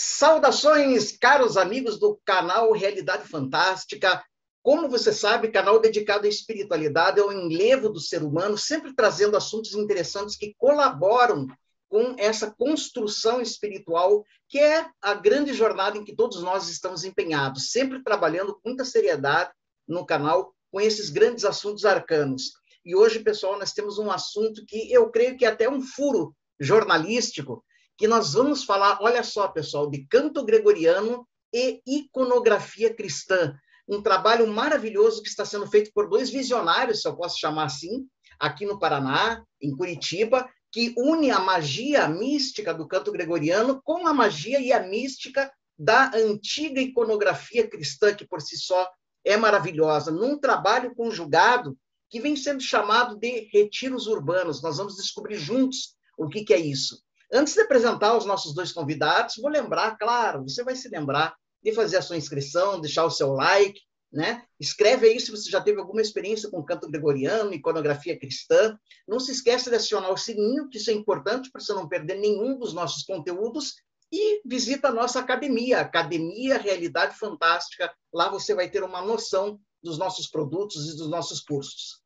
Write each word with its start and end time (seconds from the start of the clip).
Saudações, 0.00 1.10
caros 1.10 1.56
amigos 1.56 1.98
do 1.98 2.20
canal 2.24 2.70
Realidade 2.70 3.26
Fantástica. 3.26 4.24
Como 4.62 4.88
você 4.88 5.12
sabe, 5.12 5.50
canal 5.50 5.80
dedicado 5.80 6.24
à 6.24 6.28
espiritualidade, 6.28 7.18
ao 7.18 7.32
enlevo 7.32 7.88
do 7.88 7.98
ser 7.98 8.22
humano, 8.22 8.56
sempre 8.56 8.94
trazendo 8.94 9.36
assuntos 9.36 9.74
interessantes 9.74 10.36
que 10.36 10.54
colaboram 10.56 11.48
com 11.88 12.14
essa 12.16 12.48
construção 12.48 13.40
espiritual, 13.40 14.24
que 14.48 14.60
é 14.60 14.88
a 15.02 15.14
grande 15.14 15.52
jornada 15.52 15.98
em 15.98 16.04
que 16.04 16.14
todos 16.14 16.44
nós 16.44 16.68
estamos 16.68 17.02
empenhados, 17.02 17.72
sempre 17.72 18.00
trabalhando 18.00 18.54
com 18.54 18.68
muita 18.68 18.84
seriedade 18.84 19.50
no 19.88 20.06
canal 20.06 20.54
com 20.70 20.80
esses 20.80 21.10
grandes 21.10 21.44
assuntos 21.44 21.84
arcanos. 21.84 22.52
E 22.84 22.94
hoje, 22.94 23.18
pessoal, 23.18 23.58
nós 23.58 23.72
temos 23.72 23.98
um 23.98 24.12
assunto 24.12 24.64
que 24.64 24.92
eu 24.92 25.10
creio 25.10 25.36
que 25.36 25.44
é 25.44 25.48
até 25.48 25.68
um 25.68 25.82
furo 25.82 26.32
jornalístico, 26.60 27.64
que 27.98 28.06
nós 28.06 28.34
vamos 28.34 28.62
falar, 28.62 28.98
olha 29.02 29.24
só, 29.24 29.48
pessoal, 29.48 29.90
de 29.90 30.06
canto 30.06 30.44
gregoriano 30.44 31.26
e 31.52 31.82
iconografia 31.84 32.94
cristã. 32.94 33.58
Um 33.88 34.00
trabalho 34.00 34.46
maravilhoso 34.46 35.20
que 35.20 35.28
está 35.28 35.44
sendo 35.44 35.66
feito 35.66 35.90
por 35.92 36.08
dois 36.08 36.30
visionários, 36.30 37.02
se 37.02 37.08
eu 37.08 37.16
posso 37.16 37.40
chamar 37.40 37.64
assim, 37.64 38.06
aqui 38.38 38.64
no 38.64 38.78
Paraná, 38.78 39.42
em 39.60 39.76
Curitiba, 39.76 40.48
que 40.70 40.94
une 40.96 41.32
a 41.32 41.40
magia 41.40 42.06
mística 42.06 42.72
do 42.72 42.86
canto 42.86 43.10
gregoriano 43.10 43.80
com 43.82 44.06
a 44.06 44.14
magia 44.14 44.60
e 44.60 44.72
a 44.72 44.80
mística 44.80 45.50
da 45.76 46.12
antiga 46.14 46.80
iconografia 46.80 47.68
cristã, 47.68 48.14
que 48.14 48.26
por 48.26 48.40
si 48.40 48.56
só 48.56 48.88
é 49.24 49.36
maravilhosa, 49.36 50.12
num 50.12 50.38
trabalho 50.38 50.94
conjugado 50.94 51.76
que 52.08 52.20
vem 52.20 52.36
sendo 52.36 52.60
chamado 52.60 53.18
de 53.18 53.48
retiros 53.52 54.06
urbanos. 54.06 54.62
Nós 54.62 54.76
vamos 54.76 54.94
descobrir 54.94 55.36
juntos 55.36 55.96
o 56.16 56.28
que, 56.28 56.44
que 56.44 56.54
é 56.54 56.58
isso. 56.58 57.02
Antes 57.32 57.54
de 57.54 57.60
apresentar 57.60 58.16
os 58.16 58.24
nossos 58.24 58.54
dois 58.54 58.72
convidados, 58.72 59.36
vou 59.36 59.50
lembrar, 59.50 59.96
claro, 59.98 60.42
você 60.42 60.64
vai 60.64 60.74
se 60.74 60.88
lembrar 60.88 61.36
de 61.62 61.72
fazer 61.72 61.98
a 61.98 62.02
sua 62.02 62.16
inscrição, 62.16 62.80
deixar 62.80 63.04
o 63.04 63.10
seu 63.10 63.32
like, 63.32 63.80
né? 64.10 64.42
Escreve 64.58 65.06
aí 65.06 65.20
se 65.20 65.30
você 65.30 65.50
já 65.50 65.60
teve 65.60 65.78
alguma 65.78 66.00
experiência 66.00 66.50
com 66.50 66.64
canto 66.64 66.90
gregoriano, 66.90 67.52
iconografia 67.52 68.18
cristã. 68.18 68.78
Não 69.06 69.20
se 69.20 69.32
esqueça 69.32 69.68
de 69.68 69.76
acionar 69.76 70.10
o 70.10 70.16
sininho, 70.16 70.68
que 70.70 70.78
isso 70.78 70.90
é 70.90 70.94
importante 70.94 71.50
para 71.50 71.60
você 71.60 71.74
não 71.74 71.88
perder 71.88 72.18
nenhum 72.18 72.58
dos 72.58 72.72
nossos 72.72 73.02
conteúdos. 73.02 73.74
E 74.10 74.40
visita 74.46 74.88
a 74.88 74.92
nossa 74.92 75.20
academia, 75.20 75.80
Academia 75.80 76.56
Realidade 76.56 77.18
Fantástica. 77.18 77.92
Lá 78.12 78.30
você 78.30 78.54
vai 78.54 78.70
ter 78.70 78.82
uma 78.82 79.02
noção 79.02 79.60
dos 79.82 79.98
nossos 79.98 80.26
produtos 80.26 80.88
e 80.88 80.96
dos 80.96 81.10
nossos 81.10 81.40
cursos. 81.40 82.00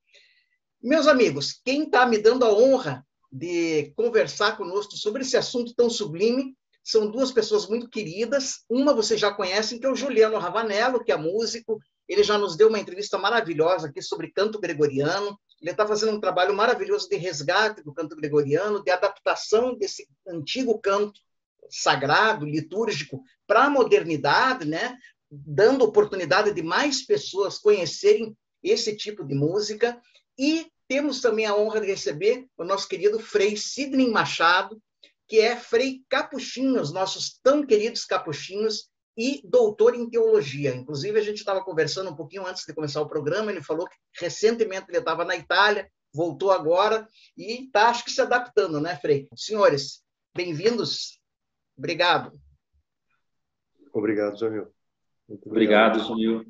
Meus 0.83 1.07
amigos, 1.07 1.61
quem 1.65 1.85
está 1.85 2.05
me 2.05 2.19
dando 2.19 2.45
a 2.45 2.53
honra 2.53 3.07
de 3.33 3.93
conversar 3.97 4.59
conosco 4.59 4.95
sobre 4.97 5.23
esse 5.23 5.37
assunto 5.37 5.75
tão 5.75 5.89
sublime. 5.89 6.55
São 6.85 7.11
duas 7.11 7.33
pessoas 7.33 7.67
muito 7.67 7.89
queridas. 7.89 8.65
Uma 8.69 8.93
vocês 8.93 9.19
já 9.19 9.33
conhecem, 9.33 9.79
que 9.79 9.87
é 9.87 9.91
o 9.91 9.97
Juliano 9.97 10.37
Ravanello, 10.39 11.03
que 11.03 11.13
é 11.13 11.17
músico. 11.17 11.79
Ele 12.07 12.23
já 12.23 12.37
nos 12.37 12.57
deu 12.57 12.69
uma 12.69 12.79
entrevista 12.79 13.17
maravilhosa 13.17 13.89
aqui 13.89 14.03
sobre 14.03 14.33
canto 14.33 14.61
gregoriano. 14.61 15.39
Ele 15.61 15.71
está 15.71 15.87
fazendo 15.87 16.13
um 16.13 16.21
trabalho 16.21 16.55
maravilhoso 16.55 17.09
de 17.09 17.17
resgate 17.17 17.83
do 17.83 17.95
canto 17.95 18.17
gregoriano, 18.17 18.83
de 18.83 18.91
adaptação 18.91 19.75
desse 19.79 20.07
antigo 20.29 20.79
canto 20.79 21.19
sagrado, 21.71 22.45
litúrgico, 22.45 23.23
para 23.47 23.65
a 23.65 23.71
modernidade, 23.71 24.67
né? 24.67 24.99
dando 25.31 25.85
oportunidade 25.85 26.53
de 26.53 26.63
mais 26.63 27.07
pessoas 27.07 27.57
conhecerem 27.57 28.37
esse 28.63 28.95
tipo 28.95 29.25
de 29.25 29.35
música. 29.35 29.99
E 30.39 30.67
temos 30.89 31.21
também 31.21 31.47
a 31.47 31.57
honra 31.57 31.81
de 31.81 31.87
receber 31.87 32.47
o 32.57 32.65
nosso 32.65 32.89
querido 32.89 33.19
Frei 33.19 33.57
Sidney 33.57 34.11
Machado, 34.11 34.81
que 35.29 35.41
é 35.41 35.57
Frei 35.57 36.03
Capuchinhos, 36.09 36.93
nossos 36.93 37.39
tão 37.43 37.65
queridos 37.65 38.05
capuchinhos, 38.05 38.91
e 39.17 39.43
doutor 39.45 39.95
em 39.95 40.09
teologia. 40.09 40.75
Inclusive, 40.75 41.19
a 41.19 41.23
gente 41.23 41.39
estava 41.39 41.63
conversando 41.63 42.11
um 42.11 42.17
pouquinho 42.17 42.47
antes 42.47 42.65
de 42.65 42.75
começar 42.75 43.01
o 43.01 43.09
programa, 43.09 43.51
ele 43.51 43.63
falou 43.63 43.87
que 43.87 43.97
recentemente 44.19 44.87
ele 44.89 44.99
estava 44.99 45.25
na 45.25 45.37
Itália, 45.37 45.91
voltou 46.15 46.51
agora 46.51 47.07
e 47.37 47.65
está, 47.65 47.89
acho 47.89 48.05
que, 48.05 48.11
se 48.11 48.21
adaptando, 48.21 48.81
né, 48.81 48.97
Frei? 48.97 49.29
Senhores, 49.37 50.03
bem-vindos. 50.35 51.21
Obrigado. 51.77 52.39
Obrigado, 53.93 54.39
Jamil. 54.39 54.73
Obrigado, 55.47 56.01
Jamil. 56.01 56.45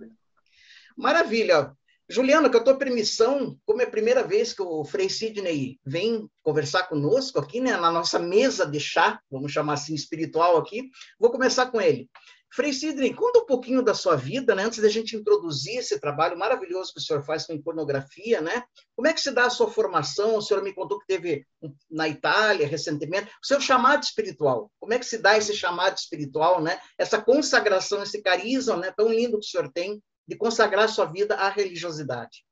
Maravilha. 0.97 1.77
Juliana, 2.13 2.51
com 2.51 2.59
a 2.59 2.63
tua 2.63 2.77
permissão, 2.77 3.59
como 3.65 3.81
é 3.81 3.85
a 3.85 3.91
primeira 3.91 4.23
vez 4.23 4.53
que 4.53 4.61
o 4.61 4.85
Frei 4.85 5.09
Sidney 5.09 5.79
vem 5.83 6.29
conversar 6.43 6.83
conosco 6.83 7.39
aqui, 7.39 7.59
né, 7.59 7.75
na 7.79 7.91
nossa 7.91 8.19
mesa 8.19 8.67
de 8.67 8.79
chá, 8.79 9.19
vamos 9.31 9.51
chamar 9.51 9.75
assim, 9.75 9.95
espiritual 9.95 10.59
aqui, 10.59 10.91
vou 11.19 11.31
começar 11.31 11.71
com 11.71 11.81
ele. 11.81 12.11
Frei 12.55 12.71
Sidney, 12.71 13.15
conta 13.15 13.39
um 13.39 13.47
pouquinho 13.47 13.83
da 13.83 13.95
sua 13.95 14.15
vida, 14.15 14.55
né, 14.55 14.65
antes 14.65 14.81
da 14.81 14.91
gente 14.91 15.17
introduzir 15.17 15.79
esse 15.79 15.99
trabalho 15.99 16.39
maravilhoso 16.39 16.93
que 16.93 17.01
o 17.01 17.03
senhor 17.03 17.23
faz 17.23 17.47
com 17.47 17.63
pornografia, 17.63 18.43
né? 18.43 18.63
Como 18.95 19.09
é 19.09 19.15
que 19.15 19.21
se 19.23 19.31
dá 19.31 19.47
a 19.47 19.51
sua 19.51 19.71
formação? 19.71 20.37
O 20.37 20.43
senhor 20.43 20.63
me 20.63 20.75
contou 20.75 20.99
que 20.99 21.07
teve 21.07 21.47
na 21.91 22.11
Itália 22.11 22.67
recentemente. 22.67 23.31
O 23.43 23.47
seu 23.47 23.59
chamado 23.59 24.03
espiritual, 24.03 24.71
como 24.79 24.93
é 24.93 24.99
que 24.99 25.07
se 25.07 25.17
dá 25.17 25.39
esse 25.39 25.55
chamado 25.55 25.97
espiritual, 25.97 26.61
né? 26.61 26.79
Essa 26.99 27.23
consagração, 27.23 28.03
esse 28.03 28.21
carisma, 28.21 28.77
né, 28.77 28.93
tão 28.95 29.09
lindo 29.09 29.41
que 29.41 29.47
o 29.47 29.49
senhor 29.49 29.73
tem 29.73 30.03
de 30.33 30.39
consagrar 30.39 30.89
sua 30.89 31.05
vida 31.05 31.35
à 31.35 31.51
religiosidade. 31.51 32.45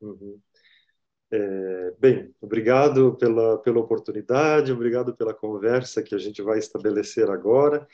Uhum. 0.00 0.40
É, 1.30 1.94
bem, 1.98 2.34
obrigado 2.40 3.14
pela, 3.16 3.58
pela 3.58 3.80
oportunidade, 3.80 4.72
obrigado 4.72 5.14
pela 5.14 5.34
conversa 5.34 6.02
que 6.02 6.14
a 6.14 6.18
gente 6.18 6.40
vai 6.40 6.58
estabelecer 6.58 7.28
agora. 7.28 7.86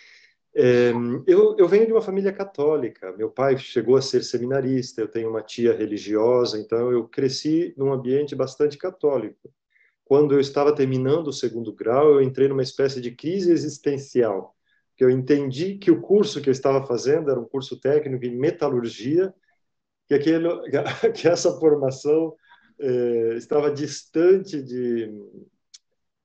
É, 0.55 0.93
eu, 1.27 1.57
eu, 1.59 1.67
venho 1.67 1.85
de 1.85 1.93
uma 1.93 2.01
família 2.01 2.33
católica. 2.33 3.13
Meu 3.17 3.29
pai 3.29 3.59
chegou 3.59 3.97
a 3.97 4.03
ser 4.03 4.23
seminarista, 4.23 5.01
eu 5.01 5.09
tenho 5.09 5.29
uma 5.29 5.43
tia 5.43 5.77
religiosa, 5.77 6.61
então 6.61 6.93
eu 6.93 7.09
cresci 7.09 7.75
num 7.77 7.93
ambiente 7.93 8.37
bastante 8.37 8.79
católico. 8.79 9.53
Quando 10.05 10.33
eu 10.33 10.39
estava 10.39 10.73
terminando 10.73 11.27
o 11.27 11.33
segundo 11.33 11.73
grau, 11.73 12.13
eu 12.13 12.23
entrei 12.23 12.47
numa 12.47 12.63
espécie 12.63 13.01
de 13.01 13.11
crise 13.11 13.51
existencial 13.51 14.54
que 14.97 15.05
eu 15.05 15.11
entendi 15.11 15.77
que 15.77 15.91
o 15.91 16.01
curso 16.01 16.41
que 16.41 16.49
eu 16.49 16.53
estava 16.53 16.87
fazendo 16.87 17.31
era 17.31 17.41
um 17.41 17.45
curso 17.45 17.79
técnico 17.79 18.25
em 18.25 18.37
metalurgia, 18.37 19.35
que, 20.07 20.15
aquele, 20.15 20.49
que 21.15 21.29
essa 21.29 21.53
formação 21.59 22.35
eh, 22.79 23.35
estava 23.37 23.71
distante 23.71 24.63
de, 24.63 25.11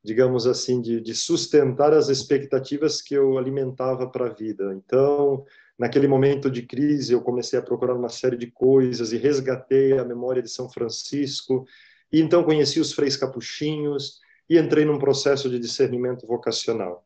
digamos 0.04 0.48
assim, 0.48 0.82
de, 0.82 1.02
de, 1.02 1.14
sustentar 1.16 1.94
as 1.94 2.10
expectativas 2.10 3.02
que 3.02 3.14
eu 3.14 3.38
alimentava 3.38 4.10
para 4.10 4.28
a 4.28 4.34
vida. 4.34 4.74
Então, 4.76 5.46
naquele 5.78 6.08
momento 6.08 6.50
de 6.50 6.64
crise, 6.64 7.14
eu 7.14 7.22
comecei 7.22 7.58
a 7.60 7.62
procurar 7.62 7.96
uma 7.96 8.10
série 8.10 8.38
de 8.38 8.48
coisas 8.48 9.12
e 9.12 9.18
resgatei 9.18 9.98
a 9.98 10.06
memória 10.06 10.42
de 10.42 10.50
São 10.50 10.70
Francisco, 10.70 11.66
e 12.12 12.20
então 12.20 12.44
conheci 12.44 12.80
os 12.80 12.94
freis 12.94 13.16
capuchinhos 13.16 14.20
e 14.50 14.58
entrei 14.58 14.84
num 14.86 14.98
processo 14.98 15.50
de 15.50 15.60
discernimento 15.60 16.26
vocacional. 16.26 17.06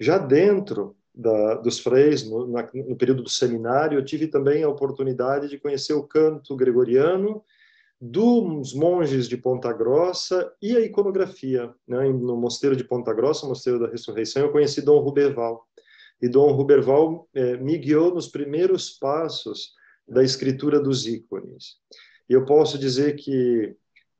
Já 0.00 0.16
dentro 0.16 0.96
da, 1.18 1.54
dos 1.54 1.80
freis, 1.80 2.30
no, 2.30 2.46
na, 2.46 2.70
no, 2.72 2.94
período 2.94 3.24
do 3.24 3.28
seminário, 3.28 3.98
eu 3.98 4.04
tive 4.04 4.28
também 4.28 4.62
a 4.62 4.68
oportunidade 4.68 5.48
de 5.48 5.58
conhecer 5.58 5.92
o 5.92 6.04
canto 6.04 6.54
gregoriano 6.54 7.42
dos 8.00 8.72
monges 8.72 9.28
de 9.28 9.36
Ponta 9.36 9.72
Grossa 9.72 10.52
e 10.62 10.76
a 10.76 10.80
iconografia. 10.80 11.74
Né? 11.88 12.08
No 12.08 12.36
mosteiro 12.36 12.76
de 12.76 12.84
Ponta 12.84 13.12
Grossa, 13.12 13.48
mosteiro 13.48 13.80
da 13.80 13.88
Ressurreição, 13.88 14.42
eu 14.42 14.52
conheci 14.52 14.80
Dom 14.80 15.00
Ruberval. 15.00 15.66
E 16.22 16.28
Dom 16.28 16.52
Ruberval 16.52 17.28
eh, 17.34 17.56
me 17.56 17.76
guiou 17.76 18.14
nos 18.14 18.28
primeiros 18.28 18.90
passos 18.90 19.72
da 20.06 20.22
escritura 20.22 20.78
dos 20.78 21.04
ícones. 21.04 21.78
E 22.28 22.32
eu 22.32 22.44
posso 22.44 22.78
dizer 22.78 23.16
que 23.16 23.74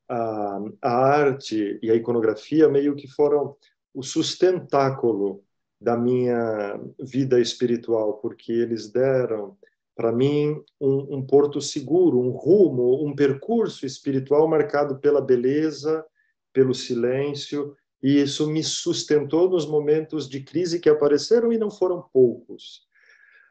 a, 0.09 0.59
a 0.83 0.91
arte 0.91 1.79
e 1.81 1.91
a 1.93 1.95
iconografia 1.95 2.69
meio 2.69 2.97
que 2.97 3.07
foram 3.07 3.57
o 3.95 4.03
sustentáculo 4.03 5.45
da 5.81 5.97
minha 5.97 6.81
vida 6.99 7.41
espiritual, 7.41 8.15
porque 8.15 8.53
eles 8.53 8.91
deram 8.91 9.57
para 9.95 10.13
mim 10.13 10.63
um, 10.81 11.17
um, 11.17 11.27
porto 11.27 11.61
seguro, 11.61 12.21
um 12.21 12.31
rumo, 12.31 13.05
um 13.05 13.15
percurso 13.15 13.85
espiritual 13.85 14.47
marcado 14.47 14.99
pela 14.99 15.21
beleza, 15.21 16.05
pelo 16.53 16.73
silêncio, 16.73 17.77
e 18.01 18.21
isso 18.21 18.49
me 18.49 18.63
sustentou 18.63 19.51
nos 19.51 19.67
momentos 19.67 20.29
de 20.29 20.41
crise 20.41 20.79
que 20.79 20.89
apareceram 20.89 21.53
e 21.53 21.59
não 21.59 21.71
foram 21.71 22.05
poucos. 22.13 22.87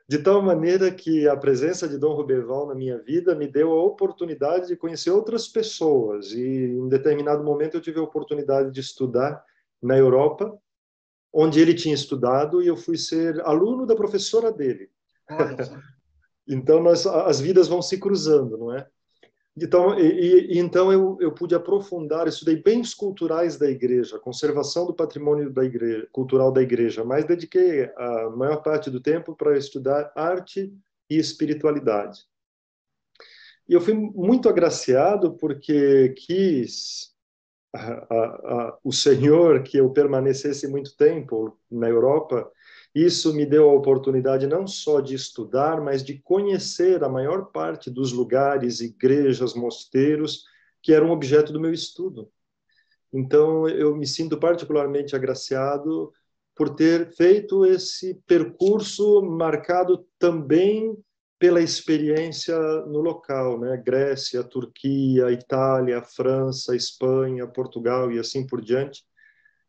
De 0.08 0.20
tal 0.20 0.42
maneira 0.42 0.90
que 0.90 1.28
a 1.28 1.36
presença 1.36 1.86
de 1.86 1.98
Dom 1.98 2.14
Ruberval 2.14 2.68
na 2.68 2.76
minha 2.76 2.98
vida 2.98 3.36
me 3.36 3.46
deu 3.46 3.74
a 3.74 3.84
oportunidade 3.84 4.68
de 4.68 4.78
conhecer 4.78 5.12
outras 5.12 5.50
pessoas, 5.50 6.32
e 6.32 6.42
em 6.42 6.88
determinado 6.88 7.44
momento 7.44 7.76
eu 7.76 7.82
tive 7.82 8.00
a 8.00 8.04
oportunidade 8.04 8.72
de 8.72 8.80
estudar 8.80 9.44
na 9.82 9.98
Europa, 9.98 10.58
onde 11.40 11.60
ele 11.60 11.76
tinha 11.76 11.94
estudado 11.94 12.64
e 12.64 12.68
eu 12.68 12.76
fui 12.76 12.98
ser 12.98 13.40
aluno 13.42 13.86
da 13.86 13.96
professora 13.96 14.52
dele. 14.52 14.90
então 16.50 16.82
nós, 16.82 17.06
as 17.06 17.40
vidas 17.40 17.68
vão 17.68 17.80
se 17.80 18.00
cruzando, 18.00 18.58
não 18.58 18.74
é? 18.74 18.88
Então, 19.56 20.00
e, 20.00 20.56
e, 20.56 20.58
então 20.58 20.92
eu, 20.92 21.16
eu 21.22 21.32
pude 21.32 21.54
aprofundar, 21.54 22.28
estudei 22.28 22.56
bens 22.56 22.96
culturais 22.96 23.56
da 23.56 23.70
igreja, 23.70 24.18
conservação 24.18 24.88
do 24.88 24.96
patrimônio 24.96 25.52
da 25.52 25.64
igreja, 25.64 26.08
cultural 26.12 26.52
da 26.52 26.62
igreja, 26.62 27.04
mas 27.04 27.24
dediquei 27.24 27.84
a 27.96 28.32
maior 28.32 28.64
parte 28.64 28.90
do 28.90 29.00
tempo 29.00 29.36
para 29.36 29.56
estudar 29.56 30.12
arte 30.16 30.74
e 31.08 31.18
espiritualidade. 31.18 32.20
E 33.70 33.74
eu 33.74 33.82
fui 33.82 33.94
muito 33.94 34.50
agraciado 34.50 35.36
porque 35.38 36.16
quis 36.18 37.16
a, 37.78 38.16
a, 38.16 38.78
o 38.84 38.92
Senhor 38.92 39.64
que 39.64 39.78
eu 39.78 39.90
permanecesse 39.92 40.68
muito 40.68 40.96
tempo 40.96 41.58
na 41.70 41.88
Europa 41.88 42.52
isso 43.00 43.32
me 43.32 43.46
deu 43.46 43.70
a 43.70 43.74
oportunidade 43.74 44.48
não 44.48 44.66
só 44.66 45.00
de 45.00 45.14
estudar, 45.14 45.80
mas 45.80 46.04
de 46.04 46.20
conhecer 46.20 47.04
a 47.04 47.10
maior 47.10 47.52
parte 47.52 47.92
dos 47.92 48.12
lugares, 48.12 48.80
igrejas, 48.80 49.54
mosteiros 49.54 50.46
que 50.82 50.92
eram 50.92 51.12
objeto 51.12 51.54
do 51.54 51.60
meu 51.60 51.72
estudo. 51.72 52.28
Então, 53.14 53.70
eu 53.70 53.96
me 53.96 54.08
sinto 54.08 54.40
particularmente 54.40 55.16
agraciado 55.16 56.12
por 56.56 56.74
ter 56.76 57.16
feito 57.16 57.66
esse 57.68 58.16
percurso 58.26 59.22
marcado 59.22 60.04
também 60.18 60.98
pela 61.40 61.62
experiência 61.62 62.58
no 62.88 63.00
local, 63.00 63.60
né? 63.60 63.78
Grécia, 63.78 64.44
Turquia, 64.44 65.32
Itália, 65.32 66.02
França, 66.02 66.76
Espanha, 66.76 67.48
Portugal 67.48 68.12
e 68.12 68.20
assim 68.20 68.46
por 68.46 68.62
diante 68.62 69.04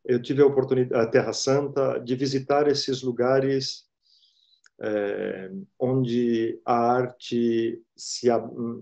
eu 0.09 0.21
tive 0.21 0.41
a 0.43 0.47
oportunidade, 0.47 1.03
a 1.03 1.07
Terra 1.07 1.35
Santa, 1.35 1.99
de 1.99 2.17
visitar 2.17 2.67
esses 2.67 3.03
lugares 3.03 3.87
é, 4.81 5.51
onde 5.79 6.59
a 6.65 6.75
arte 6.75 7.83
se, 7.95 8.29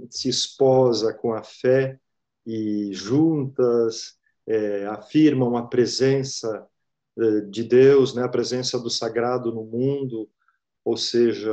se 0.09 0.29
esposa 0.29 1.13
com 1.13 1.35
a 1.35 1.43
fé 1.43 1.99
e 2.47 2.93
juntas 2.93 4.17
é, 4.47 4.87
afirmam 4.87 5.57
a 5.57 5.67
presença 5.67 6.65
é, 7.19 7.41
de 7.41 7.65
Deus, 7.65 8.15
né, 8.15 8.23
a 8.23 8.29
presença 8.29 8.79
do 8.79 8.89
sagrado 8.89 9.53
no 9.53 9.65
mundo, 9.65 10.31
ou 10.85 10.97
seja, 10.97 11.53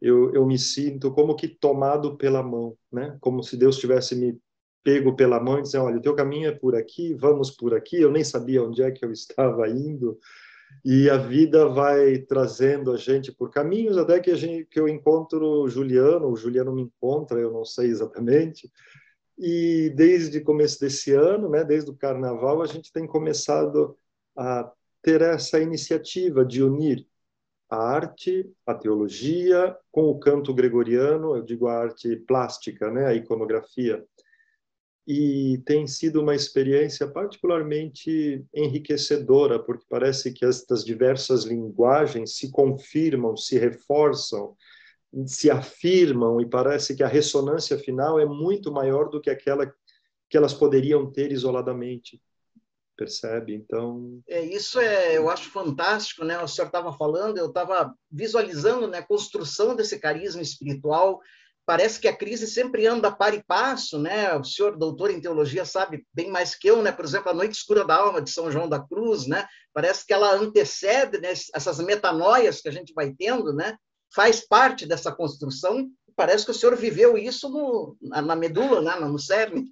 eu, 0.00 0.32
eu 0.34 0.46
me 0.46 0.58
sinto 0.58 1.12
como 1.12 1.36
que 1.36 1.48
tomado 1.48 2.16
pela 2.16 2.42
mão, 2.42 2.76
né, 2.90 3.16
como 3.20 3.42
se 3.42 3.56
Deus 3.56 3.78
tivesse 3.78 4.16
me 4.16 4.38
pego 4.82 5.14
pela 5.14 5.38
mão 5.38 5.58
e 5.58 5.62
dizer, 5.62 5.78
olha, 5.78 5.98
o 5.98 6.02
teu 6.02 6.14
caminho 6.14 6.48
é 6.48 6.52
por 6.52 6.74
aqui, 6.74 7.14
vamos 7.14 7.50
por 7.50 7.74
aqui. 7.74 8.00
Eu 8.00 8.10
nem 8.10 8.24
sabia 8.24 8.62
onde 8.62 8.82
é 8.82 8.90
que 8.90 9.04
eu 9.04 9.12
estava 9.12 9.68
indo. 9.68 10.18
E 10.84 11.10
a 11.10 11.16
vida 11.16 11.66
vai 11.68 12.18
trazendo 12.18 12.92
a 12.92 12.96
gente 12.96 13.32
por 13.32 13.50
caminhos 13.50 13.98
até 13.98 14.20
que 14.20 14.30
a 14.30 14.36
gente 14.36 14.66
que 14.66 14.78
eu 14.78 14.88
encontro 14.88 15.44
o 15.44 15.68
Juliano, 15.68 16.28
o 16.28 16.36
Juliano 16.36 16.72
me 16.72 16.82
encontra, 16.82 17.40
eu 17.40 17.52
não 17.52 17.64
sei 17.64 17.88
exatamente. 17.88 18.70
E 19.36 19.92
desde 19.96 20.38
o 20.38 20.44
começo 20.44 20.78
desse 20.80 21.12
ano, 21.12 21.48
né, 21.48 21.64
desde 21.64 21.90
o 21.90 21.96
carnaval, 21.96 22.62
a 22.62 22.66
gente 22.66 22.92
tem 22.92 23.06
começado 23.06 23.96
a 24.36 24.70
ter 25.02 25.22
essa 25.22 25.58
iniciativa 25.60 26.44
de 26.44 26.62
unir 26.62 27.06
a 27.70 27.76
arte, 27.76 28.50
a 28.66 28.74
teologia 28.74 29.76
com 29.92 30.08
o 30.08 30.18
canto 30.18 30.52
gregoriano, 30.52 31.36
eu 31.36 31.42
digo 31.42 31.68
a 31.68 31.74
arte 31.74 32.16
plástica, 32.16 32.90
né, 32.90 33.06
a 33.06 33.14
iconografia 33.14 34.04
e 35.12 35.58
tem 35.66 35.88
sido 35.88 36.20
uma 36.20 36.36
experiência 36.36 37.04
particularmente 37.04 38.44
enriquecedora, 38.54 39.58
porque 39.58 39.84
parece 39.88 40.32
que 40.32 40.44
estas 40.44 40.84
diversas 40.84 41.44
linguagens 41.44 42.36
se 42.36 42.48
confirmam, 42.52 43.36
se 43.36 43.58
reforçam, 43.58 44.56
se 45.26 45.50
afirmam, 45.50 46.40
e 46.40 46.46
parece 46.46 46.94
que 46.94 47.02
a 47.02 47.08
ressonância 47.08 47.76
final 47.76 48.20
é 48.20 48.24
muito 48.24 48.70
maior 48.70 49.08
do 49.08 49.20
que 49.20 49.30
aquela 49.30 49.66
que 50.28 50.36
elas 50.36 50.54
poderiam 50.54 51.10
ter 51.10 51.32
isoladamente. 51.32 52.22
Percebe? 53.00 53.54
Então. 53.54 54.20
É, 54.28 54.44
isso 54.44 54.78
é, 54.78 55.16
eu 55.16 55.30
acho 55.30 55.50
fantástico, 55.50 56.22
né? 56.22 56.38
O 56.38 56.46
senhor 56.46 56.66
estava 56.66 56.92
falando, 56.92 57.38
eu 57.38 57.46
estava 57.46 57.94
visualizando 58.12 58.86
né, 58.86 58.98
a 58.98 59.06
construção 59.06 59.74
desse 59.74 59.98
carisma 59.98 60.42
espiritual 60.42 61.18
parece 61.64 61.98
que 62.00 62.08
a 62.08 62.16
crise 62.16 62.46
sempre 62.46 62.86
anda 62.86 63.10
par 63.10 63.32
e 63.32 63.42
passo, 63.42 63.98
né? 63.98 64.34
O 64.34 64.44
senhor, 64.44 64.76
doutor 64.76 65.10
em 65.10 65.20
teologia, 65.20 65.64
sabe 65.64 66.04
bem 66.12 66.28
mais 66.28 66.54
que 66.54 66.68
eu, 66.68 66.82
né? 66.82 66.92
Por 66.92 67.04
exemplo, 67.04 67.30
a 67.30 67.34
Noite 67.34 67.52
Escura 67.54 67.86
da 67.86 67.94
Alma 67.94 68.20
de 68.20 68.28
São 68.28 68.50
João 68.50 68.68
da 68.68 68.80
Cruz, 68.80 69.26
né? 69.26 69.46
Parece 69.72 70.04
que 70.04 70.12
ela 70.12 70.34
antecede 70.34 71.18
né? 71.20 71.32
essas 71.54 71.78
metanoias 71.78 72.60
que 72.60 72.68
a 72.68 72.72
gente 72.72 72.92
vai 72.92 73.14
tendo, 73.16 73.54
né? 73.54 73.78
Faz 74.12 74.46
parte 74.46 74.84
dessa 74.84 75.10
construção. 75.10 75.88
Parece 76.16 76.44
que 76.44 76.50
o 76.50 76.54
senhor 76.54 76.76
viveu 76.76 77.16
isso 77.16 77.48
no, 77.48 77.96
na 78.02 78.36
medula, 78.36 78.82
né? 78.82 78.96
no 79.06 79.18
cerne. 79.18 79.70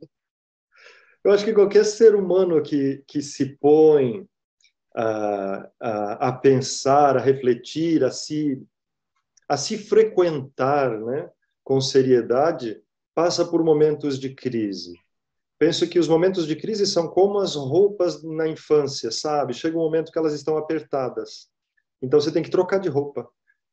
Eu 1.28 1.34
acho 1.34 1.44
que 1.44 1.52
qualquer 1.52 1.84
ser 1.84 2.14
humano 2.14 2.62
que, 2.62 3.04
que 3.06 3.20
se 3.20 3.54
põe 3.58 4.26
a, 4.96 5.70
a, 5.78 6.28
a 6.28 6.32
pensar, 6.32 7.18
a 7.18 7.20
refletir, 7.20 8.02
a 8.02 8.10
se, 8.10 8.66
a 9.46 9.54
se 9.58 9.76
frequentar, 9.76 10.98
né? 10.98 11.28
com 11.62 11.82
seriedade, 11.82 12.80
passa 13.14 13.44
por 13.44 13.62
momentos 13.62 14.18
de 14.18 14.34
crise. 14.34 14.94
Penso 15.58 15.86
que 15.86 15.98
os 15.98 16.08
momentos 16.08 16.46
de 16.46 16.56
crise 16.56 16.86
são 16.86 17.06
como 17.06 17.40
as 17.40 17.56
roupas 17.56 18.22
na 18.22 18.48
infância, 18.48 19.10
sabe? 19.10 19.52
Chega 19.52 19.76
um 19.76 19.82
momento 19.82 20.10
que 20.10 20.18
elas 20.18 20.32
estão 20.32 20.56
apertadas. 20.56 21.50
Então 22.00 22.18
você 22.18 22.32
tem 22.32 22.42
que 22.42 22.48
trocar 22.48 22.80
de 22.80 22.88
roupa. 22.88 23.28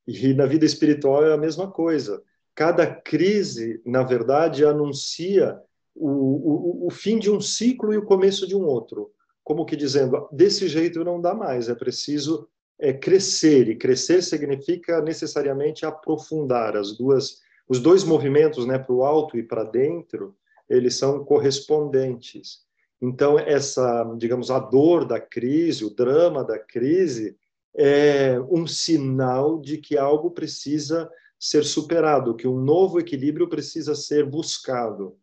E 0.05 0.33
na 0.33 0.45
vida 0.45 0.65
espiritual 0.65 1.25
é 1.25 1.31
a 1.31 1.37
mesma 1.37 1.71
coisa. 1.71 2.21
Cada 2.53 2.85
crise, 2.85 3.81
na 3.85 4.03
verdade, 4.03 4.65
anuncia 4.65 5.57
o, 5.95 6.83
o, 6.83 6.87
o 6.87 6.89
fim 6.91 7.17
de 7.17 7.31
um 7.31 7.39
ciclo 7.39 7.93
e 7.93 7.97
o 7.97 8.05
começo 8.05 8.47
de 8.47 8.55
um 8.55 8.65
outro. 8.65 9.11
Como 9.43 9.65
que 9.65 9.75
dizendo, 9.75 10.27
desse 10.31 10.67
jeito 10.67 11.03
não 11.03 11.21
dá 11.21 11.33
mais, 11.33 11.69
é 11.69 11.75
preciso 11.75 12.47
é, 12.79 12.91
crescer. 12.91 13.69
E 13.69 13.75
crescer 13.75 14.21
significa 14.21 15.01
necessariamente 15.01 15.85
aprofundar 15.85 16.75
as 16.75 16.97
duas 16.97 17.43
os 17.67 17.79
dois 17.79 18.03
movimentos, 18.03 18.65
né, 18.65 18.77
para 18.77 18.93
o 18.93 19.03
alto 19.03 19.37
e 19.37 19.43
para 19.43 19.63
dentro, 19.63 20.35
eles 20.69 20.95
são 20.95 21.23
correspondentes. 21.23 22.59
Então, 23.01 23.37
essa, 23.37 24.03
digamos, 24.17 24.49
a 24.49 24.59
dor 24.59 25.05
da 25.05 25.19
crise, 25.19 25.83
o 25.83 25.93
drama 25.93 26.43
da 26.43 26.57
crise, 26.57 27.35
é 27.75 28.39
um 28.49 28.65
sinal 28.65 29.59
de 29.59 29.77
que 29.77 29.97
algo 29.97 30.31
precisa 30.31 31.09
ser 31.37 31.65
superado, 31.65 32.35
que 32.35 32.47
um 32.47 32.59
novo 32.59 32.99
equilíbrio 32.99 33.49
precisa 33.49 33.93
ser 33.93 34.25
buscado. 34.25 35.17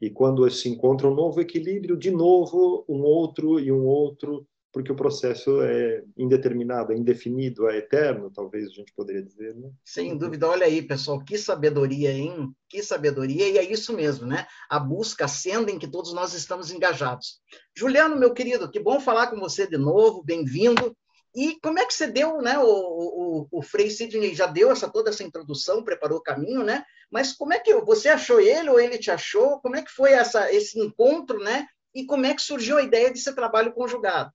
E 0.00 0.10
quando 0.10 0.48
se 0.50 0.68
encontra 0.68 1.08
um 1.08 1.14
novo 1.14 1.40
equilíbrio, 1.40 1.96
de 1.96 2.10
novo, 2.10 2.84
um 2.88 3.02
outro 3.02 3.58
e 3.58 3.72
um 3.72 3.84
outro 3.84 4.46
porque 4.72 4.92
o 4.92 4.96
processo 4.96 5.62
é 5.62 6.04
indeterminado, 6.16 6.92
é 6.92 6.96
indefinido, 6.96 7.68
é 7.68 7.78
eterno, 7.78 8.30
talvez 8.30 8.66
a 8.66 8.72
gente 8.72 8.92
poderia 8.94 9.22
dizer, 9.22 9.54
né? 9.56 9.70
Sem 9.84 10.16
dúvida. 10.16 10.46
Olha 10.46 10.66
aí, 10.66 10.82
pessoal, 10.82 11.24
que 11.24 11.38
sabedoria, 11.38 12.12
hein? 12.12 12.52
Que 12.68 12.82
sabedoria, 12.82 13.48
e 13.48 13.58
é 13.58 13.72
isso 13.72 13.92
mesmo, 13.94 14.26
né? 14.26 14.46
A 14.68 14.78
busca, 14.78 15.24
a 15.24 15.28
senda 15.28 15.70
em 15.70 15.78
que 15.78 15.88
todos 15.88 16.12
nós 16.12 16.34
estamos 16.34 16.70
engajados. 16.70 17.40
Juliano, 17.74 18.16
meu 18.16 18.32
querido, 18.34 18.70
que 18.70 18.78
bom 18.78 19.00
falar 19.00 19.28
com 19.28 19.40
você 19.40 19.66
de 19.66 19.78
novo, 19.78 20.22
bem-vindo. 20.22 20.94
E 21.38 21.56
como 21.60 21.78
é 21.78 21.86
que 21.86 21.94
você 21.94 22.08
deu, 22.08 22.42
né? 22.42 22.58
O, 22.58 22.64
o, 22.64 23.48
o 23.52 23.62
Frei 23.62 23.88
Sidney 23.90 24.34
já 24.34 24.46
deu 24.46 24.72
essa, 24.72 24.90
toda 24.90 25.10
essa 25.10 25.22
introdução, 25.22 25.84
preparou 25.84 26.18
o 26.18 26.22
caminho, 26.22 26.64
né? 26.64 26.84
Mas 27.08 27.32
como 27.32 27.52
é 27.52 27.60
que 27.60 27.72
você 27.82 28.08
achou 28.08 28.40
ele 28.40 28.68
ou 28.68 28.80
ele 28.80 28.98
te 28.98 29.08
achou? 29.08 29.60
Como 29.60 29.76
é 29.76 29.82
que 29.82 29.90
foi 29.92 30.10
essa, 30.10 30.52
esse 30.52 30.80
encontro, 30.80 31.38
né? 31.38 31.68
E 31.94 32.04
como 32.04 32.26
é 32.26 32.34
que 32.34 32.42
surgiu 32.42 32.76
a 32.76 32.82
ideia 32.82 33.12
desse 33.12 33.32
trabalho 33.36 33.72
conjugado? 33.72 34.32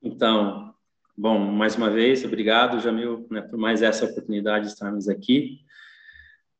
Então, 0.00 0.72
bom, 1.18 1.40
mais 1.40 1.74
uma 1.74 1.90
vez, 1.90 2.24
obrigado, 2.24 2.78
Jamil, 2.78 3.26
né, 3.32 3.42
por 3.42 3.58
mais 3.58 3.82
essa 3.82 4.04
oportunidade 4.04 4.66
de 4.66 4.72
estarmos 4.74 5.08
aqui. 5.08 5.58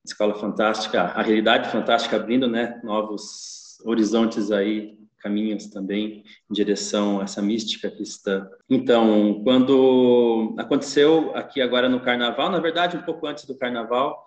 Escola 0.04 0.34
fantástica, 0.34 1.02
a 1.02 1.22
realidade 1.22 1.70
fantástica 1.70 2.16
abrindo, 2.16 2.48
né, 2.48 2.80
novos 2.82 3.78
horizontes 3.84 4.50
aí, 4.50 4.99
caminhos 5.20 5.66
também 5.68 6.24
em 6.50 6.52
direção 6.52 7.20
a 7.20 7.24
essa 7.24 7.40
mística 7.40 7.90
cristã. 7.90 8.48
Então, 8.68 9.42
quando 9.44 10.54
aconteceu 10.58 11.34
aqui 11.36 11.60
agora 11.60 11.88
no 11.88 12.00
Carnaval, 12.00 12.50
na 12.50 12.58
verdade, 12.58 12.96
um 12.96 13.02
pouco 13.02 13.26
antes 13.26 13.44
do 13.44 13.56
Carnaval, 13.56 14.24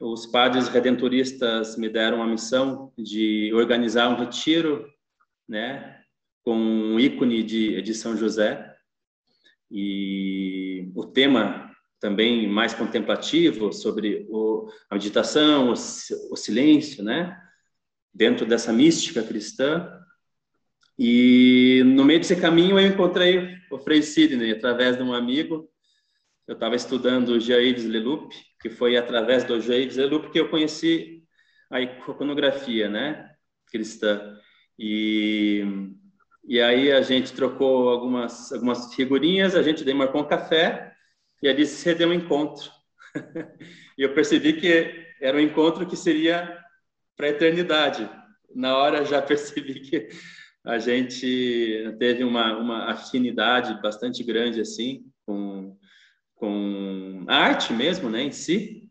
os 0.00 0.26
padres 0.26 0.68
redentoristas 0.68 1.76
me 1.76 1.88
deram 1.88 2.22
a 2.22 2.26
missão 2.26 2.92
de 2.98 3.52
organizar 3.54 4.08
um 4.08 4.16
retiro, 4.16 4.86
né, 5.48 6.00
com 6.42 6.56
um 6.56 6.98
ícone 7.00 7.42
de, 7.42 7.80
de 7.82 7.94
São 7.94 8.16
José 8.16 8.74
e 9.70 10.90
o 10.94 11.04
tema 11.04 11.70
também 12.00 12.46
mais 12.46 12.74
contemplativo 12.74 13.72
sobre 13.72 14.26
o, 14.28 14.68
a 14.90 14.94
meditação, 14.94 15.70
o, 15.70 15.72
o 15.72 16.36
silêncio, 16.36 17.02
né? 17.02 17.36
Dentro 18.14 18.46
dessa 18.46 18.72
mística 18.72 19.22
cristã. 19.22 19.90
E 20.98 21.82
no 21.84 22.04
meio 22.04 22.20
desse 22.20 22.36
caminho 22.36 22.78
eu 22.78 22.86
encontrei 22.86 23.56
o 23.70 23.78
Frei 23.78 24.02
Sidney 24.02 24.52
através 24.52 24.96
de 24.96 25.02
um 25.02 25.12
amigo. 25.12 25.68
Eu 26.46 26.54
estava 26.54 26.74
estudando 26.74 27.30
o 27.30 27.40
Jaides 27.40 27.84
Leloup, 27.84 28.32
que 28.60 28.70
foi 28.70 28.96
através 28.96 29.44
do 29.44 29.60
Jaides 29.60 29.96
Leloup 29.96 30.30
que 30.30 30.40
eu 30.40 30.48
conheci 30.48 31.22
a 31.70 31.80
iconografia, 31.80 32.88
né, 32.88 33.30
cristã. 33.66 34.38
E, 34.78 35.64
e 36.46 36.60
aí 36.60 36.92
a 36.92 37.02
gente 37.02 37.32
trocou 37.32 37.88
algumas, 37.88 38.52
algumas 38.52 38.94
figurinhas, 38.94 39.54
a 39.54 39.62
gente 39.62 39.84
marcou 39.92 40.22
um 40.22 40.28
café 40.28 40.94
e 41.42 41.48
ali 41.48 41.66
se 41.66 41.94
deu 41.94 42.08
um 42.08 42.14
encontro. 42.14 42.70
e 43.98 44.02
eu 44.02 44.14
percebi 44.14 44.54
que 44.54 45.06
era 45.20 45.36
um 45.36 45.40
encontro 45.40 45.86
que 45.86 45.96
seria 45.96 46.58
para 47.16 47.26
a 47.26 47.30
eternidade. 47.30 48.08
Na 48.54 48.76
hora 48.76 49.04
já 49.04 49.20
percebi 49.22 49.80
que 49.80 50.08
a 50.66 50.80
gente 50.80 51.94
teve 51.98 52.24
uma, 52.24 52.58
uma 52.58 52.90
afinidade 52.90 53.80
bastante 53.80 54.24
grande 54.24 54.60
assim 54.60 55.04
com, 55.24 55.78
com 56.34 57.24
a 57.28 57.36
arte 57.36 57.72
mesmo, 57.72 58.10
né, 58.10 58.22
em 58.24 58.32
si. 58.32 58.90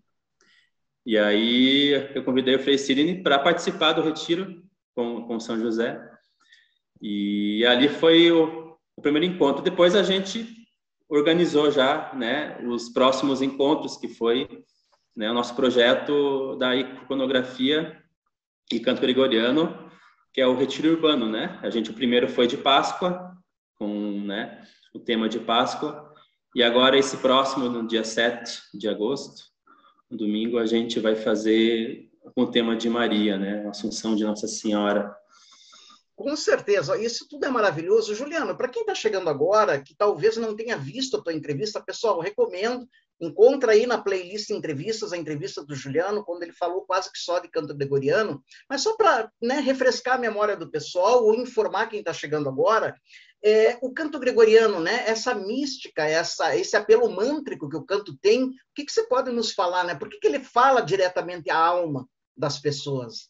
E 1.06 1.18
aí 1.18 1.92
eu 2.16 2.24
convidei 2.24 2.56
o 2.56 2.60
Frei 2.60 2.78
Cirine 2.78 3.22
para 3.22 3.38
participar 3.38 3.92
do 3.92 4.02
retiro 4.02 4.64
com, 4.96 5.28
com 5.28 5.40
São 5.40 5.60
José. 5.60 6.02
E 7.02 7.66
ali 7.66 7.90
foi 7.90 8.32
o, 8.32 8.78
o 8.96 9.02
primeiro 9.02 9.28
encontro. 9.28 9.62
Depois 9.62 9.96
a 9.96 10.02
gente 10.02 10.48
organizou 11.10 11.70
já, 11.70 12.14
né, 12.16 12.58
os 12.66 12.88
próximos 12.88 13.42
encontros 13.42 13.98
que 13.98 14.08
foi 14.08 14.64
né, 15.14 15.30
o 15.30 15.34
nosso 15.34 15.54
projeto 15.56 16.56
da 16.56 16.74
iconografia 16.74 18.02
e 18.72 18.80
canto 18.80 19.02
gregoriano, 19.02 19.86
que 20.36 20.42
é 20.42 20.46
o 20.46 20.54
retiro 20.54 20.90
urbano, 20.90 21.30
né? 21.30 21.58
A 21.64 21.70
gente 21.70 21.92
o 21.92 21.94
primeiro 21.94 22.28
foi 22.28 22.46
de 22.46 22.58
Páscoa, 22.58 23.34
com, 23.76 24.20
né, 24.20 24.68
o 24.94 25.00
tema 25.00 25.30
de 25.30 25.40
Páscoa, 25.40 26.14
e 26.54 26.62
agora 26.62 26.98
esse 26.98 27.16
próximo 27.18 27.70
no 27.70 27.88
dia 27.88 28.04
7 28.04 28.62
de 28.74 28.90
agosto, 28.90 29.46
no 30.12 30.18
domingo, 30.18 30.58
a 30.58 30.66
gente 30.66 31.00
vai 31.00 31.16
fazer 31.16 32.10
com 32.36 32.42
o 32.42 32.52
tema 32.52 32.76
de 32.76 32.90
Maria, 32.90 33.38
né? 33.38 33.66
Assunção 33.70 34.14
de 34.14 34.26
Nossa 34.26 34.46
Senhora. 34.46 35.16
Com 36.18 36.36
certeza, 36.36 37.02
isso 37.02 37.26
tudo 37.30 37.46
é 37.46 37.50
maravilhoso. 37.50 38.14
Juliano, 38.14 38.58
para 38.58 38.68
quem 38.68 38.82
está 38.82 38.94
chegando 38.94 39.30
agora, 39.30 39.82
que 39.82 39.96
talvez 39.96 40.36
não 40.36 40.54
tenha 40.54 40.76
visto 40.76 41.16
a 41.16 41.22
tua 41.22 41.34
entrevista, 41.34 41.82
pessoal, 41.82 42.20
recomendo, 42.20 42.86
encontra 43.20 43.72
aí 43.72 43.86
na 43.86 43.98
playlist 43.98 44.50
entrevistas, 44.50 45.14
a 45.14 45.18
entrevista 45.18 45.64
do 45.64 45.76
Juliano, 45.76 46.24
quando 46.24 46.44
ele 46.44 46.52
falou 46.52 46.86
quase 46.86 47.12
que 47.12 47.18
só 47.18 47.40
de 47.40 47.48
canto 47.48 47.76
gregoriano, 47.76 48.44
mas 48.70 48.82
só 48.82 48.96
para 48.96 49.32
né, 49.42 49.60
refrescar 49.60 50.16
a 50.16 50.20
memória 50.20 50.56
do 50.56 50.70
pessoal 50.70 51.24
ou 51.24 51.34
informar 51.34 51.88
quem 51.88 52.00
está 52.00 52.14
chegando 52.14 52.50
agora, 52.50 52.96
é, 53.44 53.78
o 53.82 53.94
canto 53.94 54.20
gregoriano, 54.20 54.80
né, 54.80 55.04
essa 55.08 55.34
mística, 55.36 56.04
essa, 56.04 56.56
esse 56.56 56.76
apelo 56.76 57.10
mântrico 57.10 57.70
que 57.70 57.78
o 57.78 57.86
canto 57.86 58.18
tem, 58.18 58.46
o 58.46 58.52
que, 58.74 58.86
que 58.86 58.92
você 58.92 59.04
pode 59.08 59.32
nos 59.32 59.52
falar? 59.52 59.84
Né? 59.84 59.96
Por 59.96 60.10
que, 60.10 60.20
que 60.20 60.28
ele 60.28 60.40
fala 60.40 60.82
diretamente 60.82 61.50
à 61.50 61.58
alma 61.58 62.08
das 62.36 62.60
pessoas? 62.60 63.30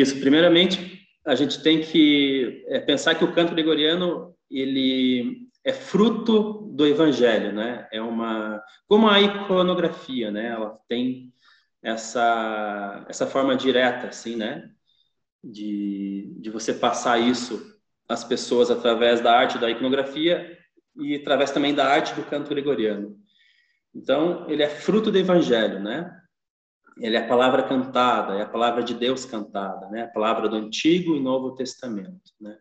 Isso, 0.00 0.20
primeiramente, 0.20 1.06
a 1.26 1.34
gente 1.34 1.62
tem 1.62 1.80
que 1.80 2.64
é, 2.68 2.78
pensar 2.78 3.14
que 3.14 3.24
o 3.24 3.32
canto 3.32 3.52
gregoriano 3.52 4.34
ele 4.50 5.48
é 5.64 5.72
fruto 5.72 6.70
do 6.72 6.86
evangelho, 6.86 7.52
né? 7.52 7.88
É 7.92 8.00
uma 8.00 8.62
como 8.86 9.08
a 9.08 9.20
iconografia, 9.20 10.30
né? 10.30 10.46
Ela 10.46 10.78
tem 10.88 11.32
essa 11.82 13.04
essa 13.08 13.26
forma 13.26 13.56
direta 13.56 14.06
assim, 14.06 14.36
né? 14.36 14.70
De, 15.42 16.32
de 16.40 16.50
você 16.50 16.72
passar 16.72 17.18
isso 17.18 17.60
às 18.08 18.24
pessoas 18.24 18.70
através 18.70 19.20
da 19.20 19.32
arte 19.36 19.58
da 19.58 19.70
iconografia 19.70 20.56
e 20.96 21.16
através 21.16 21.50
também 21.50 21.74
da 21.74 21.86
arte 21.86 22.14
do 22.14 22.22
canto 22.24 22.48
gregoriano. 22.50 23.16
Então, 23.94 24.48
ele 24.48 24.62
é 24.62 24.68
fruto 24.68 25.10
do 25.10 25.18
evangelho, 25.18 25.80
né? 25.80 26.10
Ele 27.00 27.16
é 27.16 27.20
a 27.20 27.28
palavra 27.28 27.62
cantada, 27.62 28.34
é 28.34 28.42
a 28.42 28.48
palavra 28.48 28.82
de 28.82 28.94
Deus 28.94 29.24
cantada, 29.24 29.88
né? 29.88 30.02
A 30.02 30.08
palavra 30.08 30.48
do 30.48 30.56
Antigo 30.56 31.14
e 31.14 31.20
Novo 31.20 31.54
Testamento, 31.54 32.32
né? 32.40 32.58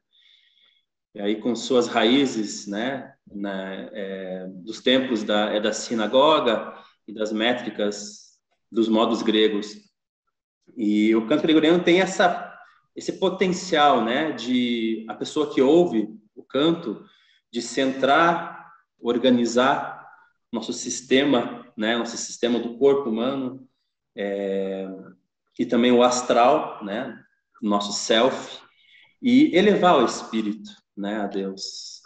E 1.15 1.19
aí 1.19 1.35
com 1.41 1.55
suas 1.55 1.87
raízes, 1.87 2.67
né? 2.67 3.13
Na, 3.31 3.73
é, 3.91 4.47
dos 4.47 4.81
templos 4.81 5.23
da, 5.23 5.49
é 5.49 5.59
da 5.59 5.73
sinagoga 5.73 6.73
e 7.07 7.13
das 7.13 7.31
métricas 7.31 8.37
dos 8.71 8.87
modos 8.87 9.21
gregos. 9.21 9.75
E 10.75 11.15
o 11.15 11.25
canto 11.27 11.41
gregoriano 11.41 11.83
tem 11.83 12.01
essa 12.01 12.45
esse 12.95 13.13
potencial, 13.13 14.03
né? 14.03 14.31
De 14.31 15.05
a 15.07 15.13
pessoa 15.13 15.53
que 15.53 15.61
ouve 15.61 16.09
o 16.35 16.43
canto 16.43 17.05
de 17.51 17.61
centrar, 17.61 18.71
organizar 18.99 20.07
nosso 20.51 20.73
sistema, 20.73 21.65
né? 21.75 21.97
Nosso 21.97 22.17
sistema 22.17 22.59
do 22.59 22.77
corpo 22.77 23.09
humano 23.09 23.66
é, 24.17 24.87
e 25.57 25.65
também 25.65 25.91
o 25.91 26.03
astral, 26.03 26.83
né, 26.83 27.17
nosso 27.61 27.93
self, 27.93 28.59
e 29.21 29.55
elevar 29.55 29.97
o 29.97 30.05
espírito, 30.05 30.69
né, 30.95 31.21
a 31.21 31.27
Deus, 31.27 32.01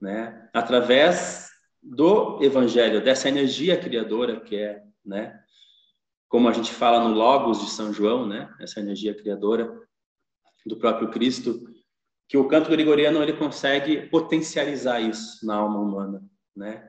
né, 0.00 0.48
através 0.52 1.50
do 1.82 2.42
evangelho, 2.42 3.02
dessa 3.02 3.28
energia 3.28 3.78
criadora 3.78 4.40
que 4.40 4.56
é, 4.56 4.82
né, 5.04 5.40
como 6.28 6.48
a 6.48 6.52
gente 6.52 6.72
fala 6.72 7.06
no 7.06 7.14
Logos 7.14 7.60
de 7.60 7.70
São 7.70 7.92
João, 7.92 8.26
né, 8.26 8.52
essa 8.60 8.80
energia 8.80 9.14
criadora 9.14 9.72
do 10.66 10.76
próprio 10.76 11.10
Cristo, 11.10 11.68
que 12.28 12.38
o 12.38 12.48
canto 12.48 12.70
gregoriano 12.70 13.22
ele 13.22 13.34
consegue 13.34 14.08
potencializar 14.08 15.00
isso 15.00 15.44
na 15.44 15.56
alma 15.56 15.78
humana, 15.78 16.24
né? 16.56 16.88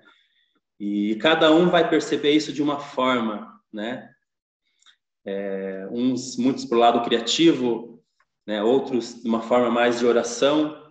E 0.79 1.15
cada 1.15 1.51
um 1.51 1.69
vai 1.69 1.89
perceber 1.89 2.31
isso 2.31 2.53
de 2.53 2.61
uma 2.61 2.79
forma, 2.79 3.59
né? 3.71 4.12
É, 5.25 5.87
uns 5.91 6.37
muitos 6.37 6.65
para 6.65 6.77
o 6.77 6.79
lado 6.79 7.03
criativo, 7.03 8.03
né, 8.45 8.61
outros 8.61 9.21
de 9.21 9.27
uma 9.27 9.41
forma 9.41 9.69
mais 9.69 9.99
de 9.99 10.05
oração, 10.05 10.81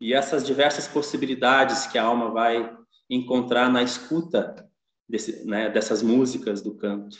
e 0.00 0.12
essas 0.12 0.44
diversas 0.44 0.86
possibilidades 0.86 1.86
que 1.86 1.98
a 1.98 2.04
alma 2.04 2.30
vai 2.30 2.76
encontrar 3.08 3.70
na 3.70 3.82
escuta 3.82 4.68
desse, 5.08 5.44
né, 5.44 5.70
dessas 5.70 6.02
músicas 6.02 6.62
do 6.62 6.76
canto. 6.76 7.16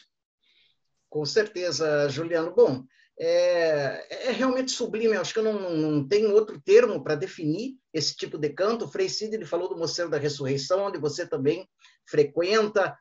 Com 1.09 1.25
certeza, 1.25 2.09
Juliano. 2.09 2.53
Bom, 2.55 2.85
é, 3.19 4.29
é 4.29 4.33
realmente 4.33 4.73
sublime, 4.73 5.17
acho 5.17 5.33
que 5.33 5.39
eu 5.39 5.45
não, 5.45 5.71
não 5.77 6.09
tenho 6.09 6.33
outro 6.33 6.61
termo 6.61 7.03
para 7.03 7.15
definir 7.15 7.77
esse 7.93 8.17
tipo 8.17 8.37
de 8.37 8.51
canto. 8.51 8.85
O 8.85 8.89
Frei 8.89 9.09
Sidney 9.09 9.45
falou 9.45 9.69
do 9.69 9.77
Mosteiro 9.77 10.11
da 10.11 10.19
Ressurreição, 10.19 10.87
onde 10.87 10.99
você 10.99 11.27
também 11.27 11.69
frequenta, 12.07 12.99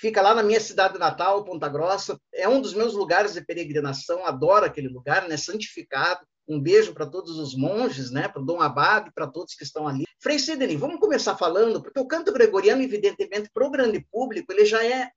fica 0.00 0.22
lá 0.22 0.34
na 0.34 0.42
minha 0.42 0.60
cidade 0.60 0.98
natal, 0.98 1.44
Ponta 1.44 1.68
Grossa. 1.68 2.18
É 2.32 2.48
um 2.48 2.60
dos 2.60 2.74
meus 2.74 2.94
lugares 2.94 3.34
de 3.34 3.44
peregrinação, 3.44 4.24
adoro 4.24 4.64
aquele 4.64 4.88
lugar, 4.88 5.28
né? 5.28 5.36
Santificado. 5.36 6.20
Um 6.46 6.60
beijo 6.60 6.94
para 6.94 7.06
todos 7.06 7.38
os 7.38 7.54
monges, 7.54 8.10
né? 8.10 8.28
Para 8.28 8.40
o 8.40 8.44
Dom 8.44 8.60
Abade, 8.60 9.12
para 9.14 9.26
todos 9.26 9.54
que 9.54 9.64
estão 9.64 9.86
ali. 9.86 10.04
Frei 10.20 10.38
Sidney, 10.38 10.76
vamos 10.76 10.98
começar 10.98 11.36
falando, 11.36 11.82
porque 11.82 12.00
o 12.00 12.06
canto 12.06 12.32
gregoriano, 12.32 12.82
evidentemente, 12.82 13.50
para 13.52 13.66
o 13.66 13.70
grande 13.70 14.00
público, 14.10 14.52
ele 14.52 14.64
já 14.64 14.84
é, 14.84 15.10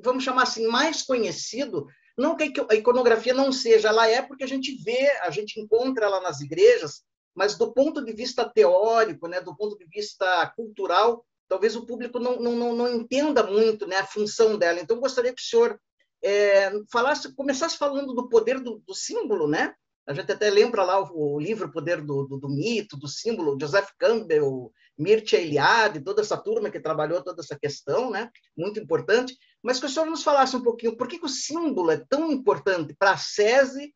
vamos 0.00 0.24
chamar 0.24 0.42
assim, 0.42 0.66
mais 0.66 1.02
conhecido. 1.02 1.86
Não 2.18 2.36
que 2.36 2.52
a 2.68 2.74
iconografia 2.74 3.32
não 3.32 3.52
seja, 3.52 3.88
ela 3.88 4.08
é 4.08 4.20
porque 4.20 4.44
a 4.44 4.48
gente 4.48 4.74
vê, 4.82 5.10
a 5.22 5.30
gente 5.30 5.60
encontra 5.60 6.06
ela 6.06 6.20
nas 6.20 6.40
igrejas, 6.40 7.02
mas 7.34 7.56
do 7.56 7.72
ponto 7.72 8.04
de 8.04 8.12
vista 8.12 8.44
teórico, 8.44 9.26
né, 9.26 9.40
do 9.40 9.56
ponto 9.56 9.78
de 9.78 9.86
vista 9.86 10.46
cultural, 10.54 11.24
talvez 11.52 11.76
o 11.76 11.84
público 11.84 12.18
não, 12.18 12.40
não, 12.40 12.74
não, 12.74 12.88
entenda 12.88 13.42
muito 13.42 13.86
né, 13.86 13.96
a 13.96 14.06
função 14.06 14.56
dela. 14.56 14.80
Então, 14.80 14.98
gostaria 14.98 15.34
que 15.34 15.42
o 15.42 15.44
senhor 15.44 15.78
é, 16.24 16.72
falasse, 16.90 17.34
começasse 17.34 17.76
falando 17.76 18.14
do 18.14 18.26
poder 18.26 18.58
do, 18.58 18.82
do, 18.86 18.94
símbolo, 18.94 19.46
né? 19.46 19.74
A 20.06 20.14
gente 20.14 20.32
até 20.32 20.48
lembra 20.48 20.82
lá 20.82 20.98
o, 20.98 21.34
o 21.34 21.38
livro 21.38 21.70
Poder 21.70 22.00
do, 22.00 22.24
do, 22.24 22.38
do, 22.38 22.48
Mito, 22.48 22.96
do 22.96 23.06
Símbolo, 23.06 23.58
Joseph 23.60 23.90
Campbell, 23.98 24.72
Mircea 24.98 25.42
Eliade, 25.42 26.00
toda 26.00 26.22
essa 26.22 26.38
turma 26.38 26.70
que 26.70 26.80
trabalhou 26.80 27.22
toda 27.22 27.42
essa 27.42 27.58
questão, 27.58 28.10
né? 28.10 28.30
Muito 28.56 28.80
importante. 28.80 29.36
Mas 29.62 29.78
que 29.78 29.84
o 29.84 29.90
senhor 29.90 30.06
nos 30.06 30.22
falasse 30.22 30.56
um 30.56 30.62
pouquinho 30.62 30.96
por 30.96 31.06
que, 31.06 31.18
que 31.18 31.26
o 31.26 31.28
símbolo 31.28 31.90
é 31.90 31.98
tão 32.08 32.32
importante 32.32 32.96
para 32.98 33.12
a 33.12 33.18
SESI, 33.18 33.94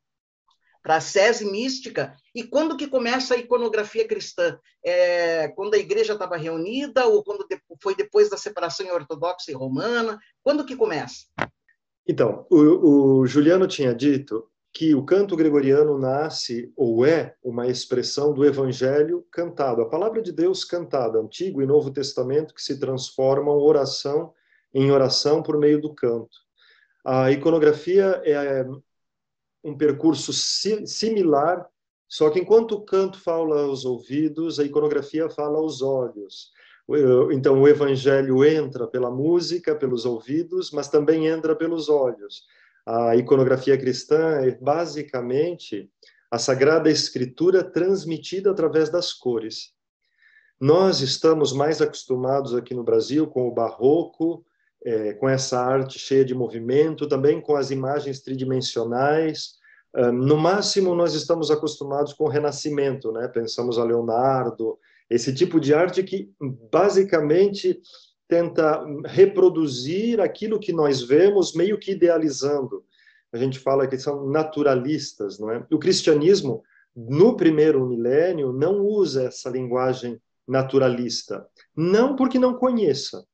para 0.87 0.99
a 0.99 1.01
sese 1.01 1.45
mística. 1.45 2.15
E 2.33 2.45
quando 2.45 2.77
que 2.77 2.87
começa 2.87 3.35
a 3.35 3.37
iconografia 3.37 4.07
cristã? 4.07 4.57
É, 4.85 5.49
quando 5.49 5.75
a 5.75 5.79
igreja 5.79 6.13
estava 6.13 6.37
reunida 6.37 7.07
ou 7.07 7.25
quando 7.25 7.45
foi 7.83 7.97
depois 7.97 8.31
da 8.31 8.37
separação 8.37 8.87
ortodoxa 8.95 9.51
e 9.51 9.55
romana? 9.55 10.17
Quando 10.45 10.65
que 10.65 10.77
começa? 10.77 11.25
Então, 12.07 12.47
o, 12.49 13.19
o 13.19 13.27
Juliano 13.27 13.67
tinha 13.67 13.93
dito 13.93 14.49
que 14.73 14.95
o 14.95 15.05
canto 15.05 15.35
gregoriano 15.35 15.99
nasce 15.99 16.73
ou 16.77 17.05
é 17.05 17.35
uma 17.43 17.67
expressão 17.67 18.33
do 18.33 18.45
evangelho 18.45 19.27
cantado, 19.33 19.83
a 19.83 19.89
palavra 19.89 20.23
de 20.23 20.31
Deus 20.31 20.65
cantada, 20.65 21.19
Antigo 21.19 21.61
e 21.61 21.67
Novo 21.67 21.91
Testamento, 21.91 22.55
que 22.55 22.63
se 22.63 22.79
transformam 22.79 23.59
oração 23.59 24.33
em 24.73 24.93
oração 24.93 25.43
por 25.43 25.59
meio 25.59 25.81
do 25.81 25.93
canto. 25.93 26.37
A 27.05 27.33
iconografia 27.33 28.23
é 28.25 28.65
um 29.67 29.77
percurso 29.77 30.33
similar, 30.33 31.67
só 32.09 32.31
que 32.31 32.39
enquanto 32.39 32.73
o 32.73 32.83
canto 32.83 33.21
fala 33.21 33.63
aos 33.63 33.85
ouvidos, 33.85 34.59
a 34.59 34.65
iconografia 34.65 35.29
fala 35.29 35.59
aos 35.59 35.83
olhos. 35.83 36.51
Então, 37.33 37.61
o 37.61 37.67
evangelho 37.67 38.45
entra 38.45 38.87
pela 38.87 39.11
música, 39.11 39.75
pelos 39.75 40.07
ouvidos, 40.07 40.71
mas 40.71 40.89
também 40.89 41.27
entra 41.27 41.55
pelos 41.57 41.89
olhos 41.89 42.45
a 42.87 43.17
iconografia 43.17 43.77
cristã 43.77 44.41
é 44.43 44.53
basicamente 44.53 45.91
a 46.31 46.39
Sagrada 46.39 46.89
Escritura 46.89 47.65
transmitida 47.65 48.53
através 48.53 48.89
das 48.89 49.13
cores. 49.13 49.75
Nós 50.61 51.01
estamos 51.01 51.53
mais 51.53 51.83
acostumados 51.83 52.55
aqui 52.55 52.73
no 52.73 52.85
Brasil 52.85 53.27
com 53.27 53.49
o 53.49 53.53
barroco, 53.53 54.47
é, 54.87 55.13
com 55.15 55.29
essa 55.29 55.61
arte 55.61 55.99
cheia 55.99 56.25
de 56.25 56.33
movimento, 56.33 57.09
também 57.09 57.41
com 57.41 57.57
as 57.57 57.73
imagens 57.73 58.21
tridimensionais. 58.21 59.57
no 60.13 60.37
máximo, 60.37 60.95
nós 60.95 61.15
estamos 61.15 61.51
acostumados 61.51 62.13
com 62.13 62.25
o 62.25 62.29
Renascimento, 62.29 63.11
né? 63.11 63.27
pensamos 63.29 63.79
a 63.79 63.85
Leonardo, 63.85 64.79
esse 65.11 65.35
tipo 65.35 65.59
de 65.59 65.75
arte 65.75 66.05
que 66.05 66.31
basicamente 66.71 67.81
tenta 68.29 68.85
reproduzir 69.07 70.21
aquilo 70.21 70.61
que 70.61 70.73
nós 70.73 71.03
vemos, 71.03 71.55
meio 71.55 71.79
que 71.79 71.93
idealizando. 71.93 72.85
A 73.33 73.39
gente 73.39 73.59
fala 73.59 73.87
que 73.87 73.99
são 73.99 74.29
naturalistas, 74.29 75.39
não 75.39 75.51
é? 75.51 75.67
O 75.73 75.79
cristianismo, 75.79 76.63
no 76.95 77.37
primeiro 77.37 77.85
milênio, 77.87 78.53
não 78.53 78.81
usa 78.81 79.25
essa 79.25 79.49
linguagem 79.49 80.21
naturalista. 80.47 81.47
Não 81.77 82.17
porque 82.17 82.39
não 82.39 82.55
conheça, 82.55 83.25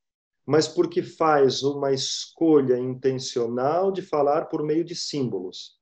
mas 0.46 0.66
porque 0.66 1.02
faz 1.02 1.62
uma 1.62 1.92
escolha 1.92 2.78
intencional 2.78 3.92
de 3.92 4.02
falar 4.02 4.46
por 4.46 4.62
meio 4.62 4.84
de 4.84 4.94
símbolos. 4.94 5.72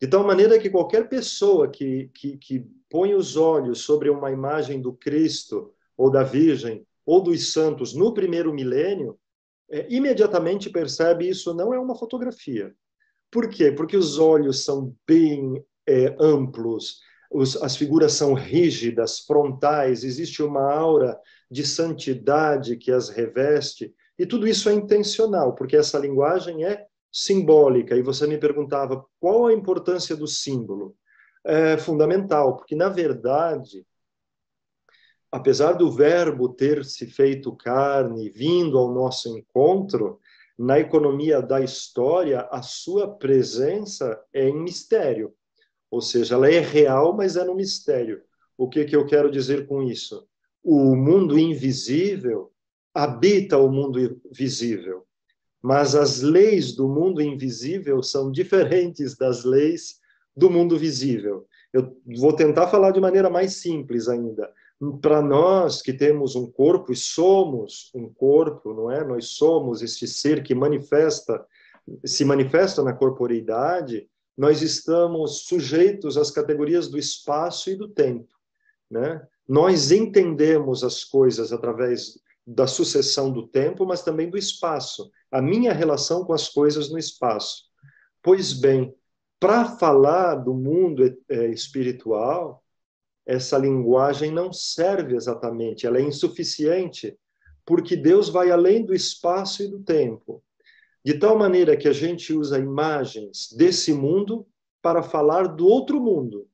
De 0.00 0.08
tal 0.08 0.24
maneira 0.24 0.58
que 0.58 0.68
qualquer 0.68 1.08
pessoa 1.08 1.68
que, 1.68 2.10
que, 2.14 2.36
que 2.36 2.66
põe 2.90 3.14
os 3.14 3.36
olhos 3.36 3.82
sobre 3.82 4.10
uma 4.10 4.30
imagem 4.30 4.80
do 4.80 4.92
Cristo 4.92 5.72
ou 5.96 6.10
da 6.10 6.22
Virgem 6.22 6.86
ou 7.06 7.22
dos 7.22 7.52
santos 7.52 7.94
no 7.94 8.12
primeiro 8.12 8.52
milênio, 8.52 9.18
é, 9.70 9.86
imediatamente 9.88 10.68
percebe 10.70 11.28
isso 11.28 11.54
não 11.54 11.72
é 11.72 11.78
uma 11.78 11.96
fotografia. 11.96 12.74
Por 13.30 13.48
quê? 13.48 13.72
Porque 13.72 13.96
os 13.96 14.18
olhos 14.18 14.64
são 14.64 14.94
bem 15.06 15.64
é, 15.88 16.14
amplos, 16.20 17.00
os, 17.30 17.56
as 17.62 17.76
figuras 17.76 18.12
são 18.12 18.34
rígidas, 18.34 19.20
frontais, 19.20 20.04
existe 20.04 20.42
uma 20.42 20.70
aura 20.70 21.18
de 21.50 21.66
santidade 21.66 22.76
que 22.76 22.90
as 22.90 23.08
reveste, 23.08 23.92
e 24.22 24.26
tudo 24.26 24.46
isso 24.46 24.68
é 24.68 24.72
intencional, 24.72 25.52
porque 25.52 25.76
essa 25.76 25.98
linguagem 25.98 26.64
é 26.64 26.86
simbólica. 27.10 27.96
E 27.96 28.02
você 28.02 28.24
me 28.24 28.38
perguntava 28.38 29.04
qual 29.18 29.46
a 29.46 29.52
importância 29.52 30.14
do 30.14 30.28
símbolo? 30.28 30.94
É 31.44 31.76
fundamental, 31.76 32.56
porque, 32.56 32.76
na 32.76 32.88
verdade, 32.88 33.84
apesar 35.28 35.72
do 35.72 35.90
Verbo 35.90 36.50
ter 36.50 36.84
se 36.84 37.04
feito 37.04 37.56
carne, 37.56 38.30
vindo 38.30 38.78
ao 38.78 38.94
nosso 38.94 39.36
encontro, 39.36 40.20
na 40.56 40.78
economia 40.78 41.42
da 41.42 41.60
história, 41.60 42.42
a 42.52 42.62
sua 42.62 43.12
presença 43.12 44.22
é 44.32 44.48
em 44.48 44.62
mistério. 44.62 45.34
Ou 45.90 46.00
seja, 46.00 46.36
ela 46.36 46.48
é 46.48 46.60
real, 46.60 47.12
mas 47.12 47.34
é 47.36 47.42
no 47.42 47.56
mistério. 47.56 48.22
O 48.56 48.68
que, 48.68 48.84
que 48.84 48.94
eu 48.94 49.04
quero 49.04 49.28
dizer 49.28 49.66
com 49.66 49.82
isso? 49.82 50.24
O 50.62 50.94
mundo 50.94 51.36
invisível 51.36 52.51
habita 52.94 53.58
o 53.58 53.70
mundo 53.70 54.20
visível, 54.30 55.04
mas 55.62 55.94
as 55.94 56.20
leis 56.20 56.74
do 56.74 56.88
mundo 56.88 57.22
invisível 57.22 58.02
são 58.02 58.30
diferentes 58.30 59.16
das 59.16 59.44
leis 59.44 60.00
do 60.36 60.50
mundo 60.50 60.78
visível. 60.78 61.46
Eu 61.72 61.96
vou 62.18 62.34
tentar 62.34 62.68
falar 62.68 62.90
de 62.90 63.00
maneira 63.00 63.30
mais 63.30 63.54
simples 63.54 64.08
ainda 64.08 64.52
para 65.00 65.22
nós 65.22 65.80
que 65.80 65.92
temos 65.92 66.34
um 66.34 66.50
corpo 66.50 66.92
e 66.92 66.96
somos 66.96 67.90
um 67.94 68.12
corpo, 68.12 68.74
não 68.74 68.90
é? 68.90 69.04
Nós 69.04 69.28
somos 69.28 69.80
este 69.80 70.08
ser 70.08 70.42
que 70.42 70.54
manifesta, 70.54 71.44
se 72.04 72.24
manifesta 72.24 72.82
na 72.82 72.92
corporeidade, 72.92 74.08
nós 74.36 74.60
estamos 74.60 75.44
sujeitos 75.44 76.16
às 76.16 76.30
categorias 76.30 76.88
do 76.88 76.98
espaço 76.98 77.70
e 77.70 77.76
do 77.76 77.86
tempo, 77.88 78.34
né? 78.90 79.24
Nós 79.46 79.92
entendemos 79.92 80.82
as 80.82 81.04
coisas 81.04 81.52
através 81.52 82.18
da 82.46 82.66
sucessão 82.66 83.30
do 83.30 83.46
tempo, 83.46 83.86
mas 83.86 84.02
também 84.02 84.28
do 84.28 84.36
espaço, 84.36 85.10
a 85.30 85.40
minha 85.40 85.72
relação 85.72 86.24
com 86.24 86.32
as 86.32 86.48
coisas 86.48 86.90
no 86.90 86.98
espaço. 86.98 87.64
Pois 88.22 88.52
bem, 88.52 88.94
para 89.38 89.64
falar 89.76 90.36
do 90.36 90.54
mundo 90.54 91.04
é, 91.28 91.46
espiritual, 91.48 92.62
essa 93.24 93.56
linguagem 93.56 94.32
não 94.32 94.52
serve 94.52 95.14
exatamente, 95.14 95.86
ela 95.86 95.98
é 95.98 96.02
insuficiente, 96.02 97.16
porque 97.64 97.96
Deus 97.96 98.28
vai 98.28 98.50
além 98.50 98.84
do 98.84 98.94
espaço 98.94 99.62
e 99.62 99.68
do 99.68 99.80
tempo. 99.80 100.42
De 101.04 101.14
tal 101.14 101.36
maneira 101.36 101.76
que 101.76 101.88
a 101.88 101.92
gente 101.92 102.32
usa 102.32 102.58
imagens 102.58 103.48
desse 103.56 103.92
mundo 103.92 104.46
para 104.80 105.02
falar 105.02 105.48
do 105.48 105.66
outro 105.66 106.00
mundo. 106.00 106.48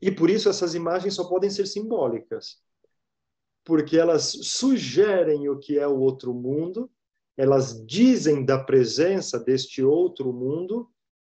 E 0.00 0.10
por 0.10 0.28
isso 0.28 0.48
essas 0.48 0.74
imagens 0.74 1.14
só 1.14 1.24
podem 1.24 1.48
ser 1.48 1.66
simbólicas. 1.66 2.58
Porque 3.64 3.96
elas 3.96 4.24
sugerem 4.42 5.48
o 5.48 5.58
que 5.58 5.78
é 5.78 5.86
o 5.86 5.98
outro 5.98 6.34
mundo, 6.34 6.90
elas 7.36 7.84
dizem 7.86 8.44
da 8.44 8.58
presença 8.58 9.38
deste 9.38 9.82
outro 9.82 10.32
mundo, 10.32 10.88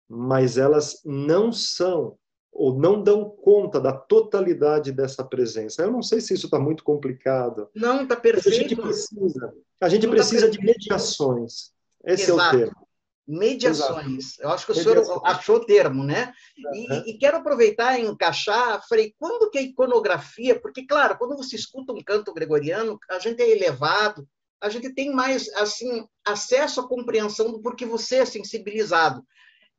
mas 0.08 0.58
elas 0.58 1.00
não 1.04 1.52
são 1.52 2.18
ou 2.52 2.78
não 2.78 3.02
dão 3.02 3.28
conta 3.28 3.78
da 3.78 3.92
totalidade 3.92 4.90
dessa 4.90 5.22
presença. 5.22 5.82
Eu 5.82 5.90
não 5.90 6.02
sei 6.02 6.20
se 6.22 6.32
isso 6.32 6.46
está 6.46 6.58
muito 6.58 6.82
complicado. 6.82 7.68
Não, 7.74 8.02
está 8.02 8.16
perfeito. 8.16 8.48
A 8.48 8.58
gente 8.58 8.76
precisa, 8.76 9.54
a 9.80 9.88
gente 9.88 10.06
tá 10.06 10.10
precisa 10.10 10.46
tá 10.46 10.52
de 10.52 10.64
mediações. 10.64 11.70
Esse 12.04 12.30
Exato. 12.30 12.56
é 12.56 12.58
o 12.58 12.60
termo. 12.60 12.86
Mediações. 13.26 14.24
Exato. 14.24 14.42
Eu 14.42 14.50
acho 14.50 14.66
que 14.66 14.72
o 14.72 14.76
Mediações. 14.76 15.06
senhor 15.06 15.22
achou 15.24 15.56
o 15.56 15.64
termo, 15.64 16.04
né? 16.04 16.32
E, 16.56 16.92
uhum. 16.92 17.02
e, 17.06 17.18
quero 17.18 17.38
aproveitar 17.38 17.98
e 17.98 18.04
encaixar, 18.04 18.80
Frei, 18.88 19.14
quando 19.18 19.50
que 19.50 19.58
a 19.58 19.62
iconografia, 19.62 20.60
porque, 20.60 20.86
claro, 20.86 21.16
quando 21.18 21.36
você 21.36 21.56
escuta 21.56 21.92
um 21.92 22.02
canto 22.02 22.32
gregoriano, 22.32 22.98
a 23.10 23.18
gente 23.18 23.42
é 23.42 23.50
elevado, 23.50 24.26
a 24.60 24.68
gente 24.68 24.94
tem 24.94 25.12
mais, 25.12 25.48
assim, 25.54 26.06
acesso 26.24 26.80
à 26.80 26.88
compreensão 26.88 27.50
do 27.50 27.60
porquê 27.60 27.84
você 27.84 28.16
é 28.16 28.24
sensibilizado 28.24 29.22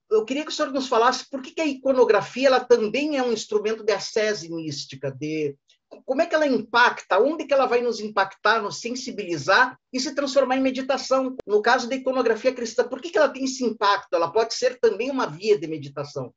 eu 0.10 0.24
queria 0.24 0.44
que 0.44 0.52
o 0.52 0.54
senhor 0.54 0.72
nos 0.72 0.88
falasse 0.88 1.30
por 1.30 1.42
que, 1.42 1.52
que 1.52 1.62
a 1.62 1.66
iconografia 1.66 2.48
ela 2.48 2.60
também 2.60 3.18
é 3.18 3.24
um 3.24 3.34
instrumento 3.34 3.84
de 3.84 3.92
acese 3.92 4.50
mística, 4.50 5.12
de 5.12 5.56
como 6.06 6.22
é 6.22 6.26
que 6.26 6.36
ela 6.36 6.48
impacta, 6.48 7.20
onde 7.20 7.46
que 7.46 7.54
ela 7.54 7.66
vai 7.66 7.82
nos 7.82 8.00
impactar, 8.00 8.62
nos 8.62 8.80
sensibilizar 8.80 9.80
e 9.92 10.00
se 10.00 10.14
transformar 10.14 10.58
em 10.58 10.62
meditação. 10.62 11.36
No 11.46 11.62
caso 11.62 11.90
da 11.90 11.96
iconografia 11.96 12.54
cristã, 12.54 12.88
por 12.88 13.02
que, 13.02 13.10
que 13.10 13.18
ela 13.18 13.30
tem 13.30 13.46
esse 13.46 13.64
impacto? 13.64 14.14
Ela 14.14 14.32
pode 14.32 14.54
ser 14.54 14.80
também 14.80 15.10
uma 15.10 15.28
via 15.28 15.58
de 15.58 15.68
meditação. 15.68 16.34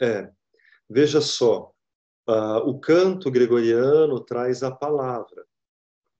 É, 0.00 0.30
veja 0.88 1.20
só, 1.20 1.72
uh, 2.28 2.68
o 2.68 2.78
canto 2.78 3.30
gregoriano 3.30 4.20
traz 4.20 4.62
a 4.62 4.70
palavra. 4.70 5.44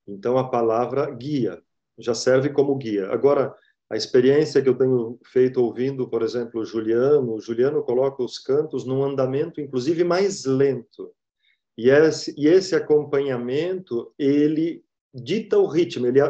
Então 0.06 0.36
a 0.36 0.48
palavra 0.48 1.10
guia, 1.10 1.62
já 1.98 2.14
serve 2.14 2.50
como 2.50 2.76
guia. 2.76 3.10
Agora, 3.10 3.54
a 3.90 3.96
experiência 3.96 4.62
que 4.62 4.68
eu 4.68 4.76
tenho 4.76 5.18
feito 5.24 5.62
ouvindo, 5.62 6.08
por 6.08 6.22
exemplo, 6.22 6.60
o 6.60 6.64
Juliano, 6.64 7.34
o 7.34 7.40
Juliano 7.40 7.82
coloca 7.82 8.22
os 8.22 8.38
cantos 8.38 8.84
num 8.84 9.04
andamento, 9.04 9.60
inclusive, 9.60 10.02
mais 10.02 10.44
lento. 10.44 11.14
E 11.76 11.90
esse, 11.90 12.34
e 12.36 12.46
esse 12.46 12.74
acompanhamento, 12.74 14.12
ele 14.18 14.84
dita 15.12 15.58
o 15.58 15.66
ritmo, 15.66 16.06
ele, 16.06 16.20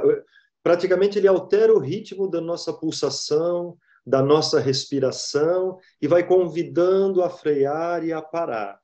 praticamente 0.63 1.19
ele 1.19 1.29
altera 1.29 1.73
o 1.75 1.79
ritmo 1.79 2.29
da 2.29 2.41
nossa 2.41 2.73
pulsação, 2.73 3.77
da 4.07 4.23
nossa 4.23 4.59
respiração, 4.61 5.79
e 6.01 6.07
vai 6.07 6.27
convidando 6.27 7.23
a 7.23 7.31
frear 7.31 8.05
e 8.05 8.13
a 8.13 8.21
parar. 8.23 8.79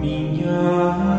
Minha 0.00 1.11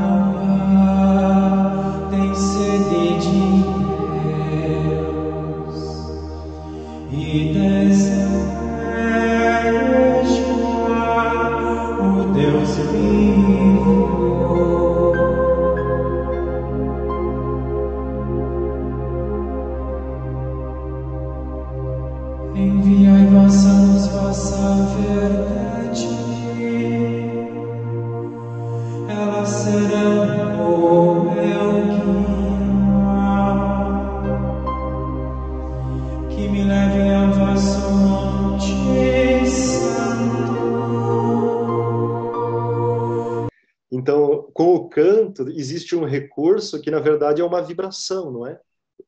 existe 45.94 45.96
um 45.96 46.06
recurso 46.06 46.82
que, 46.82 46.92
na 46.92 47.00
verdade, 47.00 47.42
é 47.42 47.46
uma 47.46 47.62
vibração, 47.62 48.32
não 48.32 48.48
é? 48.48 48.60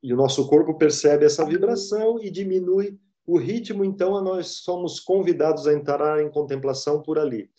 E 0.02 0.14
o 0.14 0.18
nosso 0.18 0.48
corpo 0.48 0.78
percebe 0.78 1.26
essa 1.26 1.46
vibração 1.46 2.20
e 2.22 2.30
diminui 2.30 2.98
o 3.26 3.38
ritmo, 3.38 3.84
então 3.84 4.22
nós 4.22 4.58
somos 4.64 5.00
convidados 5.00 5.66
a 5.66 5.74
entrar 5.74 6.22
em 6.22 6.30
contemplação 6.30 7.02
por 7.02 7.18
ali. 7.18 7.50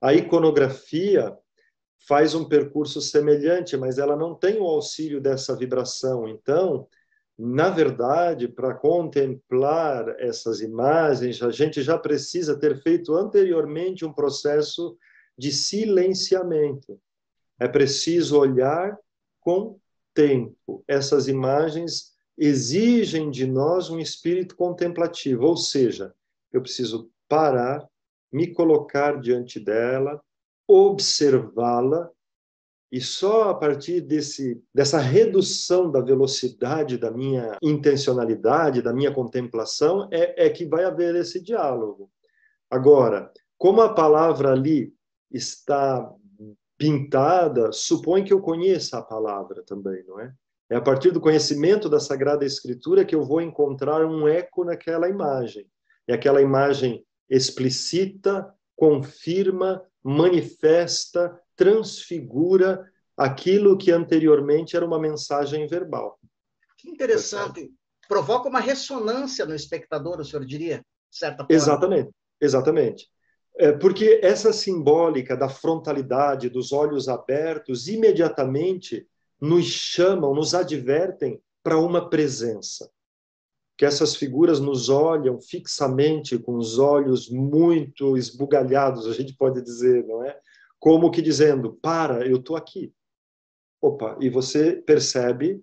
A 0.00 0.14
iconografia 0.14 1.36
faz 2.06 2.34
um 2.34 2.48
percurso 2.48 3.00
semelhante, 3.00 3.76
mas 3.76 3.98
ela 3.98 4.16
não 4.16 4.34
tem 4.34 4.58
o 4.58 4.64
auxílio 4.64 5.20
dessa 5.20 5.56
vibração. 5.56 6.28
Então, 6.28 6.86
na 7.36 7.70
verdade, 7.70 8.46
para 8.46 8.74
contemplar 8.74 10.08
essas 10.20 10.60
imagens, 10.60 11.42
a 11.42 11.50
gente 11.50 11.82
já 11.82 11.98
precisa 11.98 12.58
ter 12.58 12.80
feito 12.82 13.14
anteriormente 13.14 14.04
um 14.04 14.12
processo 14.12 14.96
de 15.36 15.50
silenciamento. 15.50 17.00
É 17.60 17.68
preciso 17.68 18.38
olhar 18.38 18.98
com 19.38 19.78
tempo. 20.14 20.82
Essas 20.88 21.28
imagens 21.28 22.12
exigem 22.36 23.30
de 23.30 23.46
nós 23.46 23.90
um 23.90 24.00
espírito 24.00 24.56
contemplativo, 24.56 25.46
ou 25.46 25.56
seja, 25.56 26.14
eu 26.50 26.62
preciso 26.62 27.10
parar, 27.28 27.86
me 28.32 28.46
colocar 28.52 29.20
diante 29.20 29.60
dela, 29.60 30.20
observá-la 30.66 32.10
e 32.90 33.00
só 33.00 33.50
a 33.50 33.54
partir 33.54 34.00
desse, 34.00 34.60
dessa 34.74 34.98
redução 34.98 35.90
da 35.90 36.00
velocidade 36.00 36.98
da 36.98 37.10
minha 37.10 37.56
intencionalidade, 37.62 38.82
da 38.82 38.92
minha 38.92 39.12
contemplação, 39.12 40.08
é, 40.10 40.46
é 40.46 40.50
que 40.50 40.64
vai 40.64 40.84
haver 40.84 41.14
esse 41.14 41.40
diálogo. 41.40 42.10
Agora, 42.68 43.30
como 43.56 43.80
a 43.80 43.94
palavra 43.94 44.52
ali 44.52 44.92
está 45.30 46.12
pintada, 46.80 47.70
supõe 47.72 48.24
que 48.24 48.32
eu 48.32 48.40
conheça 48.40 48.96
a 48.96 49.02
palavra 49.02 49.62
também, 49.62 50.02
não 50.06 50.18
é? 50.18 50.32
É 50.70 50.76
a 50.76 50.80
partir 50.80 51.10
do 51.10 51.20
conhecimento 51.20 51.90
da 51.90 52.00
Sagrada 52.00 52.42
Escritura 52.42 53.04
que 53.04 53.14
eu 53.14 53.22
vou 53.22 53.42
encontrar 53.42 54.02
um 54.06 54.26
eco 54.26 54.64
naquela 54.64 55.06
imagem. 55.06 55.66
E 56.08 56.12
aquela 56.12 56.40
imagem 56.40 57.04
explicita, 57.28 58.50
confirma, 58.74 59.84
manifesta, 60.02 61.38
transfigura 61.54 62.90
aquilo 63.14 63.76
que 63.76 63.92
anteriormente 63.92 64.74
era 64.74 64.86
uma 64.86 64.98
mensagem 64.98 65.66
verbal. 65.66 66.18
Que 66.78 66.88
interessante. 66.88 67.70
Provoca 68.08 68.48
uma 68.48 68.60
ressonância 68.60 69.44
no 69.44 69.54
espectador, 69.54 70.18
o 70.18 70.24
senhor 70.24 70.46
diria? 70.46 70.82
Certa 71.10 71.44
forma. 71.44 71.54
Exatamente, 71.54 72.10
exatamente. 72.40 73.06
É 73.62 73.72
porque 73.72 74.20
essa 74.22 74.54
simbólica 74.54 75.36
da 75.36 75.46
frontalidade, 75.46 76.48
dos 76.48 76.72
olhos 76.72 77.10
abertos, 77.10 77.88
imediatamente 77.88 79.06
nos 79.38 79.66
chamam, 79.66 80.34
nos 80.34 80.54
advertem 80.54 81.38
para 81.62 81.76
uma 81.76 82.08
presença. 82.08 82.90
Que 83.76 83.84
essas 83.84 84.16
figuras 84.16 84.60
nos 84.60 84.88
olham 84.88 85.38
fixamente, 85.38 86.38
com 86.38 86.56
os 86.56 86.78
olhos 86.78 87.28
muito 87.28 88.16
esbugalhados, 88.16 89.06
a 89.06 89.12
gente 89.12 89.36
pode 89.36 89.60
dizer, 89.60 90.06
não 90.06 90.24
é? 90.24 90.40
Como 90.78 91.10
que 91.10 91.20
dizendo: 91.20 91.74
para, 91.82 92.26
eu 92.26 92.38
estou 92.38 92.56
aqui. 92.56 92.94
Opa, 93.78 94.16
e 94.22 94.30
você 94.30 94.72
percebe 94.72 95.62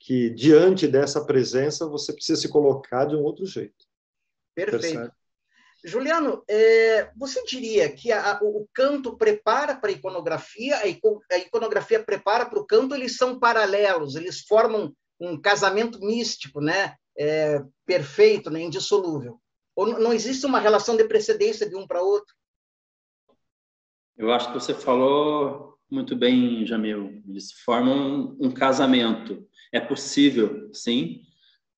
que 0.00 0.30
diante 0.30 0.88
dessa 0.88 1.22
presença 1.22 1.86
você 1.86 2.14
precisa 2.14 2.40
se 2.40 2.48
colocar 2.48 3.04
de 3.04 3.14
um 3.14 3.22
outro 3.22 3.44
jeito. 3.44 3.84
Perfeito. 4.54 4.80
Percebe? 4.80 5.25
Juliano, 5.86 6.42
é, 6.48 7.12
você 7.16 7.44
diria 7.44 7.88
que 7.88 8.10
a, 8.10 8.40
o 8.42 8.66
canto 8.74 9.16
prepara 9.16 9.76
para 9.76 9.88
a 9.88 9.92
iconografia, 9.92 10.76
a, 10.78 11.38
iconografia 11.38 12.02
prepara 12.02 12.44
para 12.44 12.58
o 12.58 12.66
canto, 12.66 12.92
eles 12.92 13.16
são 13.16 13.38
paralelos, 13.38 14.16
eles 14.16 14.40
formam 14.40 14.92
um 15.20 15.40
casamento 15.40 16.00
místico, 16.00 16.60
né? 16.60 16.96
É, 17.16 17.62
perfeito, 17.86 18.50
né? 18.50 18.60
indissolúvel. 18.62 19.40
Ou 19.76 19.86
não 20.00 20.12
existe 20.12 20.44
uma 20.44 20.58
relação 20.58 20.96
de 20.96 21.04
precedência 21.04 21.68
de 21.68 21.76
um 21.76 21.86
para 21.86 22.02
outro? 22.02 22.34
Eu 24.16 24.32
acho 24.32 24.48
que 24.48 24.54
você 24.54 24.74
falou 24.74 25.78
muito 25.88 26.16
bem, 26.16 26.66
Jamil. 26.66 27.22
Eles 27.28 27.52
formam 27.64 28.36
um, 28.40 28.46
um 28.48 28.50
casamento. 28.50 29.46
É 29.72 29.78
possível, 29.78 30.68
sim, 30.74 31.22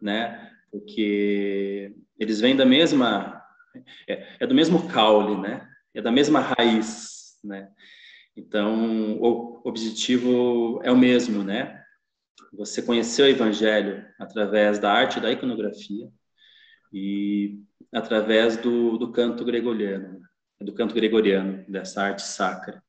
né? 0.01 0.51
Porque 0.71 1.94
eles 2.18 2.40
vêm 2.40 2.57
da 2.57 2.64
mesma 2.64 3.38
é, 4.09 4.37
é 4.41 4.47
do 4.47 4.55
mesmo 4.55 4.88
caule, 4.88 5.41
né? 5.41 5.69
É 5.95 6.03
da 6.03 6.11
mesma 6.11 6.41
raiz, 6.41 7.38
né? 7.43 7.71
Então, 8.37 9.19
o 9.21 9.61
objetivo 9.64 10.81
é 10.85 10.93
o 10.93 10.97
mesmo, 10.97 11.43
né? 11.43 11.83
Você 12.53 12.83
conheceu 12.83 13.27
o 13.27 13.29
Evangelho 13.29 14.07
através 14.19 14.79
da 14.79 14.93
arte 14.93 15.21
da 15.21 15.31
iconografia 15.31 16.09
e 16.93 17.61
através 17.93 18.57
do, 18.57 18.97
do 18.97 19.12
canto 19.12 19.45
gregoriano, 19.45 20.21
do 20.61 20.73
canto 20.73 20.95
gregoriano, 20.95 21.64
dessa 21.69 22.03
arte 22.03 22.23
sacra. 22.23 22.83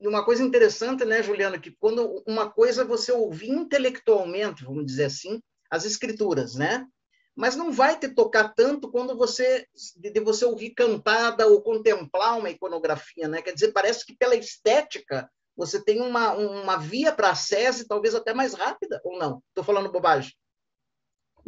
E 0.00 0.08
uma 0.08 0.24
coisa 0.24 0.42
interessante, 0.42 1.04
né, 1.04 1.22
Juliana, 1.22 1.58
que 1.58 1.70
quando 1.70 2.22
uma 2.26 2.50
coisa 2.50 2.82
é 2.82 2.84
você 2.84 3.12
ouvir 3.12 3.50
intelectualmente, 3.50 4.64
vamos 4.64 4.86
dizer 4.86 5.04
assim, 5.04 5.40
as 5.70 5.84
escrituras, 5.84 6.54
né? 6.54 6.86
Mas 7.36 7.56
não 7.56 7.72
vai 7.72 7.98
te 7.98 8.08
tocar 8.08 8.54
tanto 8.54 8.90
quando 8.90 9.16
você 9.16 9.66
de 9.96 10.20
você 10.20 10.44
ouvir 10.44 10.70
cantada 10.70 11.46
ou 11.46 11.60
contemplar 11.60 12.38
uma 12.38 12.50
iconografia, 12.50 13.26
né? 13.26 13.42
Quer 13.42 13.52
dizer, 13.52 13.72
parece 13.72 14.06
que 14.06 14.16
pela 14.16 14.36
estética 14.36 15.28
você 15.56 15.82
tem 15.82 16.00
uma, 16.00 16.32
uma 16.32 16.76
via 16.76 17.12
para 17.12 17.30
acesso 17.30 17.86
talvez 17.86 18.14
até 18.14 18.34
mais 18.34 18.54
rápida, 18.54 19.00
ou 19.04 19.18
não? 19.18 19.42
Estou 19.48 19.64
falando 19.64 19.90
bobagem. 19.90 20.32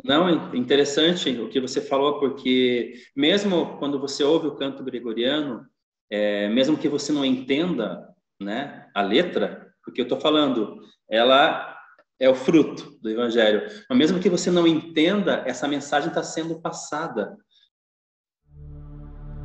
Não, 0.04 0.54
interessante 0.54 1.30
o 1.38 1.48
que 1.48 1.60
você 1.60 1.80
falou, 1.80 2.20
porque 2.20 2.94
mesmo 3.14 3.78
quando 3.78 3.98
você 3.98 4.22
ouve 4.22 4.46
o 4.46 4.54
canto 4.54 4.84
gregoriano, 4.84 5.66
é, 6.10 6.48
mesmo 6.48 6.76
que 6.76 6.88
você 6.88 7.12
não 7.12 7.24
entenda 7.24 8.06
né, 8.40 8.88
a 8.94 9.02
letra, 9.02 9.72
porque 9.82 10.00
eu 10.00 10.04
estou 10.04 10.20
falando, 10.20 10.80
ela 11.08 11.75
é 12.18 12.28
o 12.28 12.34
fruto 12.34 12.98
do 13.00 13.10
Evangelho. 13.10 13.62
Mas 13.88 13.98
mesmo 13.98 14.18
que 14.18 14.30
você 14.30 14.50
não 14.50 14.66
entenda, 14.66 15.42
essa 15.46 15.68
mensagem 15.68 16.08
está 16.08 16.22
sendo 16.22 16.60
passada. 16.60 17.36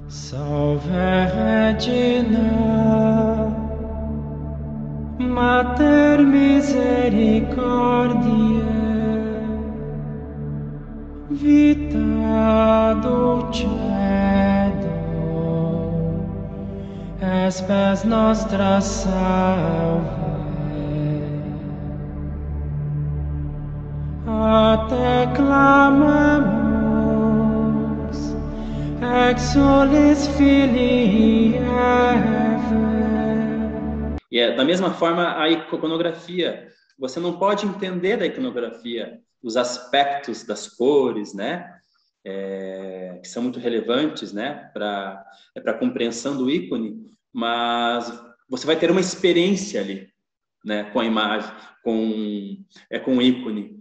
Salve 0.07 0.89
Regina, 0.89 2.39
Mater 5.19 6.19
Misericordiae, 6.19 7.51
Vita 11.29 11.97
Dulcedo, 13.01 13.71
Espes 17.47 18.03
Nostra 18.03 18.81
Salve. 18.81 20.20
Te 24.87 25.27
clamamos, 25.35 26.51
exolis 29.29 30.27
filii 30.37 31.59
E 34.31 34.39
é, 34.39 34.55
da 34.55 34.63
mesma 34.63 34.93
forma, 34.93 35.37
a 35.37 35.49
iconografia. 35.49 36.69
Você 36.97 37.19
não 37.19 37.37
pode 37.37 37.65
entender 37.65 38.17
da 38.17 38.25
iconografia 38.25 39.19
os 39.43 39.57
aspectos 39.57 40.43
das 40.43 40.67
cores, 40.67 41.33
né? 41.33 41.77
É, 42.23 43.19
que 43.21 43.27
são 43.27 43.43
muito 43.43 43.59
relevantes, 43.59 44.31
né? 44.31 44.69
Para 44.73 45.25
é 45.55 45.69
a 45.69 45.73
compreensão 45.73 46.37
do 46.37 46.49
ícone, 46.49 47.05
mas 47.33 48.11
você 48.49 48.65
vai 48.65 48.75
ter 48.75 48.89
uma 48.91 49.01
experiência 49.01 49.81
ali, 49.81 50.07
né? 50.63 50.85
Com 50.85 50.99
a 50.99 51.05
imagem, 51.05 51.51
com, 51.83 52.57
é, 52.89 52.99
com 52.99 53.17
o 53.17 53.21
ícone 53.21 53.80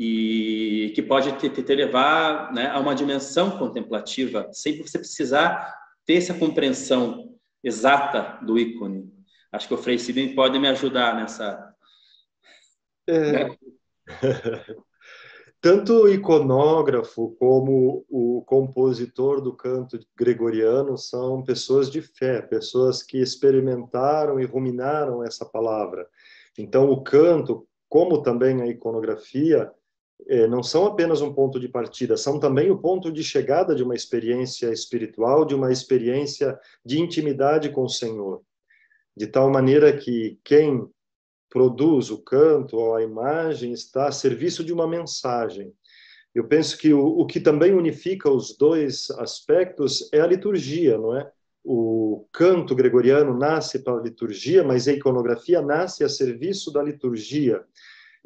e 0.00 0.92
que 0.94 1.02
pode 1.02 1.32
te, 1.38 1.50
te, 1.50 1.74
levar 1.74 2.52
né, 2.52 2.70
a 2.70 2.78
uma 2.78 2.94
dimensão 2.94 3.58
contemplativa, 3.58 4.48
sem 4.52 4.80
você 4.80 4.96
precisar 4.96 5.74
ter 6.06 6.14
essa 6.14 6.32
compreensão 6.32 7.34
exata 7.64 8.38
do 8.46 8.56
ícone. 8.56 9.12
Acho 9.50 9.66
que 9.66 9.74
o 9.74 9.78
Frei 9.78 9.98
Sidney 9.98 10.36
pode 10.36 10.56
me 10.56 10.68
ajudar 10.68 11.16
nessa. 11.16 11.74
É... 13.08 13.48
tanto 15.60 16.04
o 16.04 16.08
iconógrafo 16.08 17.34
como 17.36 18.04
o 18.08 18.44
compositor 18.46 19.40
do 19.40 19.52
canto 19.52 19.98
gregoriano 20.16 20.96
são 20.96 21.42
pessoas 21.42 21.90
de 21.90 22.00
fé, 22.00 22.40
pessoas 22.40 23.02
que 23.02 23.18
experimentaram 23.18 24.38
e 24.38 24.44
ruminaram 24.44 25.24
essa 25.24 25.44
palavra. 25.44 26.08
Então, 26.56 26.88
o 26.88 27.02
canto, 27.02 27.66
como 27.88 28.22
também 28.22 28.62
a 28.62 28.66
iconografia, 28.68 29.72
não 30.48 30.62
são 30.62 30.84
apenas 30.86 31.20
um 31.20 31.32
ponto 31.32 31.58
de 31.58 31.68
partida, 31.68 32.16
são 32.16 32.38
também 32.38 32.70
o 32.70 32.78
ponto 32.78 33.10
de 33.10 33.22
chegada 33.22 33.74
de 33.74 33.82
uma 33.82 33.94
experiência 33.94 34.70
espiritual, 34.72 35.44
de 35.44 35.54
uma 35.54 35.72
experiência 35.72 36.58
de 36.84 37.00
intimidade 37.00 37.70
com 37.70 37.84
o 37.84 37.88
Senhor. 37.88 38.42
De 39.16 39.26
tal 39.26 39.50
maneira 39.50 39.96
que 39.96 40.38
quem 40.44 40.86
produz 41.48 42.10
o 42.10 42.18
canto 42.18 42.76
ou 42.76 42.94
a 42.94 43.02
imagem 43.02 43.72
está 43.72 44.08
a 44.08 44.12
serviço 44.12 44.62
de 44.62 44.72
uma 44.72 44.86
mensagem. 44.86 45.72
Eu 46.34 46.46
penso 46.46 46.76
que 46.76 46.92
o, 46.92 47.04
o 47.04 47.26
que 47.26 47.40
também 47.40 47.72
unifica 47.72 48.30
os 48.30 48.56
dois 48.56 49.10
aspectos 49.12 50.08
é 50.12 50.20
a 50.20 50.26
liturgia, 50.26 50.98
não 50.98 51.16
é? 51.16 51.30
O 51.64 52.26
canto 52.32 52.74
gregoriano 52.74 53.36
nasce 53.36 53.80
para 53.80 53.94
a 53.98 54.02
liturgia, 54.02 54.62
mas 54.62 54.86
a 54.86 54.92
iconografia 54.92 55.60
nasce 55.60 56.04
a 56.04 56.08
serviço 56.08 56.70
da 56.70 56.82
liturgia 56.82 57.64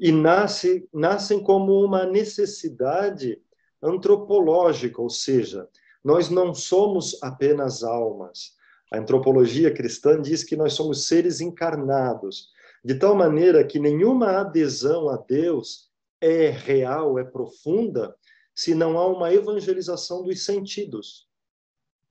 e 0.03 0.11
nasce, 0.11 0.89
nascem 0.93 1.41
como 1.41 1.81
uma 1.81 2.05
necessidade 2.05 3.41
antropológica, 3.81 5.01
ou 5.01 5.09
seja, 5.09 5.69
nós 6.03 6.29
não 6.29 6.53
somos 6.53 7.23
apenas 7.23 7.85
almas. 7.85 8.57
A 8.93 8.99
antropologia 8.99 9.73
cristã 9.73 10.21
diz 10.21 10.43
que 10.43 10.57
nós 10.57 10.73
somos 10.73 11.07
seres 11.07 11.41
encarnados, 11.41 12.49
de 12.85 12.97
tal 12.97 13.15
maneira 13.15 13.63
que 13.63 13.79
nenhuma 13.79 14.41
adesão 14.41 15.09
a 15.09 15.17
Deus 15.17 15.89
é 16.21 16.51
real, 16.51 17.17
é 17.17 17.23
profunda, 17.23 18.13
se 18.53 18.75
não 18.75 18.99
há 18.99 19.07
uma 19.07 19.33
evangelização 19.33 20.25
dos 20.25 20.45
sentidos. 20.45 21.29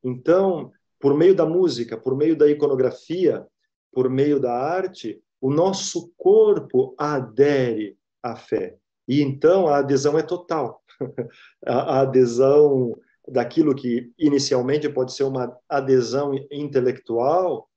Então, 0.01 0.71
por 0.97 1.13
meio 1.13 1.35
da 1.35 1.45
música, 1.45 1.97
por 1.97 2.15
meio 2.15 2.37
da 2.37 2.49
iconografia, 2.49 3.45
por 3.91 4.09
meio 4.09 4.39
da 4.39 4.53
arte, 4.53 5.21
o 5.41 5.51
nosso 5.51 6.13
corpo 6.15 6.93
adere 6.97 7.97
à 8.21 8.35
fé. 8.35 8.77
E 9.07 9.21
então 9.21 9.67
a 9.67 9.79
adesão 9.79 10.17
é 10.17 10.21
total. 10.21 10.81
a 11.65 12.01
adesão 12.01 12.95
daquilo 13.27 13.73
que 13.73 14.11
inicialmente 14.17 14.87
pode 14.87 15.13
ser 15.13 15.23
uma 15.23 15.57
adesão 15.67 16.33
intelectual 16.51 17.67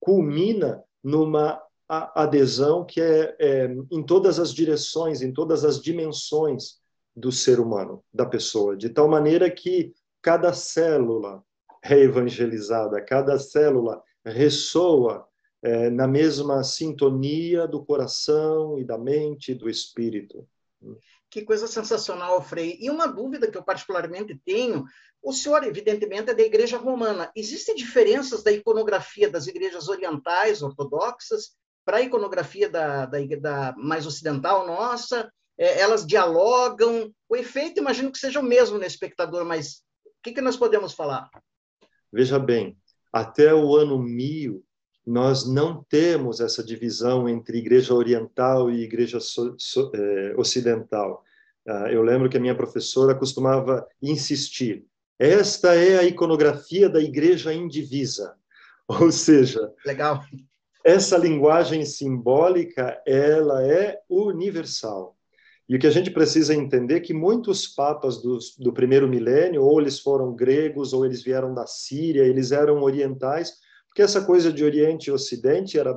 culmina 0.00 0.82
numa 1.02 1.62
adesão 1.88 2.84
que 2.84 3.00
é, 3.00 3.36
é, 3.38 3.76
em 3.90 4.02
todas 4.02 4.40
as 4.40 4.52
direções, 4.52 5.22
em 5.22 5.32
todas 5.32 5.64
as 5.64 5.80
dimensões 5.80 6.80
do 7.14 7.30
ser 7.30 7.60
humano, 7.60 8.02
da 8.12 8.24
pessoa, 8.24 8.76
de 8.76 8.88
tal 8.88 9.08
maneira 9.08 9.50
que 9.50 9.92
cada 10.22 10.52
célula 10.52 11.44
é 11.84 11.98
evangelizada, 11.98 13.02
cada 13.02 13.38
célula 13.38 14.02
ressoa 14.24 15.26
é, 15.62 15.88
na 15.90 16.08
mesma 16.08 16.64
sintonia 16.64 17.68
do 17.68 17.84
coração 17.84 18.78
e 18.78 18.84
da 18.84 18.98
mente 18.98 19.52
e 19.52 19.54
do 19.54 19.70
espírito. 19.70 20.46
Que 21.30 21.42
coisa 21.42 21.66
sensacional, 21.66 22.42
Frei. 22.42 22.76
E 22.80 22.90
uma 22.90 23.06
dúvida 23.06 23.50
que 23.50 23.56
eu 23.56 23.62
particularmente 23.62 24.38
tenho: 24.44 24.84
o 25.22 25.32
senhor, 25.32 25.64
evidentemente, 25.64 26.30
é 26.30 26.34
da 26.34 26.42
Igreja 26.42 26.76
Romana. 26.76 27.30
Existem 27.34 27.74
diferenças 27.74 28.42
da 28.42 28.50
iconografia 28.50 29.30
das 29.30 29.46
igrejas 29.46 29.88
orientais, 29.88 30.62
ortodoxas, 30.62 31.56
para 31.84 31.98
a 31.98 32.02
iconografia 32.02 32.68
da, 32.68 33.06
da, 33.06 33.18
da, 33.40 33.74
mais 33.76 34.06
ocidental 34.06 34.66
nossa, 34.66 35.32
é, 35.56 35.80
elas 35.80 36.06
dialogam. 36.06 37.12
O 37.28 37.36
efeito, 37.36 37.80
imagino 37.80 38.10
que 38.10 38.18
seja 38.18 38.40
o 38.40 38.44
mesmo 38.44 38.78
no 38.78 38.84
espectador, 38.84 39.44
mas 39.44 39.82
o 40.04 40.22
que, 40.22 40.32
que 40.32 40.40
nós 40.40 40.56
podemos 40.56 40.92
falar? 40.92 41.30
Veja 42.12 42.38
bem, 42.38 42.76
até 43.12 43.54
o 43.54 43.74
ano 43.74 43.98
1000, 43.98 44.62
nós 45.06 45.48
não 45.48 45.84
temos 45.88 46.40
essa 46.40 46.62
divisão 46.62 47.28
entre 47.28 47.58
igreja 47.58 47.94
oriental 47.94 48.70
e 48.70 48.82
igreja 48.82 49.20
so, 49.20 49.54
so, 49.58 49.90
eh, 49.94 50.34
ocidental. 50.36 51.22
Ah, 51.66 51.90
eu 51.90 52.02
lembro 52.02 52.28
que 52.28 52.36
a 52.36 52.40
minha 52.40 52.54
professora 52.54 53.14
costumava 53.14 53.86
insistir: 54.00 54.84
esta 55.18 55.74
é 55.74 55.98
a 55.98 56.04
iconografia 56.04 56.88
da 56.88 57.00
igreja 57.00 57.52
indivisa. 57.52 58.34
Ou 58.88 59.10
seja, 59.10 59.72
legal 59.84 60.22
essa 60.84 61.16
linguagem 61.16 61.84
simbólica 61.84 63.00
ela 63.06 63.64
é 63.66 64.00
universal. 64.08 65.16
E 65.68 65.76
o 65.76 65.78
que 65.78 65.86
a 65.86 65.90
gente 65.90 66.10
precisa 66.10 66.54
entender 66.54 66.96
é 66.96 67.00
que 67.00 67.14
muitos 67.14 67.68
papas 67.68 68.20
do, 68.20 68.38
do 68.58 68.72
primeiro 68.72 69.08
milênio, 69.08 69.62
ou 69.62 69.80
eles 69.80 69.98
foram 70.00 70.34
gregos, 70.34 70.92
ou 70.92 71.06
eles 71.06 71.22
vieram 71.22 71.54
da 71.54 71.66
Síria, 71.66 72.24
eles 72.24 72.50
eram 72.50 72.82
orientais, 72.82 73.54
porque 73.92 74.00
essa 74.00 74.24
coisa 74.24 74.50
de 74.50 74.64
Oriente 74.64 75.08
e 75.08 75.12
Ocidente 75.12 75.78
era 75.78 75.94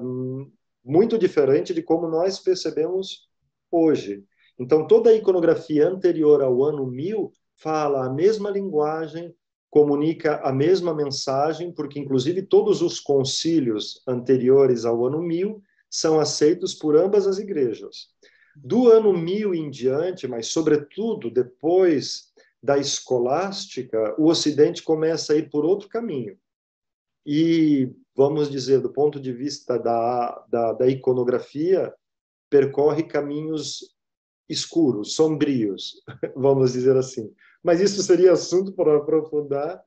muito 0.83 1.17
diferente 1.17 1.73
de 1.73 1.81
como 1.81 2.09
nós 2.09 2.37
percebemos 2.37 3.29
hoje. 3.71 4.21
Então, 4.59 4.85
toda 4.85 5.09
a 5.09 5.13
iconografia 5.13 5.87
anterior 5.87 6.43
ao 6.43 6.61
ano 6.61 6.85
1000 6.85 7.31
fala 7.55 8.05
a 8.05 8.09
mesma 8.09 8.49
linguagem, 8.49 9.33
comunica 9.69 10.41
a 10.43 10.51
mesma 10.51 10.93
mensagem, 10.93 11.71
porque 11.71 11.97
inclusive 11.97 12.41
todos 12.41 12.81
os 12.81 12.99
concílios 12.99 14.03
anteriores 14.05 14.83
ao 14.83 15.05
ano 15.05 15.21
1000 15.21 15.61
são 15.89 16.19
aceitos 16.19 16.73
por 16.73 16.97
ambas 16.97 17.25
as 17.25 17.39
igrejas. 17.39 18.09
Do 18.53 18.91
ano 18.91 19.13
1000 19.13 19.55
em 19.55 19.69
diante, 19.69 20.27
mas 20.27 20.47
sobretudo 20.47 21.31
depois 21.31 22.25
da 22.61 22.77
escolástica, 22.77 24.13
o 24.17 24.27
Ocidente 24.27 24.83
começa 24.83 25.31
a 25.31 25.37
ir 25.37 25.49
por 25.49 25.63
outro 25.63 25.87
caminho. 25.87 26.37
E, 27.25 27.91
vamos 28.15 28.49
dizer, 28.49 28.79
do 28.81 28.91
ponto 28.91 29.19
de 29.19 29.31
vista 29.31 29.79
da, 29.79 30.45
da, 30.49 30.73
da 30.73 30.87
iconografia, 30.87 31.93
percorre 32.49 33.03
caminhos 33.03 33.95
escuros, 34.47 35.15
sombrios, 35.15 36.03
vamos 36.35 36.73
dizer 36.73 36.95
assim. 36.95 37.33
Mas 37.63 37.81
isso 37.81 38.01
seria 38.03 38.33
assunto 38.33 38.71
para 38.73 38.97
aprofundar 38.97 39.81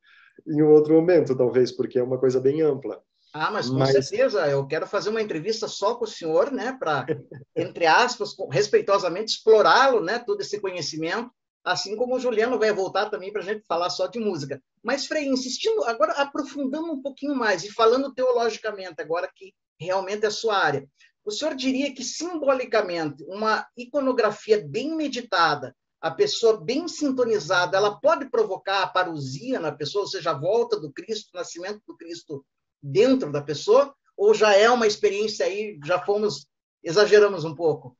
em 0.46 0.62
um 0.62 0.70
outro 0.70 0.94
momento, 0.94 1.36
talvez, 1.36 1.70
porque 1.70 1.98
é 1.98 2.02
uma 2.02 2.18
coisa 2.18 2.40
bem 2.40 2.60
ampla. 2.60 3.00
Ah, 3.32 3.50
mas 3.50 3.68
com 3.68 3.76
mas... 3.76 3.90
certeza, 3.90 4.48
eu 4.48 4.66
quero 4.66 4.86
fazer 4.86 5.10
uma 5.10 5.22
entrevista 5.22 5.68
só 5.68 5.94
com 5.94 6.04
o 6.04 6.08
senhor, 6.08 6.50
né, 6.50 6.76
para, 6.78 7.06
entre 7.54 7.86
aspas, 7.86 8.34
respeitosamente 8.50 9.32
explorá-lo, 9.32 10.00
né, 10.00 10.18
todo 10.18 10.40
esse 10.40 10.60
conhecimento, 10.60 11.30
assim 11.64 11.96
como 11.96 12.16
o 12.16 12.20
Juliano 12.20 12.58
vai 12.58 12.72
voltar 12.72 13.10
também 13.10 13.32
para 13.32 13.42
a 13.42 13.44
gente 13.44 13.64
falar 13.66 13.90
só 13.90 14.06
de 14.06 14.18
música. 14.18 14.62
Mas, 14.82 15.06
Frei, 15.06 15.26
insistindo, 15.26 15.84
agora 15.84 16.12
aprofundando 16.12 16.92
um 16.92 17.02
pouquinho 17.02 17.34
mais 17.34 17.64
e 17.64 17.72
falando 17.72 18.12
teologicamente, 18.14 19.00
agora 19.00 19.30
que 19.34 19.54
realmente 19.78 20.24
é 20.24 20.28
a 20.28 20.32
sua 20.32 20.56
área, 20.56 20.88
o 21.24 21.30
senhor 21.30 21.54
diria 21.54 21.94
que 21.94 22.02
simbolicamente 22.02 23.22
uma 23.24 23.66
iconografia 23.76 24.64
bem 24.66 24.96
meditada 24.96 25.74
a 26.00 26.10
pessoa 26.10 26.60
bem 26.60 26.86
sintonizada, 26.86 27.76
ela 27.76 27.98
pode 28.00 28.30
provocar 28.30 28.82
a 28.82 28.86
parousia 28.86 29.58
na 29.58 29.72
pessoa, 29.72 30.02
ou 30.02 30.08
seja, 30.08 30.30
a 30.30 30.38
volta 30.38 30.78
do 30.78 30.92
Cristo, 30.92 31.30
o 31.34 31.36
nascimento 31.36 31.82
do 31.86 31.96
Cristo 31.96 32.44
dentro 32.80 33.32
da 33.32 33.42
pessoa, 33.42 33.92
ou 34.16 34.32
já 34.32 34.54
é 34.54 34.70
uma 34.70 34.86
experiência 34.86 35.44
aí, 35.44 35.78
já 35.84 36.00
fomos, 36.04 36.46
exageramos 36.82 37.44
um 37.44 37.54
pouco? 37.54 37.96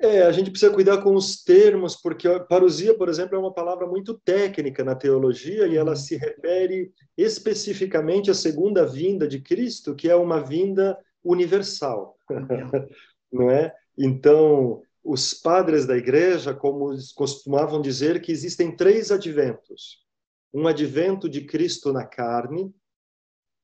É, 0.00 0.22
a 0.22 0.32
gente 0.32 0.50
precisa 0.50 0.72
cuidar 0.72 0.98
com 0.98 1.14
os 1.14 1.42
termos, 1.42 1.96
porque 1.96 2.28
parousia, 2.48 2.96
por 2.96 3.08
exemplo, 3.08 3.36
é 3.36 3.38
uma 3.38 3.52
palavra 3.52 3.86
muito 3.86 4.14
técnica 4.14 4.84
na 4.84 4.94
teologia 4.94 5.66
e 5.66 5.76
ela 5.76 5.90
uhum. 5.90 5.96
se 5.96 6.16
refere 6.16 6.92
especificamente 7.16 8.30
à 8.30 8.34
segunda 8.34 8.86
vinda 8.86 9.26
de 9.26 9.40
Cristo, 9.40 9.94
que 9.94 10.08
é 10.08 10.14
uma 10.14 10.40
vinda 10.40 10.96
universal, 11.24 12.16
não 13.32 13.50
é? 13.50 13.74
Então, 13.96 14.82
os 15.02 15.34
padres 15.34 15.86
da 15.86 15.96
igreja 15.96 16.54
como 16.54 16.90
costumavam 17.14 17.80
dizer 17.80 18.20
que 18.20 18.30
existem 18.30 18.74
três 18.74 19.10
adventos. 19.10 20.06
Um 20.54 20.66
advento 20.66 21.28
de 21.28 21.42
Cristo 21.42 21.92
na 21.92 22.06
carne, 22.06 22.72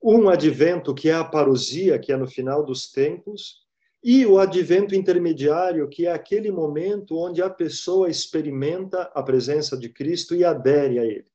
um 0.02 0.28
advento 0.28 0.94
que 0.94 1.08
é 1.08 1.14
a 1.14 1.24
parousia, 1.24 1.98
que 1.98 2.12
é 2.12 2.16
no 2.16 2.26
final 2.26 2.64
dos 2.64 2.90
tempos, 2.90 3.63
e 4.04 4.26
o 4.26 4.38
advento 4.38 4.94
intermediário, 4.94 5.88
que 5.88 6.06
é 6.06 6.12
aquele 6.12 6.52
momento 6.52 7.16
onde 7.16 7.40
a 7.42 7.48
pessoa 7.48 8.10
experimenta 8.10 9.10
a 9.14 9.22
presença 9.22 9.78
de 9.78 9.88
Cristo 9.88 10.36
e 10.36 10.44
adere 10.44 10.98
a 10.98 11.04
ele. 11.06 11.32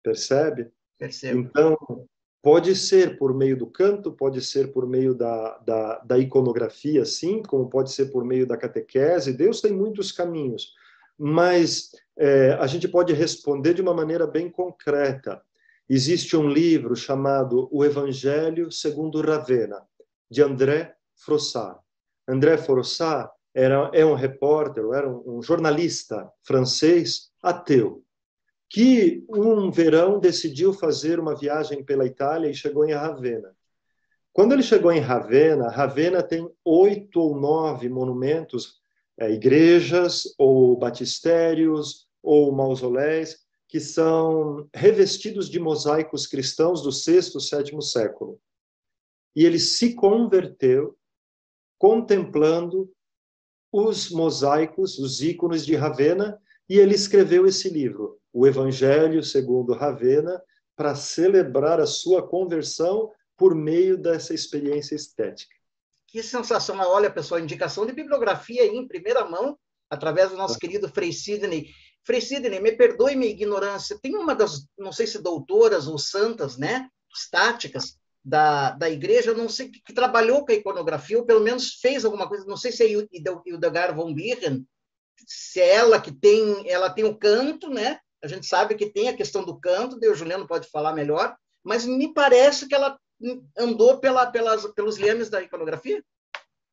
Percebe? 0.00 0.70
Percebo. 0.96 1.40
Então, 1.40 1.76
Pode 2.44 2.76
ser 2.76 3.16
por 3.16 3.34
meio 3.34 3.56
do 3.56 3.66
canto, 3.66 4.12
pode 4.12 4.42
ser 4.42 4.70
por 4.70 4.86
meio 4.86 5.14
da, 5.14 5.56
da, 5.66 5.98
da, 6.00 6.18
iconografia, 6.18 7.02
sim, 7.06 7.42
como 7.42 7.70
pode 7.70 7.90
ser 7.90 8.12
por 8.12 8.22
meio 8.22 8.46
da 8.46 8.54
catequese. 8.54 9.32
Deus 9.32 9.62
tem 9.62 9.72
muitos 9.72 10.12
caminhos, 10.12 10.74
mas 11.18 11.92
é, 12.18 12.50
a 12.60 12.66
gente 12.66 12.86
pode 12.86 13.14
responder 13.14 13.72
de 13.72 13.80
uma 13.80 13.94
maneira 13.94 14.26
bem 14.26 14.50
concreta. 14.50 15.40
Existe 15.88 16.36
um 16.36 16.46
livro 16.46 16.94
chamado 16.94 17.66
O 17.72 17.82
Evangelho 17.82 18.70
segundo 18.70 19.22
Ravena, 19.22 19.80
de 20.30 20.42
André 20.42 20.94
Frossard. 21.16 21.78
André 22.28 22.56
Frossard 22.58 23.30
era 23.54 23.90
é 23.92 24.04
um 24.04 24.14
repórter, 24.14 24.84
era 24.92 25.08
um 25.08 25.40
jornalista 25.42 26.30
francês 26.42 27.30
ateu 27.42 28.04
que 28.68 29.24
um 29.28 29.70
verão 29.70 30.18
decidiu 30.18 30.72
fazer 30.72 31.20
uma 31.20 31.36
viagem 31.36 31.84
pela 31.84 32.04
Itália 32.04 32.50
e 32.50 32.54
chegou 32.54 32.84
em 32.84 32.92
Ravenna. 32.92 33.54
Quando 34.32 34.52
ele 34.52 34.64
chegou 34.64 34.90
em 34.90 34.98
Ravenna, 34.98 35.68
Ravenna 35.68 36.20
tem 36.24 36.50
oito 36.64 37.20
ou 37.20 37.38
nove 37.38 37.88
monumentos, 37.88 38.80
é, 39.16 39.30
igrejas 39.30 40.24
ou 40.36 40.76
batistérios 40.76 42.08
ou 42.20 42.50
mausoléus 42.50 43.36
que 43.68 43.78
são 43.78 44.68
revestidos 44.74 45.48
de 45.48 45.60
mosaicos 45.60 46.26
cristãos 46.26 46.82
do 46.82 46.90
sexto, 46.90 47.38
sétimo 47.40 47.80
século. 47.80 48.40
E 49.36 49.44
ele 49.44 49.60
se 49.60 49.94
converteu 49.94 50.96
contemplando 51.84 52.90
os 53.70 54.08
mosaicos, 54.08 54.98
os 54.98 55.20
ícones 55.20 55.66
de 55.66 55.76
Ravenna, 55.76 56.40
e 56.66 56.78
ele 56.78 56.94
escreveu 56.94 57.46
esse 57.46 57.68
livro, 57.68 58.18
O 58.32 58.46
Evangelho 58.46 59.22
segundo 59.22 59.74
Ravenna, 59.74 60.42
para 60.74 60.94
celebrar 60.94 61.78
a 61.80 61.86
sua 61.86 62.26
conversão 62.26 63.12
por 63.36 63.54
meio 63.54 63.98
dessa 63.98 64.32
experiência 64.32 64.94
estética. 64.94 65.54
Que 66.06 66.22
sensacional! 66.22 66.90
Olha, 66.90 67.12
pessoal, 67.12 67.38
indicação 67.38 67.84
de 67.84 67.92
bibliografia 67.92 68.62
aí 68.62 68.74
em 68.74 68.88
primeira 68.88 69.22
mão, 69.26 69.58
através 69.90 70.30
do 70.30 70.38
nosso 70.38 70.58
querido 70.58 70.88
Frei 70.88 71.12
Sidney. 71.12 71.68
Frei 72.02 72.22
Sidney, 72.22 72.60
me 72.60 72.72
perdoe 72.72 73.14
minha 73.14 73.30
ignorância, 73.30 73.98
tem 74.00 74.16
uma 74.16 74.34
das, 74.34 74.66
não 74.78 74.90
sei 74.90 75.06
se 75.06 75.20
doutoras 75.20 75.86
ou 75.86 75.98
santas, 75.98 76.56
né, 76.56 76.88
estáticas 77.14 77.98
da, 78.24 78.70
da 78.70 78.88
igreja, 78.88 79.34
não 79.34 79.48
sei, 79.48 79.68
que, 79.68 79.80
que 79.82 79.92
trabalhou 79.92 80.44
com 80.44 80.52
a 80.52 80.54
iconografia, 80.54 81.18
ou 81.18 81.26
pelo 81.26 81.40
menos 81.40 81.74
fez 81.74 82.04
alguma 82.04 82.26
coisa, 82.26 82.46
não 82.46 82.56
sei 82.56 82.72
se 82.72 82.82
é 82.82 82.90
Hildegard 83.46 83.94
von 83.94 84.14
Bingen, 84.14 84.66
se 85.26 85.60
é 85.60 85.74
ela 85.74 86.00
que 86.00 86.12
tem, 86.12 86.68
ela 86.68 86.88
tem 86.88 87.04
o 87.04 87.16
canto, 87.16 87.68
né, 87.68 87.98
a 88.22 88.26
gente 88.26 88.46
sabe 88.46 88.74
que 88.74 88.90
tem 88.90 89.08
a 89.08 89.16
questão 89.16 89.44
do 89.44 89.60
canto, 89.60 89.98
o 90.02 90.14
Juliano 90.14 90.46
pode 90.46 90.68
falar 90.70 90.94
melhor, 90.94 91.36
mas 91.62 91.84
me 91.84 92.12
parece 92.12 92.66
que 92.66 92.74
ela 92.74 92.98
andou 93.58 93.98
pela, 93.98 94.26
pelas, 94.26 94.66
pelos 94.72 94.96
liames 94.96 95.28
da 95.28 95.42
iconografia? 95.42 96.02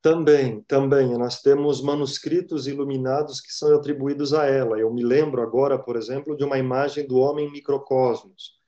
Também, 0.02 0.62
também. 0.64 1.16
Nós 1.18 1.42
temos 1.42 1.82
manuscritos 1.82 2.68
iluminados 2.68 3.40
que 3.40 3.52
são 3.52 3.76
atribuídos 3.76 4.34
a 4.34 4.46
ela. 4.46 4.80
Eu 4.80 4.92
me 4.92 5.04
lembro 5.04 5.42
agora, 5.42 5.78
por 5.78 5.96
exemplo, 5.96 6.36
de 6.36 6.44
uma 6.44 6.58
imagem 6.58 7.06
do 7.06 7.18
homem 7.18 7.52
microcosmos. 7.52 8.61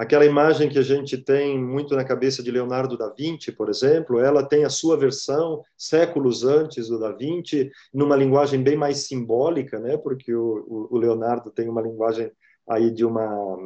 Aquela 0.00 0.24
imagem 0.24 0.70
que 0.70 0.78
a 0.78 0.82
gente 0.82 1.18
tem 1.18 1.62
muito 1.62 1.94
na 1.94 2.02
cabeça 2.02 2.42
de 2.42 2.50
Leonardo 2.50 2.96
da 2.96 3.10
Vinci, 3.10 3.52
por 3.52 3.68
exemplo, 3.68 4.18
ela 4.18 4.42
tem 4.42 4.64
a 4.64 4.70
sua 4.70 4.96
versão 4.96 5.62
séculos 5.76 6.42
antes 6.42 6.88
do 6.88 6.98
da 6.98 7.12
Vinci, 7.12 7.70
numa 7.92 8.16
linguagem 8.16 8.62
bem 8.62 8.78
mais 8.78 9.06
simbólica, 9.06 9.78
né? 9.78 9.98
Porque 9.98 10.34
o, 10.34 10.88
o 10.90 10.96
Leonardo 10.96 11.50
tem 11.50 11.68
uma 11.68 11.82
linguagem 11.82 12.32
aí 12.66 12.90
de 12.90 13.04
uma 13.04 13.58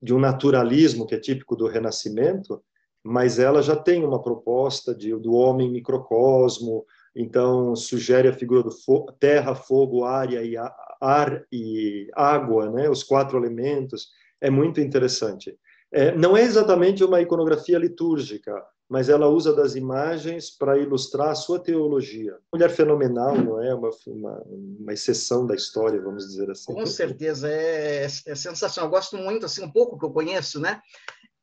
de 0.00 0.14
um 0.14 0.20
naturalismo 0.20 1.08
que 1.08 1.16
é 1.16 1.18
típico 1.18 1.56
do 1.56 1.66
Renascimento, 1.66 2.62
mas 3.02 3.40
ela 3.40 3.62
já 3.62 3.74
tem 3.74 4.04
uma 4.04 4.22
proposta 4.22 4.94
de, 4.94 5.12
do 5.16 5.32
homem 5.32 5.72
microcosmo, 5.72 6.86
então 7.16 7.74
sugere 7.74 8.28
a 8.28 8.32
figura 8.32 8.62
do 8.62 8.70
terra, 9.18 9.56
fogo, 9.56 10.04
ar 10.04 10.32
e, 10.32 10.56
ar 11.00 11.42
e 11.50 12.08
água, 12.14 12.70
né? 12.70 12.88
os 12.88 13.02
quatro 13.02 13.36
elementos, 13.36 14.10
é 14.42 14.50
muito 14.50 14.80
interessante. 14.80 15.56
É, 15.90 16.14
não 16.14 16.36
é 16.36 16.42
exatamente 16.42 17.04
uma 17.04 17.20
iconografia 17.20 17.78
litúrgica, 17.78 18.52
mas 18.88 19.08
ela 19.08 19.28
usa 19.28 19.54
das 19.54 19.74
imagens 19.76 20.50
para 20.50 20.76
ilustrar 20.76 21.30
a 21.30 21.34
sua 21.34 21.58
teologia. 21.58 22.36
Mulher 22.52 22.70
fenomenal, 22.70 23.36
não 23.36 23.62
é? 23.62 23.72
Uma, 23.74 23.90
uma, 24.06 24.42
uma 24.46 24.92
exceção 24.92 25.46
da 25.46 25.54
história, 25.54 26.02
vamos 26.02 26.26
dizer 26.26 26.50
assim. 26.50 26.74
Com 26.74 26.84
certeza, 26.84 27.48
é, 27.48 28.04
é 28.04 28.34
sensacional. 28.34 28.88
Eu 28.88 28.94
gosto 28.94 29.16
muito, 29.16 29.46
assim, 29.46 29.62
um 29.64 29.70
pouco 29.70 29.98
que 29.98 30.04
eu 30.04 30.10
conheço, 30.10 30.60
né? 30.60 30.80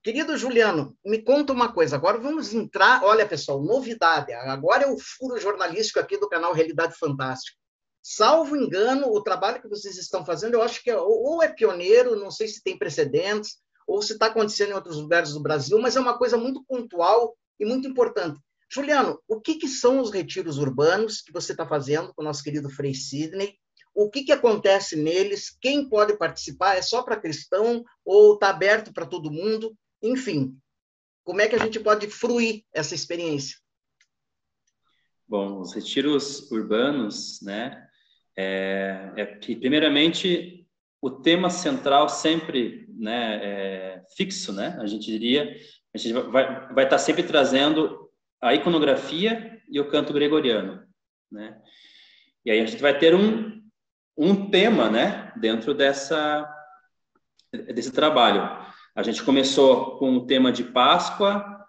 Querido 0.03 0.37
Juliano, 0.37 0.95
me 1.05 1.21
conta 1.21 1.53
uma 1.53 1.71
coisa. 1.71 1.95
Agora 1.95 2.17
vamos 2.17 2.53
entrar. 2.53 3.03
Olha, 3.03 3.25
pessoal, 3.25 3.61
novidade. 3.61 4.33
Agora 4.33 4.83
é 4.83 4.87
o 4.87 4.97
furo 4.97 5.39
jornalístico 5.39 5.99
aqui 5.99 6.17
do 6.17 6.29
canal 6.29 6.53
Realidade 6.53 6.97
Fantástica. 6.97 7.57
Salvo 8.01 8.55
engano, 8.55 9.07
o 9.07 9.21
trabalho 9.21 9.61
que 9.61 9.67
vocês 9.67 9.97
estão 9.97 10.25
fazendo, 10.25 10.53
eu 10.53 10.61
acho 10.61 10.81
que 10.83 10.89
é, 10.89 10.97
ou 10.97 11.43
é 11.43 11.47
pioneiro, 11.47 12.15
não 12.15 12.31
sei 12.31 12.47
se 12.47 12.63
tem 12.63 12.77
precedentes, 12.77 13.57
ou 13.85 14.01
se 14.01 14.13
está 14.13 14.27
acontecendo 14.27 14.71
em 14.71 14.75
outros 14.75 14.97
lugares 14.97 15.33
do 15.33 15.41
Brasil, 15.41 15.79
mas 15.79 15.95
é 15.95 15.99
uma 15.99 16.17
coisa 16.17 16.37
muito 16.37 16.63
pontual 16.63 17.35
e 17.59 17.65
muito 17.65 17.87
importante. 17.87 18.39
Juliano, 18.71 19.19
o 19.27 19.41
que, 19.41 19.55
que 19.55 19.67
são 19.67 19.99
os 19.99 20.11
retiros 20.11 20.59
urbanos 20.59 21.21
que 21.21 21.33
você 21.33 21.53
está 21.53 21.67
fazendo 21.67 22.13
com 22.13 22.21
o 22.21 22.25
nosso 22.25 22.43
querido 22.43 22.69
Frei 22.69 22.93
Sidney? 22.93 23.57
O 23.95 24.09
que, 24.09 24.23
que 24.23 24.31
acontece 24.31 24.95
neles? 24.95 25.57
Quem 25.59 25.89
pode 25.89 26.15
participar? 26.17 26.77
É 26.77 26.81
só 26.81 27.01
para 27.01 27.19
cristão 27.19 27.83
ou 28.05 28.35
está 28.35 28.49
aberto 28.49 28.93
para 28.93 29.07
todo 29.07 29.31
mundo? 29.31 29.75
Enfim, 30.03 30.55
como 31.23 31.41
é 31.41 31.47
que 31.47 31.55
a 31.55 31.59
gente 31.59 31.79
pode 31.79 32.07
fruir 32.07 32.63
essa 32.71 32.93
experiência? 32.93 33.57
Bom, 35.27 35.61
os 35.61 35.73
retiros 35.73 36.49
urbanos, 36.51 37.41
né, 37.41 37.88
é, 38.37 39.11
é 39.15 39.25
que 39.25 39.55
primeiramente 39.55 40.65
o 41.01 41.09
tema 41.09 41.49
central 41.49 42.09
sempre 42.09 42.87
né, 42.97 43.39
é 43.41 44.03
fixo, 44.15 44.51
né? 44.51 44.77
A 44.79 44.85
gente 44.85 45.05
diria, 45.05 45.55
a 45.93 45.97
gente 45.97 46.13
vai, 46.29 46.73
vai 46.73 46.83
estar 46.83 46.97
sempre 46.97 47.23
trazendo 47.23 48.09
a 48.41 48.53
iconografia 48.53 49.61
e 49.69 49.79
o 49.79 49.89
canto 49.89 50.13
gregoriano, 50.13 50.83
né? 51.31 51.61
E 52.45 52.51
aí 52.51 52.59
a 52.59 52.65
gente 52.65 52.81
vai 52.81 52.97
ter 52.97 53.13
um, 53.13 53.61
um 54.17 54.49
tema, 54.49 54.89
né, 54.89 55.31
dentro 55.37 55.73
dessa 55.73 56.47
desse 57.51 57.91
trabalho. 57.91 58.41
A 58.95 59.01
gente 59.01 59.23
começou 59.23 59.97
com 59.97 60.15
o 60.15 60.27
tema 60.27 60.51
de 60.51 60.63
Páscoa, 60.63 61.65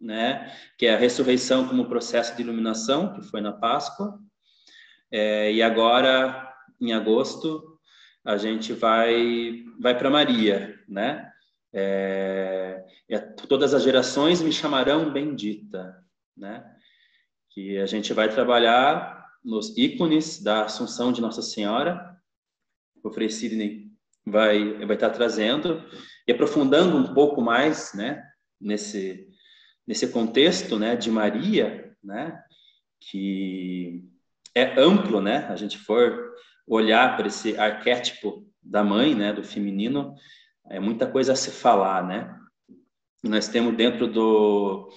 né, 0.00 0.52
que 0.78 0.86
é 0.86 0.94
a 0.94 0.98
ressurreição 0.98 1.66
como 1.66 1.88
processo 1.88 2.36
de 2.36 2.42
iluminação, 2.42 3.14
que 3.14 3.22
foi 3.22 3.40
na 3.40 3.52
Páscoa. 3.52 4.18
É, 5.10 5.52
e 5.52 5.62
agora, 5.62 6.52
em 6.80 6.92
agosto, 6.92 7.78
a 8.24 8.36
gente 8.36 8.72
vai 8.72 9.62
vai 9.78 9.96
para 9.96 10.10
Maria, 10.10 10.80
né? 10.88 11.30
É, 11.72 12.84
é, 13.08 13.18
todas 13.18 13.74
as 13.74 13.82
gerações 13.82 14.40
me 14.40 14.52
chamarão 14.52 15.12
bendita, 15.12 16.02
né? 16.36 16.64
Que 17.50 17.78
a 17.78 17.86
gente 17.86 18.12
vai 18.12 18.28
trabalhar 18.28 19.24
nos 19.44 19.76
ícones 19.76 20.42
da 20.42 20.64
Assunção 20.64 21.12
de 21.12 21.20
Nossa 21.20 21.42
Senhora. 21.42 22.16
O 23.02 23.10
Frei 23.10 23.28
Sidney 23.28 23.90
vai 24.24 24.86
vai 24.86 24.96
estar 24.96 25.10
trazendo 25.10 25.82
e 26.26 26.32
aprofundando 26.32 26.96
um 26.96 27.12
pouco 27.12 27.42
mais, 27.42 27.92
né? 27.94 28.24
Nesse 28.60 29.28
nesse 29.86 30.08
contexto, 30.08 30.78
né? 30.78 30.96
De 30.96 31.10
Maria, 31.10 31.94
né? 32.02 32.42
Que 33.00 34.08
é 34.54 34.80
amplo, 34.80 35.20
né? 35.20 35.46
A 35.48 35.56
gente 35.56 35.78
for 35.78 36.32
olhar 36.66 37.16
para 37.16 37.26
esse 37.26 37.56
arquétipo 37.58 38.46
da 38.62 38.82
mãe, 38.82 39.14
né, 39.14 39.32
do 39.32 39.44
feminino, 39.44 40.14
é 40.70 40.80
muita 40.80 41.06
coisa 41.06 41.32
a 41.32 41.36
se 41.36 41.50
falar, 41.50 42.02
né? 42.06 42.34
nós 43.28 43.48
temos 43.48 43.74
dentro 43.74 44.06
do 44.06 44.88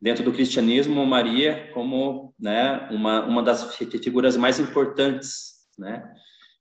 dentro 0.00 0.24
do 0.24 0.32
cristianismo 0.32 1.04
Maria 1.04 1.70
como, 1.74 2.34
né, 2.38 2.88
uma 2.90 3.24
uma 3.24 3.42
das 3.42 3.74
figuras 3.76 4.36
mais 4.36 4.58
importantes, 4.58 5.66
né, 5.78 6.10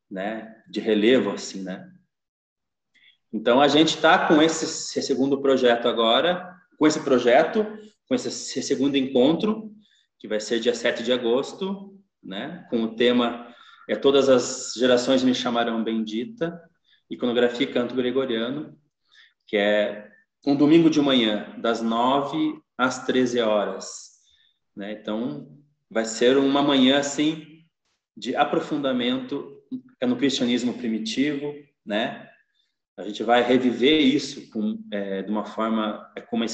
né, 0.10 0.56
de 0.70 0.80
relevo 0.80 1.32
assim, 1.32 1.62
né? 1.62 1.90
Então 3.32 3.62
a 3.62 3.68
gente 3.68 3.96
está 3.96 4.28
com 4.28 4.42
esse, 4.42 4.66
segundo 5.02 5.42
projeto 5.42 5.88
agora, 5.88 6.52
com 6.78 6.88
esse 6.88 7.00
projeto, 7.02 7.64
com 8.08 8.16
esse, 8.16 8.28
esse 8.28 8.64
segundo 8.64 8.98
encontro, 8.98 9.72
que 10.18 10.28
vai 10.28 10.40
ser 10.40 10.60
dia 10.60 10.74
7 10.74 11.04
de 11.04 11.14
agosto, 11.14 11.99
né, 12.24 12.66
com 12.70 12.84
o 12.84 12.96
tema 12.96 13.54
é 13.88 13.96
Todas 13.96 14.30
as 14.30 14.74
Gerações 14.78 15.24
Me 15.24 15.34
Chamarão 15.34 15.84
Bendita, 15.84 16.62
Iconografia 17.10 17.66
e 17.66 17.74
Canto 17.74 17.96
Gregoriano, 17.96 18.78
que 19.48 19.58
é 19.58 20.12
um 20.46 20.56
domingo 20.56 20.90
de 20.90 21.02
manhã, 21.02 21.56
das 21.58 21.82
9 21.82 22.62
às 22.78 23.06
13 23.06 23.40
horas. 23.42 24.12
Né? 24.76 24.92
Então, 24.92 25.60
vai 25.90 26.06
ser 26.06 26.38
uma 26.38 26.62
manhã, 26.62 27.00
assim, 27.00 27.66
de 28.16 28.36
aprofundamento 28.36 29.58
no 30.02 30.18
cristianismo 30.18 30.74
primitivo, 30.74 31.54
né? 31.86 32.30
A 32.98 33.04
gente 33.04 33.24
vai 33.24 33.42
reviver 33.42 34.02
isso 34.02 34.50
com, 34.52 34.84
é, 34.92 35.24
de 35.24 35.32
uma 35.32 35.46
forma, 35.46 36.12
é, 36.16 36.22
com 36.22 36.36
uma, 36.36 36.46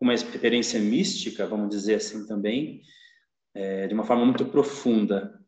uma 0.00 0.14
experiência 0.14 0.78
mística, 0.78 1.46
vamos 1.46 1.70
dizer 1.70 1.94
assim 1.94 2.26
também, 2.26 2.82
é, 3.54 3.86
de 3.86 3.94
uma 3.94 4.04
forma 4.04 4.24
muito 4.24 4.44
profunda, 4.46 5.38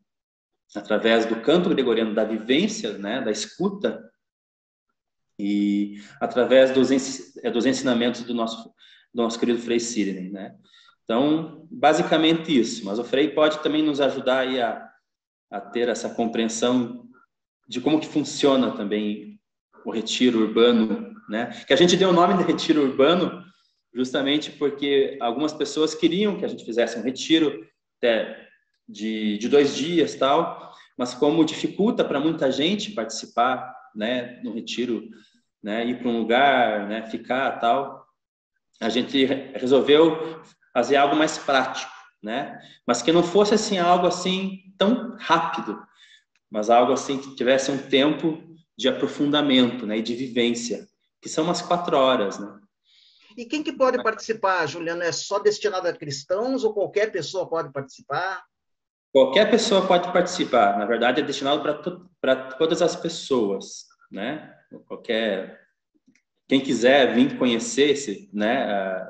através 0.74 1.26
do 1.26 1.40
canto 1.40 1.68
gregoriano, 1.68 2.14
da 2.14 2.24
vivência, 2.24 2.98
né, 2.98 3.20
da 3.20 3.30
escuta, 3.30 4.02
e 5.38 6.00
através 6.20 6.70
dos, 6.70 6.90
é, 7.42 7.50
dos 7.50 7.66
ensinamentos 7.66 8.22
do 8.22 8.34
nosso, 8.34 8.72
do 9.12 9.22
nosso 9.22 9.38
querido 9.38 9.58
Frei 9.58 9.80
Sidney, 9.80 10.30
né? 10.30 10.54
Então, 11.02 11.66
basicamente 11.70 12.58
isso. 12.58 12.84
Mas 12.84 12.98
o 12.98 13.04
Frei 13.04 13.28
pode 13.28 13.62
também 13.62 13.82
nos 13.82 14.00
ajudar 14.00 14.46
a, 14.46 14.90
a 15.50 15.60
ter 15.60 15.88
essa 15.88 16.08
compreensão 16.08 17.08
de 17.68 17.80
como 17.80 18.00
que 18.00 18.06
funciona 18.06 18.70
também 18.76 19.40
o 19.84 19.90
retiro 19.90 20.40
urbano, 20.40 21.14
né? 21.28 21.46
Que 21.66 21.72
a 21.72 21.76
gente 21.76 21.96
deu 21.96 22.10
o 22.10 22.12
nome 22.12 22.38
de 22.38 22.44
retiro 22.44 22.82
urbano 22.82 23.42
justamente 23.92 24.50
porque 24.50 25.16
algumas 25.20 25.52
pessoas 25.52 25.94
queriam 25.94 26.36
que 26.36 26.44
a 26.44 26.48
gente 26.48 26.64
fizesse 26.64 26.98
um 26.98 27.02
retiro 27.02 27.64
até 28.04 28.48
de, 28.86 29.38
de 29.38 29.48
dois 29.48 29.74
dias 29.74 30.14
tal, 30.14 30.72
mas 30.96 31.14
como 31.14 31.44
dificulta 31.44 32.04
para 32.04 32.20
muita 32.20 32.52
gente 32.52 32.92
participar, 32.92 33.74
né, 33.96 34.40
no 34.44 34.52
retiro, 34.52 35.08
né, 35.62 35.86
ir 35.86 35.98
para 35.98 36.08
um 36.08 36.18
lugar, 36.18 36.86
né, 36.86 37.02
ficar 37.04 37.52
tal, 37.58 38.06
a 38.80 38.90
gente 38.90 39.24
resolveu 39.54 40.42
fazer 40.72 40.96
algo 40.96 41.16
mais 41.16 41.38
prático, 41.38 41.90
né, 42.22 42.60
mas 42.86 43.00
que 43.00 43.10
não 43.12 43.22
fosse 43.22 43.54
assim 43.54 43.78
algo 43.78 44.06
assim 44.06 44.60
tão 44.76 45.16
rápido, 45.18 45.82
mas 46.50 46.68
algo 46.68 46.92
assim 46.92 47.18
que 47.18 47.34
tivesse 47.34 47.70
um 47.70 47.78
tempo 47.78 48.42
de 48.76 48.88
aprofundamento, 48.88 49.86
né, 49.86 49.98
e 49.98 50.02
de 50.02 50.14
vivência, 50.14 50.86
que 51.22 51.28
são 51.28 51.44
umas 51.44 51.62
quatro 51.62 51.96
horas, 51.96 52.38
né. 52.38 52.60
E 53.36 53.44
quem 53.44 53.62
que 53.62 53.72
pode 53.72 54.02
participar, 54.02 54.66
Juliano? 54.66 55.02
É 55.02 55.12
só 55.12 55.38
destinado 55.38 55.88
a 55.88 55.92
cristãos 55.92 56.64
ou 56.64 56.72
qualquer 56.72 57.10
pessoa 57.10 57.48
pode 57.48 57.72
participar? 57.72 58.44
Qualquer 59.12 59.50
pessoa 59.50 59.86
pode 59.86 60.12
participar. 60.12 60.78
Na 60.78 60.86
verdade, 60.86 61.20
é 61.20 61.24
destinado 61.24 61.62
para 61.62 61.74
to 61.74 62.08
todas 62.58 62.82
as 62.82 62.94
pessoas, 62.96 63.86
né? 64.10 64.54
Qualquer 64.86 65.64
quem 66.48 66.60
quiser 66.60 67.14
vir 67.14 67.38
conhecer 67.38 67.90
esse, 67.90 68.28
né, 68.32 69.00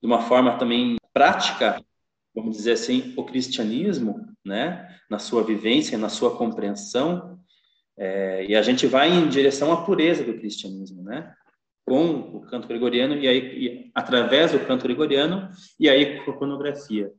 de 0.00 0.06
uma 0.06 0.22
forma 0.22 0.56
também 0.58 0.96
prática, 1.12 1.82
vamos 2.34 2.56
dizer 2.56 2.72
assim, 2.72 3.12
o 3.16 3.24
cristianismo, 3.24 4.26
né, 4.44 4.88
na 5.10 5.18
sua 5.18 5.42
vivência, 5.42 5.98
na 5.98 6.08
sua 6.08 6.36
compreensão, 6.36 7.40
é, 7.98 8.46
e 8.46 8.56
a 8.56 8.62
gente 8.62 8.86
vai 8.86 9.10
em 9.10 9.28
direção 9.28 9.72
à 9.72 9.84
pureza 9.84 10.24
do 10.24 10.38
cristianismo, 10.38 11.02
né? 11.02 11.34
Com 11.84 12.36
o 12.36 12.40
canto 12.42 12.68
gregoriano 12.68 13.14
e 13.14 13.26
aí 13.26 13.38
e, 13.38 13.90
através 13.94 14.52
do 14.52 14.60
canto 14.60 14.84
gregoriano 14.84 15.50
e 15.78 15.88
aí 15.88 16.22
com 16.24 16.30
a 16.30 16.36
pornografia. 16.36 17.12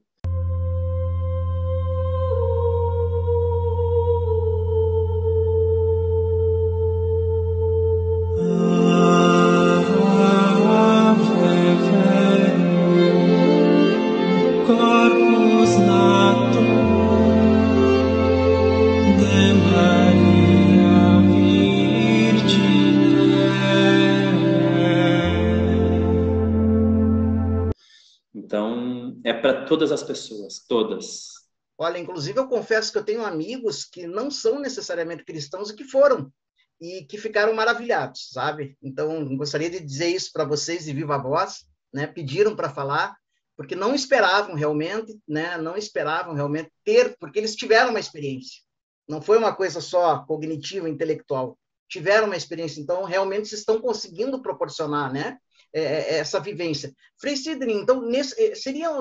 Olha, 31.82 31.98
inclusive 31.98 32.38
eu 32.38 32.48
confesso 32.48 32.92
que 32.92 33.00
eu 33.00 33.04
tenho 33.04 33.26
amigos 33.26 33.86
que 33.86 34.06
não 34.06 34.30
são 34.30 34.60
necessariamente 34.60 35.26
cristãos 35.26 35.72
e 35.72 35.76
que 35.76 35.84
foram 35.84 36.32
e 36.80 37.04
que 37.06 37.18
ficaram 37.18 37.56
maravilhados, 37.56 38.30
sabe? 38.32 38.78
Então, 38.84 39.36
gostaria 39.36 39.68
de 39.68 39.80
dizer 39.80 40.10
isso 40.10 40.30
para 40.32 40.44
vocês 40.44 40.86
de 40.86 40.94
viva 40.94 41.18
voz, 41.18 41.66
né? 41.92 42.06
Pediram 42.06 42.56
para 42.56 42.70
falar 42.70 43.18
porque 43.58 43.76
não 43.76 43.96
esperavam 43.96 44.54
realmente, 44.54 45.20
né? 45.28 45.58
Não 45.58 45.76
esperavam 45.76 46.36
realmente 46.36 46.72
ter, 46.86 47.18
porque 47.20 47.40
eles 47.40 47.56
tiveram 47.56 47.90
uma 47.90 48.00
experiência. 48.00 48.62
Não 49.10 49.20
foi 49.20 49.40
uma 49.40 49.56
coisa 49.56 49.82
só 49.82 50.20
cognitiva, 50.20 50.88
intelectual. 50.88 51.58
Tiveram 51.90 52.28
uma 52.28 52.38
experiência, 52.38 52.80
então 52.80 53.06
realmente 53.06 53.56
estão 53.56 53.82
conseguindo 53.82 54.40
proporcionar, 54.40 55.12
né? 55.12 55.40
É, 55.74 55.82
é, 55.82 56.18
essa 56.20 56.40
vivência. 56.40 56.94
Frei 57.20 57.36
Sidney, 57.36 57.74
então, 57.74 58.04
nesse, 58.04 58.40
é, 58.40 58.54
seria 58.54 58.92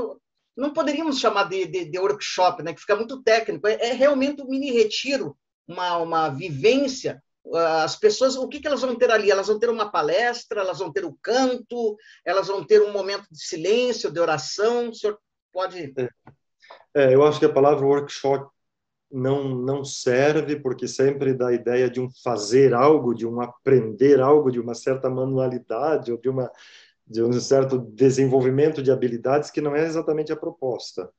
não 0.56 0.72
poderíamos 0.72 1.18
chamar 1.18 1.44
de, 1.44 1.66
de, 1.66 1.84
de, 1.86 1.98
workshop, 1.98 2.62
né, 2.62 2.74
que 2.74 2.80
fica 2.80 2.96
muito 2.96 3.22
técnico, 3.22 3.66
é, 3.66 3.74
é, 3.74 3.92
realmente 3.92 4.42
um 4.42 4.48
mini 4.48 4.70
retiro, 4.70 5.36
uma, 5.66 5.96
uma 5.98 6.28
vivência. 6.28 7.22
As 7.82 7.96
pessoas, 7.96 8.36
o 8.36 8.46
que, 8.48 8.60
que 8.60 8.66
elas 8.66 8.82
vão 8.82 8.94
ter 8.94 9.10
ali? 9.10 9.30
Elas 9.30 9.46
vão 9.46 9.58
ter 9.58 9.70
uma 9.70 9.90
palestra, 9.90 10.60
elas 10.60 10.78
vão 10.78 10.92
ter 10.92 11.04
o 11.04 11.16
canto, 11.22 11.96
elas 12.24 12.48
vão 12.48 12.64
ter 12.64 12.82
um 12.82 12.92
momento 12.92 13.26
de 13.30 13.42
silêncio, 13.42 14.10
de 14.10 14.20
oração. 14.20 14.90
O 14.90 14.94
senhor 14.94 15.18
pode. 15.52 15.92
É, 15.96 16.08
é 16.94 17.14
eu 17.14 17.24
acho 17.24 17.38
que 17.38 17.46
a 17.46 17.52
palavra 17.52 17.86
workshop 17.86 18.50
não, 19.10 19.48
não 19.48 19.84
serve, 19.84 20.56
porque 20.56 20.86
sempre 20.86 21.34
dá 21.34 21.48
a 21.48 21.54
ideia 21.54 21.90
de 21.90 22.00
um 22.00 22.08
fazer 22.22 22.72
algo, 22.72 23.14
de 23.14 23.26
um 23.26 23.40
aprender 23.40 24.20
algo, 24.20 24.50
de 24.50 24.60
uma 24.60 24.74
certa 24.74 25.10
manualidade, 25.10 26.12
ou 26.12 26.18
de 26.18 26.28
uma 26.28 26.50
de 27.10 27.22
um 27.24 27.32
certo 27.32 27.76
desenvolvimento 27.76 28.80
de 28.80 28.92
habilidades 28.92 29.50
que 29.50 29.60
não 29.60 29.74
é 29.74 29.84
exatamente 29.84 30.32
a 30.32 30.36
proposta. 30.36 31.10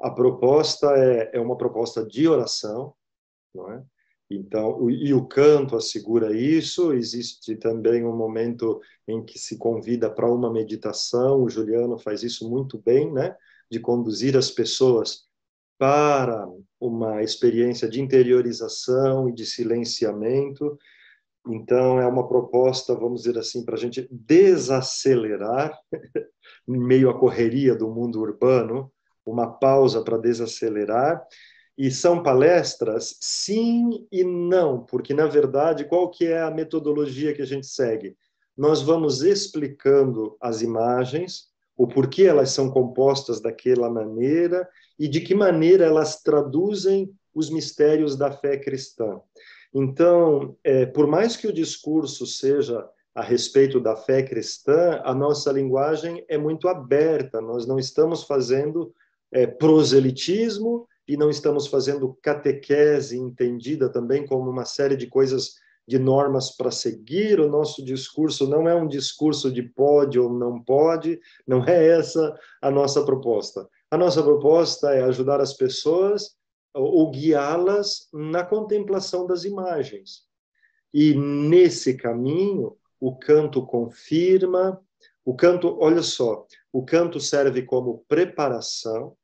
A 0.00 0.10
proposta 0.10 0.86
é, 0.96 1.32
é 1.34 1.40
uma 1.40 1.56
proposta 1.56 2.02
de 2.04 2.26
oração, 2.26 2.94
não 3.54 3.70
é? 3.70 3.84
Então, 4.30 4.90
e 4.90 5.12
o 5.12 5.26
canto 5.26 5.76
assegura 5.76 6.34
isso. 6.34 6.94
Existe 6.94 7.56
também 7.56 8.04
um 8.04 8.16
momento 8.16 8.80
em 9.06 9.22
que 9.22 9.38
se 9.38 9.58
convida 9.58 10.10
para 10.10 10.32
uma 10.32 10.50
meditação. 10.50 11.42
O 11.42 11.50
Juliano 11.50 11.98
faz 11.98 12.22
isso 12.22 12.48
muito 12.48 12.78
bem, 12.78 13.12
né? 13.12 13.36
De 13.70 13.78
conduzir 13.78 14.36
as 14.38 14.50
pessoas 14.50 15.24
para 15.78 16.48
uma 16.80 17.22
experiência 17.22 17.86
de 17.86 18.00
interiorização 18.00 19.28
e 19.28 19.32
de 19.32 19.44
silenciamento 19.44 20.78
então, 21.46 22.00
é 22.00 22.06
uma 22.06 22.26
proposta, 22.26 22.94
vamos 22.94 23.22
dizer 23.22 23.38
assim, 23.38 23.64
para 23.64 23.74
a 23.74 23.78
gente 23.78 24.08
desacelerar, 24.10 25.78
em 26.66 26.78
meio 26.78 27.10
à 27.10 27.18
correria 27.18 27.74
do 27.74 27.88
mundo 27.88 28.20
urbano, 28.20 28.90
uma 29.26 29.46
pausa 29.46 30.02
para 30.02 30.16
desacelerar. 30.16 31.22
E 31.76 31.90
são 31.90 32.22
palestras, 32.22 33.16
sim 33.20 34.06
e 34.10 34.22
não, 34.22 34.84
porque, 34.84 35.12
na 35.12 35.26
verdade, 35.26 35.84
qual 35.84 36.08
que 36.08 36.26
é 36.26 36.40
a 36.40 36.50
metodologia 36.50 37.34
que 37.34 37.42
a 37.42 37.46
gente 37.46 37.66
segue? 37.66 38.16
Nós 38.56 38.80
vamos 38.80 39.22
explicando 39.22 40.36
as 40.40 40.62
imagens, 40.62 41.48
o 41.76 41.88
porquê 41.88 42.22
elas 42.22 42.50
são 42.50 42.70
compostas 42.70 43.40
daquela 43.40 43.90
maneira 43.90 44.68
e 44.96 45.08
de 45.08 45.20
que 45.20 45.34
maneira 45.34 45.84
elas 45.84 46.22
traduzem 46.22 47.12
os 47.34 47.50
mistérios 47.50 48.16
da 48.16 48.30
fé 48.30 48.56
cristã. 48.56 49.20
Então, 49.74 50.56
é, 50.62 50.86
por 50.86 51.06
mais 51.08 51.36
que 51.36 51.48
o 51.48 51.52
discurso 51.52 52.24
seja 52.26 52.88
a 53.12 53.22
respeito 53.22 53.80
da 53.80 53.96
fé 53.96 54.22
cristã, 54.22 55.00
a 55.04 55.12
nossa 55.12 55.50
linguagem 55.50 56.24
é 56.28 56.38
muito 56.38 56.68
aberta, 56.68 57.40
nós 57.40 57.66
não 57.66 57.78
estamos 57.78 58.22
fazendo 58.22 58.94
é, 59.32 59.46
proselitismo 59.46 60.86
e 61.08 61.16
não 61.16 61.28
estamos 61.28 61.66
fazendo 61.66 62.16
catequese 62.22 63.18
entendida 63.18 63.88
também 63.88 64.24
como 64.24 64.48
uma 64.48 64.64
série 64.64 64.96
de 64.96 65.08
coisas, 65.08 65.56
de 65.86 65.98
normas 65.98 66.56
para 66.56 66.70
seguir. 66.70 67.40
O 67.40 67.50
nosso 67.50 67.84
discurso 67.84 68.48
não 68.48 68.68
é 68.68 68.74
um 68.74 68.86
discurso 68.86 69.50
de 69.50 69.62
pode 69.62 70.18
ou 70.18 70.32
não 70.32 70.62
pode, 70.62 71.20
não 71.46 71.64
é 71.64 71.88
essa 71.88 72.34
a 72.62 72.70
nossa 72.70 73.04
proposta. 73.04 73.68
A 73.90 73.98
nossa 73.98 74.22
proposta 74.22 74.94
é 74.94 75.02
ajudar 75.02 75.40
as 75.40 75.52
pessoas 75.52 76.36
ou 76.74 77.10
guiá-las 77.10 78.08
na 78.12 78.44
contemplação 78.44 79.26
das 79.26 79.44
imagens. 79.44 80.22
E 80.92 81.14
nesse 81.14 81.96
caminho, 81.96 82.76
o 83.00 83.16
canto 83.16 83.64
confirma, 83.66 84.80
o 85.24 85.34
canto, 85.34 85.76
olha 85.80 86.02
só, 86.02 86.46
o 86.72 86.84
canto 86.84 87.20
serve 87.20 87.62
como 87.62 88.04
preparação, 88.08 89.16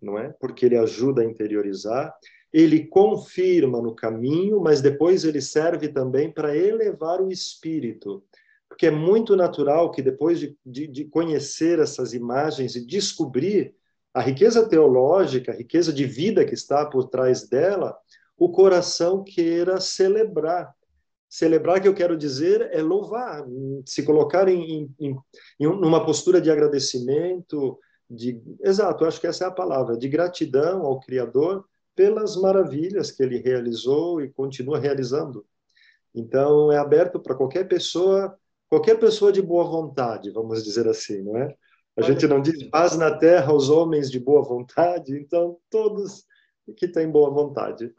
não 0.00 0.18
é? 0.18 0.28
Porque 0.40 0.66
ele 0.66 0.76
ajuda 0.76 1.22
a 1.22 1.24
interiorizar, 1.24 2.14
ele 2.52 2.86
confirma 2.86 3.80
no 3.80 3.94
caminho, 3.94 4.60
mas 4.60 4.80
depois 4.80 5.24
ele 5.24 5.40
serve 5.40 5.88
também 5.88 6.32
para 6.32 6.56
elevar 6.56 7.20
o 7.20 7.30
espírito. 7.30 8.24
Porque 8.68 8.86
é 8.86 8.90
muito 8.90 9.36
natural 9.36 9.90
que 9.90 10.02
depois 10.02 10.40
de, 10.40 10.58
de, 10.64 10.86
de 10.86 11.04
conhecer 11.04 11.78
essas 11.78 12.14
imagens 12.14 12.74
e 12.74 12.84
descobrir 12.84 13.75
a 14.16 14.22
riqueza 14.22 14.66
teológica, 14.66 15.52
a 15.52 15.54
riqueza 15.54 15.92
de 15.92 16.06
vida 16.06 16.42
que 16.46 16.54
está 16.54 16.86
por 16.86 17.04
trás 17.10 17.46
dela, 17.46 17.94
o 18.38 18.50
coração 18.50 19.22
queira 19.22 19.78
celebrar. 19.78 20.74
Celebrar, 21.28 21.82
que 21.82 21.88
eu 21.88 21.92
quero 21.92 22.16
dizer, 22.16 22.66
é 22.72 22.80
louvar, 22.80 23.44
se 23.84 24.02
colocar 24.04 24.48
em, 24.48 24.90
em, 24.98 25.18
em 25.60 25.66
uma 25.66 26.02
postura 26.02 26.40
de 26.40 26.50
agradecimento, 26.50 27.78
de, 28.08 28.40
exato, 28.62 29.04
acho 29.04 29.20
que 29.20 29.26
essa 29.26 29.44
é 29.44 29.48
a 29.48 29.50
palavra, 29.50 29.98
de 29.98 30.08
gratidão 30.08 30.86
ao 30.86 30.98
Criador 30.98 31.66
pelas 31.94 32.36
maravilhas 32.36 33.10
que 33.10 33.22
ele 33.22 33.36
realizou 33.36 34.22
e 34.22 34.30
continua 34.30 34.78
realizando. 34.78 35.44
Então, 36.14 36.72
é 36.72 36.78
aberto 36.78 37.20
para 37.20 37.34
qualquer 37.34 37.68
pessoa, 37.68 38.34
qualquer 38.66 38.98
pessoa 38.98 39.30
de 39.30 39.42
boa 39.42 39.64
vontade, 39.64 40.30
vamos 40.30 40.64
dizer 40.64 40.88
assim, 40.88 41.20
não 41.22 41.36
é? 41.36 41.54
A 41.96 42.02
gente 42.02 42.26
não 42.26 42.42
diz 42.42 42.62
paz 42.64 42.96
na 42.96 43.16
terra 43.16 43.52
aos 43.52 43.70
homens 43.70 44.10
de 44.10 44.20
boa 44.20 44.42
vontade, 44.42 45.16
então 45.18 45.58
todos 45.70 46.26
que 46.76 46.88
têm 46.88 47.10
boa 47.10 47.30
vontade. 47.30 47.94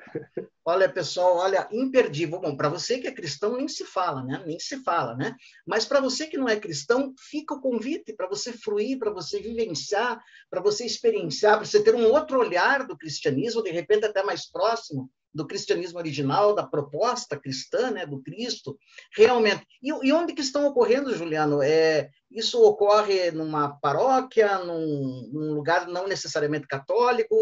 Olha, 0.64 0.90
pessoal, 0.90 1.38
olha, 1.38 1.68
imperdível. 1.72 2.40
Bom, 2.40 2.56
para 2.56 2.68
você 2.68 3.00
que 3.00 3.08
é 3.08 3.12
cristão, 3.12 3.56
nem 3.56 3.68
se 3.68 3.86
fala, 3.86 4.22
né? 4.24 4.44
Nem 4.46 4.60
se 4.60 4.84
fala, 4.84 5.16
né? 5.16 5.36
Mas 5.66 5.86
para 5.86 6.02
você 6.02 6.28
que 6.28 6.38
não 6.38 6.50
é 6.50 6.60
cristão, 6.60 7.14
fica 7.18 7.54
o 7.54 7.62
convite 7.62 8.14
para 8.14 8.28
você 8.28 8.52
fruir, 8.52 9.00
para 9.00 9.10
você 9.10 9.40
vivenciar, 9.40 10.22
para 10.50 10.62
você 10.62 10.86
experienciar, 10.86 11.58
para 11.58 11.66
você 11.66 11.82
ter 11.82 11.96
um 11.96 12.12
outro 12.12 12.40
olhar 12.40 12.86
do 12.86 12.98
cristianismo, 12.98 13.64
de 13.64 13.72
repente 13.72 14.06
até 14.06 14.22
mais 14.22 14.46
próximo 14.52 15.10
do 15.38 15.46
cristianismo 15.46 16.00
original, 16.00 16.56
da 16.56 16.66
proposta 16.66 17.40
cristã, 17.40 17.92
né, 17.92 18.06
do 18.06 18.22
Cristo, 18.22 18.78
realmente. 19.16 19.64
E, 19.82 19.90
e, 19.90 20.12
onde 20.12 20.34
que 20.34 20.42
estão 20.42 20.66
ocorrendo, 20.66 21.16
Juliano? 21.16 21.62
É, 21.62 22.10
isso 22.32 22.62
ocorre 22.62 23.32
numa 23.32 23.70
paróquia, 23.80 24.58
num, 24.60 25.30
num 25.32 25.54
lugar 25.54 25.88
não 25.88 26.08
necessariamente 26.08 26.68
católico? 26.68 27.36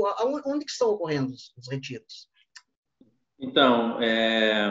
Onde 0.45 0.65
que 0.65 0.71
estão 0.71 0.89
ocorrendo 0.89 1.31
os, 1.31 1.53
os 1.57 1.69
retiros? 1.71 2.27
Então, 3.39 4.01
é, 4.01 4.69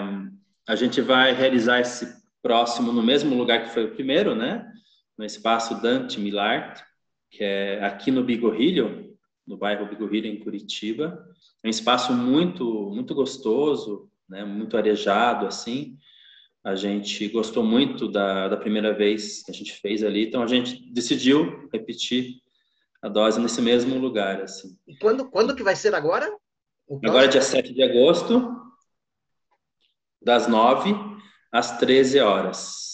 a 0.69 0.77
gente 0.77 1.01
vai 1.01 1.33
realizar 1.33 1.81
esse 1.81 2.23
próximo 2.43 2.93
no 2.93 3.03
mesmo 3.03 3.35
lugar 3.35 3.65
que 3.65 3.71
foi 3.71 3.87
o 3.87 3.95
primeiro, 3.95 4.35
né? 4.35 4.71
No 5.17 5.25
espaço 5.25 5.81
Dante 5.81 6.21
Milart, 6.21 6.83
que 7.31 7.43
é 7.43 7.83
aqui 7.83 8.11
no 8.11 8.23
Bigorrilho, 8.23 9.04
no 9.47 9.57
bairro 9.57 9.89
Bigorrilho, 9.89 10.27
em 10.27 10.41
Curitiba. 10.41 11.27
É 11.63 11.67
um 11.67 11.71
espaço 11.71 12.13
muito, 12.13 12.91
muito 12.91 13.15
gostoso, 13.15 14.11
né? 14.29 14.45
Muito 14.45 14.77
arejado, 14.77 15.47
assim. 15.47 15.99
A 16.63 16.75
gente 16.75 17.29
gostou 17.29 17.63
muito 17.63 18.09
da, 18.09 18.49
da 18.49 18.57
primeira 18.57 18.95
vez 18.95 19.43
que 19.43 19.51
a 19.51 19.55
gente 19.55 19.73
fez 19.73 20.03
ali, 20.03 20.27
então 20.27 20.43
a 20.43 20.47
gente 20.47 20.91
decidiu 20.93 21.69
repetir 21.71 22.43
a 23.03 23.09
dose 23.09 23.39
nesse 23.39 23.61
mesmo 23.61 23.99
lugar, 23.99 24.41
assim. 24.41 24.79
E 24.87 24.97
quando, 24.97 25.31
quando 25.31 25.55
que 25.55 25.63
vai 25.63 25.77
ser 25.77 25.95
agora? 25.95 26.27
Agora, 27.05 27.29
dia 27.29 27.43
7 27.43 27.75
de 27.75 27.83
agosto, 27.83 28.51
das 30.23 30.49
9 30.49 30.95
às 31.53 31.77
13 31.79 32.21
horas. 32.21 32.94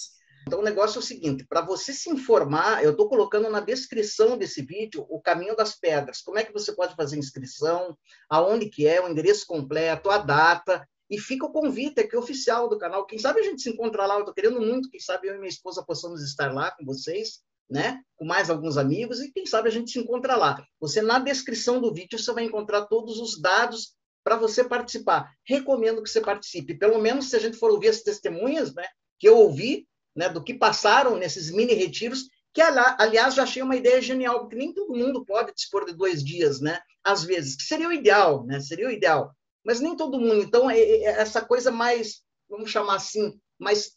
Então, 0.51 0.59
o 0.59 0.65
negócio 0.65 0.99
é 0.99 0.99
o 0.99 1.03
seguinte: 1.03 1.47
para 1.49 1.61
você 1.61 1.93
se 1.93 2.11
informar, 2.11 2.83
eu 2.83 2.91
estou 2.91 3.09
colocando 3.09 3.49
na 3.49 3.61
descrição 3.61 4.37
desse 4.37 4.61
vídeo 4.63 5.07
o 5.09 5.23
caminho 5.23 5.55
das 5.55 5.79
pedras. 5.79 6.21
Como 6.21 6.39
é 6.41 6.45
que 6.45 6.53
você 6.53 6.73
pode 6.73 6.97
fazer 6.97 7.17
inscrição, 7.17 7.97
aonde 8.29 8.69
que 8.69 8.85
é, 8.85 9.01
o 9.01 9.09
endereço 9.09 9.47
completo, 9.47 10.11
a 10.11 10.19
data. 10.19 10.85
E 11.09 11.19
fica 11.21 11.47
o 11.47 11.53
convite 11.53 12.01
aqui 12.01 12.17
oficial 12.17 12.69
do 12.69 12.79
canal. 12.79 13.07
Quem 13.07 13.17
sabe 13.17 13.39
a 13.39 13.43
gente 13.45 13.63
se 13.63 13.71
encontra 13.71 14.07
lá. 14.07 14.15
Eu 14.15 14.21
estou 14.21 14.35
querendo 14.35 14.61
muito, 14.61 14.91
quem 14.91 14.99
sabe 14.99 15.29
eu 15.29 15.37
e 15.37 15.39
minha 15.39 15.49
esposa 15.49 15.85
possamos 15.85 16.21
estar 16.21 16.53
lá 16.53 16.73
com 16.73 16.85
vocês, 16.85 17.41
né? 17.71 18.01
Com 18.17 18.25
mais 18.25 18.51
alguns 18.51 18.77
amigos, 18.77 19.21
e 19.21 19.31
quem 19.31 19.47
sabe 19.47 19.69
a 19.69 19.73
gente 19.73 19.93
se 19.93 20.01
encontra 20.01 20.35
lá. 20.35 20.61
Você, 20.81 21.01
na 21.01 21.21
descrição 21.21 21.81
do 21.81 21.95
vídeo, 21.95 22.19
você 22.19 22.33
vai 22.33 22.43
encontrar 22.43 22.87
todos 22.87 23.21
os 23.21 23.41
dados 23.41 23.95
para 24.25 24.35
você 24.35 24.65
participar. 24.65 25.33
Recomendo 25.45 26.03
que 26.03 26.11
você 26.11 26.21
participe. 26.21 26.77
Pelo 26.77 27.01
menos 27.01 27.31
se 27.31 27.37
a 27.37 27.39
gente 27.39 27.57
for 27.57 27.71
ouvir 27.71 27.89
as 27.89 28.03
testemunhas, 28.03 28.75
né, 28.75 28.87
que 29.17 29.29
eu 29.29 29.37
ouvi, 29.37 29.87
né, 30.21 30.29
do 30.29 30.45
que 30.45 30.53
passaram 30.53 31.17
nesses 31.17 31.51
mini 31.51 31.73
retiros, 31.73 32.29
que 32.53 32.61
aliás 32.61 33.35
já 33.35 33.45
achei 33.45 33.63
uma 33.63 33.75
ideia 33.75 34.03
genial, 34.03 34.41
porque 34.41 34.57
nem 34.57 34.75
todo 34.75 34.95
mundo 34.95 35.25
pode 35.25 35.55
dispor 35.55 35.87
de 35.87 35.95
dois 35.95 36.23
dias, 36.23 36.61
né? 36.61 36.79
Às 37.03 37.25
vezes, 37.25 37.57
que 37.57 37.63
seria 37.63 37.89
o 37.89 37.93
ideal, 37.93 38.45
né? 38.45 38.61
Seria 38.61 38.87
o 38.87 38.91
ideal. 38.91 39.35
Mas 39.65 39.81
nem 39.81 39.97
todo 39.97 40.21
mundo. 40.21 40.43
Então, 40.43 40.71
é, 40.71 40.79
é, 40.79 41.05
é 41.05 41.21
essa 41.23 41.41
coisa 41.41 41.71
mais, 41.71 42.21
vamos 42.51 42.71
chamar 42.71 42.97
assim, 42.97 43.41
mais 43.59 43.93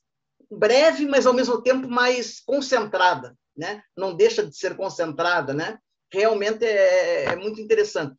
breve, 0.50 1.06
mas 1.06 1.26
ao 1.26 1.34
mesmo 1.34 1.62
tempo 1.62 1.90
mais 1.90 2.40
concentrada, 2.40 3.36
né? 3.58 3.84
Não 3.98 4.16
deixa 4.16 4.46
de 4.46 4.56
ser 4.56 4.78
concentrada, 4.78 5.54
né? 5.54 5.78
Realmente 6.10 6.64
é, 6.64 7.26
é 7.26 7.36
muito 7.36 7.60
interessante. 7.60 8.16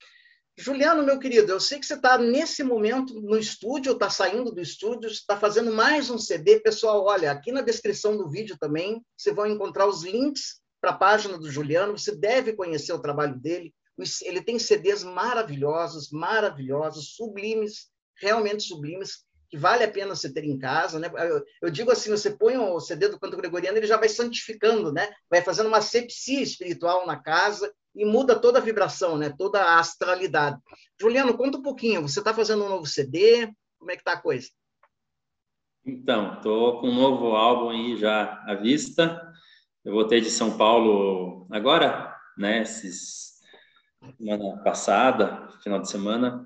Juliano, 0.57 1.03
meu 1.03 1.19
querido, 1.19 1.51
eu 1.51 1.59
sei 1.59 1.81
que 1.81 1.87
você 1.87 1.95
está 1.95 2.17
nesse 2.17 2.63
momento 2.63 3.21
no 3.21 3.37
estúdio, 3.37 3.93
está 3.93 4.09
saindo 4.09 4.53
do 4.53 4.61
estúdio, 4.61 5.11
está 5.11 5.37
fazendo 5.37 5.73
mais 5.73 6.11
um 6.11 6.19
CD. 6.19 6.61
Pessoal, 6.61 7.05
olha, 7.05 7.33
aqui 7.33 7.51
na 7.51 7.61
descrição 7.61 8.17
do 8.17 8.31
vídeo 8.31 8.57
também 8.59 9.05
você 9.17 9.33
vai 9.33 9.51
encontrar 9.51 9.89
os 9.89 10.05
links 10.05 10.61
para 10.81 10.93
a 10.93 10.97
página 10.97 11.37
do 11.37 11.51
Juliano. 11.51 11.99
Você 11.99 12.15
deve 12.15 12.53
conhecer 12.53 12.93
o 12.93 13.01
trabalho 13.01 13.37
dele. 13.37 13.75
Ele 14.23 14.41
tem 14.41 14.57
CDs 14.59 15.03
maravilhosos, 15.03 16.11
maravilhosos, 16.13 17.17
sublimes, 17.17 17.89
realmente 18.17 18.63
sublimes, 18.63 19.25
que 19.55 19.57
vale 19.57 19.85
a 19.85 19.91
pena 19.91 20.17
você 20.17 20.33
ter 20.33 20.45
em 20.45 20.59
casa. 20.59 20.99
Né? 20.99 21.09
Eu, 21.63 21.71
digo 21.71 21.93
assim, 21.93 22.11
você 22.11 22.29
põe 22.29 22.57
o 22.57 22.81
CD 22.81 23.07
do 23.07 23.21
canto 23.21 23.37
gregoriano, 23.37 23.79
ele 23.79 23.87
já 23.87 23.97
vai 23.97 24.09
santificando, 24.09 24.93
né? 24.93 25.09
vai 25.31 25.43
fazendo 25.43 25.69
uma 25.69 25.81
sepsia 25.81 26.43
espiritual 26.43 27.07
na 27.07 27.17
casa 27.17 27.73
e 27.95 28.05
muda 28.05 28.37
toda 28.37 28.59
a 28.59 28.63
vibração, 28.63 29.17
né? 29.17 29.33
toda 29.39 29.63
a 29.63 29.79
astralidade. 29.79 30.59
Juliano, 31.01 31.37
conta 31.37 31.59
um 31.59 31.63
pouquinho, 31.63 32.03
você 32.03 32.19
está 32.19 32.35
fazendo 32.35 32.65
um 32.65 32.69
novo 32.69 32.85
CD? 32.85 33.49
Como 33.79 33.93
é 33.93 33.95
que 33.95 34.01
está 34.01 34.15
a 34.15 34.21
coisa? 34.21 34.49
Então, 35.87 36.35
estou 36.35 36.81
com 36.81 36.89
um 36.89 36.95
novo 36.95 37.37
álbum 37.37 37.71
aí 37.71 37.97
já 37.97 38.43
à 38.49 38.57
vista. 38.57 39.23
Eu 39.85 39.93
voltei 39.93 40.21
de 40.21 40.31
São 40.31 40.59
Paulo 40.59 41.47
agora, 41.53 42.13
né? 42.37 42.63
Esses, 42.63 43.35
semana 44.19 44.61
passada, 44.65 45.49
final 45.63 45.81
de 45.81 45.89
semana, 45.89 46.45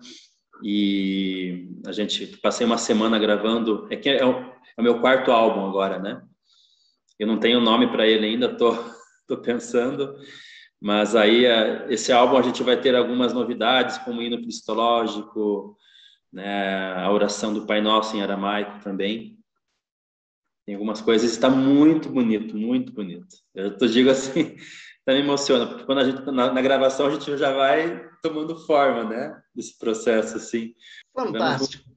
e 0.62 1.68
a 1.86 1.92
gente 1.92 2.26
passei 2.38 2.66
uma 2.66 2.78
semana 2.78 3.18
gravando. 3.18 3.86
É 3.90 3.96
que 3.96 4.08
é 4.08 4.24
o, 4.24 4.30
é 4.30 4.80
o 4.80 4.82
meu 4.82 5.00
quarto 5.00 5.30
álbum 5.30 5.66
agora, 5.66 5.98
né? 5.98 6.22
Eu 7.18 7.26
não 7.26 7.38
tenho 7.38 7.60
nome 7.60 7.88
para 7.90 8.06
ele 8.06 8.26
ainda, 8.26 8.56
tô, 8.56 8.72
tô 9.26 9.38
pensando. 9.38 10.16
Mas 10.80 11.16
aí, 11.16 11.44
é, 11.44 11.86
esse 11.90 12.12
álbum 12.12 12.36
a 12.36 12.42
gente 12.42 12.62
vai 12.62 12.80
ter 12.80 12.94
algumas 12.94 13.32
novidades, 13.32 13.98
como 13.98 14.20
o 14.20 14.22
hino 14.22 14.40
cristológico, 14.40 15.76
né, 16.32 16.94
a 16.94 17.10
oração 17.10 17.52
do 17.52 17.66
Pai 17.66 17.80
Nosso 17.80 18.16
em 18.16 18.22
aramaico 18.22 18.80
também. 18.80 19.38
Tem 20.64 20.74
algumas 20.74 21.00
coisas, 21.00 21.30
está 21.30 21.48
muito 21.48 22.08
bonito, 22.10 22.56
muito 22.56 22.92
bonito. 22.92 23.36
Eu 23.54 23.74
digo 23.88 24.10
assim, 24.10 24.54
tá 25.08 25.14
me 25.14 25.20
emociona, 25.20 25.66
porque 25.66 25.84
quando 25.84 25.98
a 26.00 26.04
gente, 26.04 26.20
na, 26.30 26.52
na, 26.52 26.62
gravação, 26.62 27.06
a 27.06 27.10
gente 27.10 27.36
já 27.36 27.52
vai 27.52 28.08
tomando 28.22 28.58
forma, 28.66 29.04
né, 29.04 29.42
desse 29.54 29.78
processo, 29.78 30.36
assim. 30.36 30.74
Fantástico. 31.14 31.88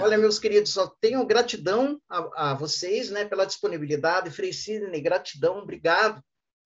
Olha, 0.00 0.18
meus 0.18 0.38
queridos, 0.38 0.72
só 0.72 0.88
tenho 1.00 1.24
gratidão 1.24 2.00
a, 2.08 2.50
a 2.50 2.54
vocês, 2.54 3.10
né, 3.10 3.24
pela 3.24 3.44
disponibilidade. 3.44 4.30
Frei 4.30 4.52
Sidney, 4.52 5.00
gratidão, 5.00 5.58
obrigado 5.58 6.20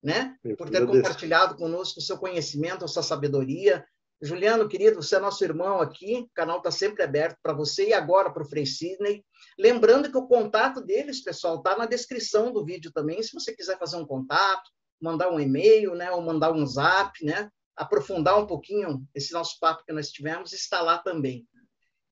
né? 0.04 0.36
por 0.58 0.68
ter 0.68 0.86
compartilhado 0.86 1.56
conosco 1.56 1.98
o 1.98 2.02
seu 2.02 2.18
conhecimento, 2.18 2.84
a 2.84 2.88
sua 2.88 3.02
sabedoria. 3.02 3.84
Juliano, 4.22 4.68
querido, 4.68 5.02
você 5.02 5.16
é 5.16 5.18
nosso 5.18 5.42
irmão 5.42 5.80
aqui, 5.80 6.20
o 6.20 6.30
canal 6.34 6.58
está 6.58 6.70
sempre 6.70 7.02
aberto 7.02 7.38
para 7.42 7.54
você 7.54 7.88
e 7.88 7.92
agora 7.92 8.30
para 8.30 8.42
o 8.42 8.46
Frei 8.46 8.66
Sidney. 8.66 9.24
Lembrando 9.58 10.10
que 10.10 10.16
o 10.16 10.26
contato 10.26 10.82
deles, 10.82 11.22
pessoal, 11.22 11.56
está 11.56 11.76
na 11.76 11.86
descrição 11.86 12.52
do 12.52 12.64
vídeo 12.64 12.92
também, 12.92 13.22
se 13.22 13.32
você 13.32 13.54
quiser 13.54 13.78
fazer 13.78 13.96
um 13.96 14.06
contato, 14.06 14.70
mandar 15.04 15.30
um 15.30 15.38
e-mail, 15.38 15.94
né, 15.94 16.10
ou 16.10 16.22
mandar 16.22 16.50
um 16.52 16.66
zap, 16.66 17.22
né, 17.24 17.50
aprofundar 17.76 18.38
um 18.38 18.46
pouquinho 18.46 19.06
esse 19.14 19.32
nosso 19.34 19.58
papo 19.60 19.84
que 19.84 19.92
nós 19.92 20.10
tivemos, 20.10 20.52
está 20.52 20.80
lá 20.80 20.98
também. 20.98 21.46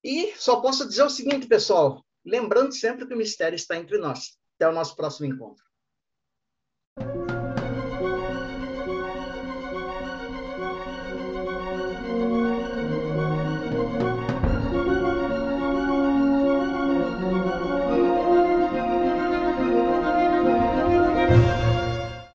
E 0.03 0.33
só 0.37 0.61
posso 0.61 0.87
dizer 0.87 1.03
o 1.03 1.09
seguinte, 1.09 1.47
pessoal, 1.47 2.05
lembrando 2.23 2.73
sempre 2.73 3.07
que 3.07 3.13
o 3.13 3.17
mistério 3.17 3.55
está 3.55 3.75
entre 3.77 3.97
nós. 3.97 4.37
Até 4.55 4.69
o 4.69 4.73
nosso 4.73 4.95
próximo 4.95 5.25
encontro. 5.25 5.63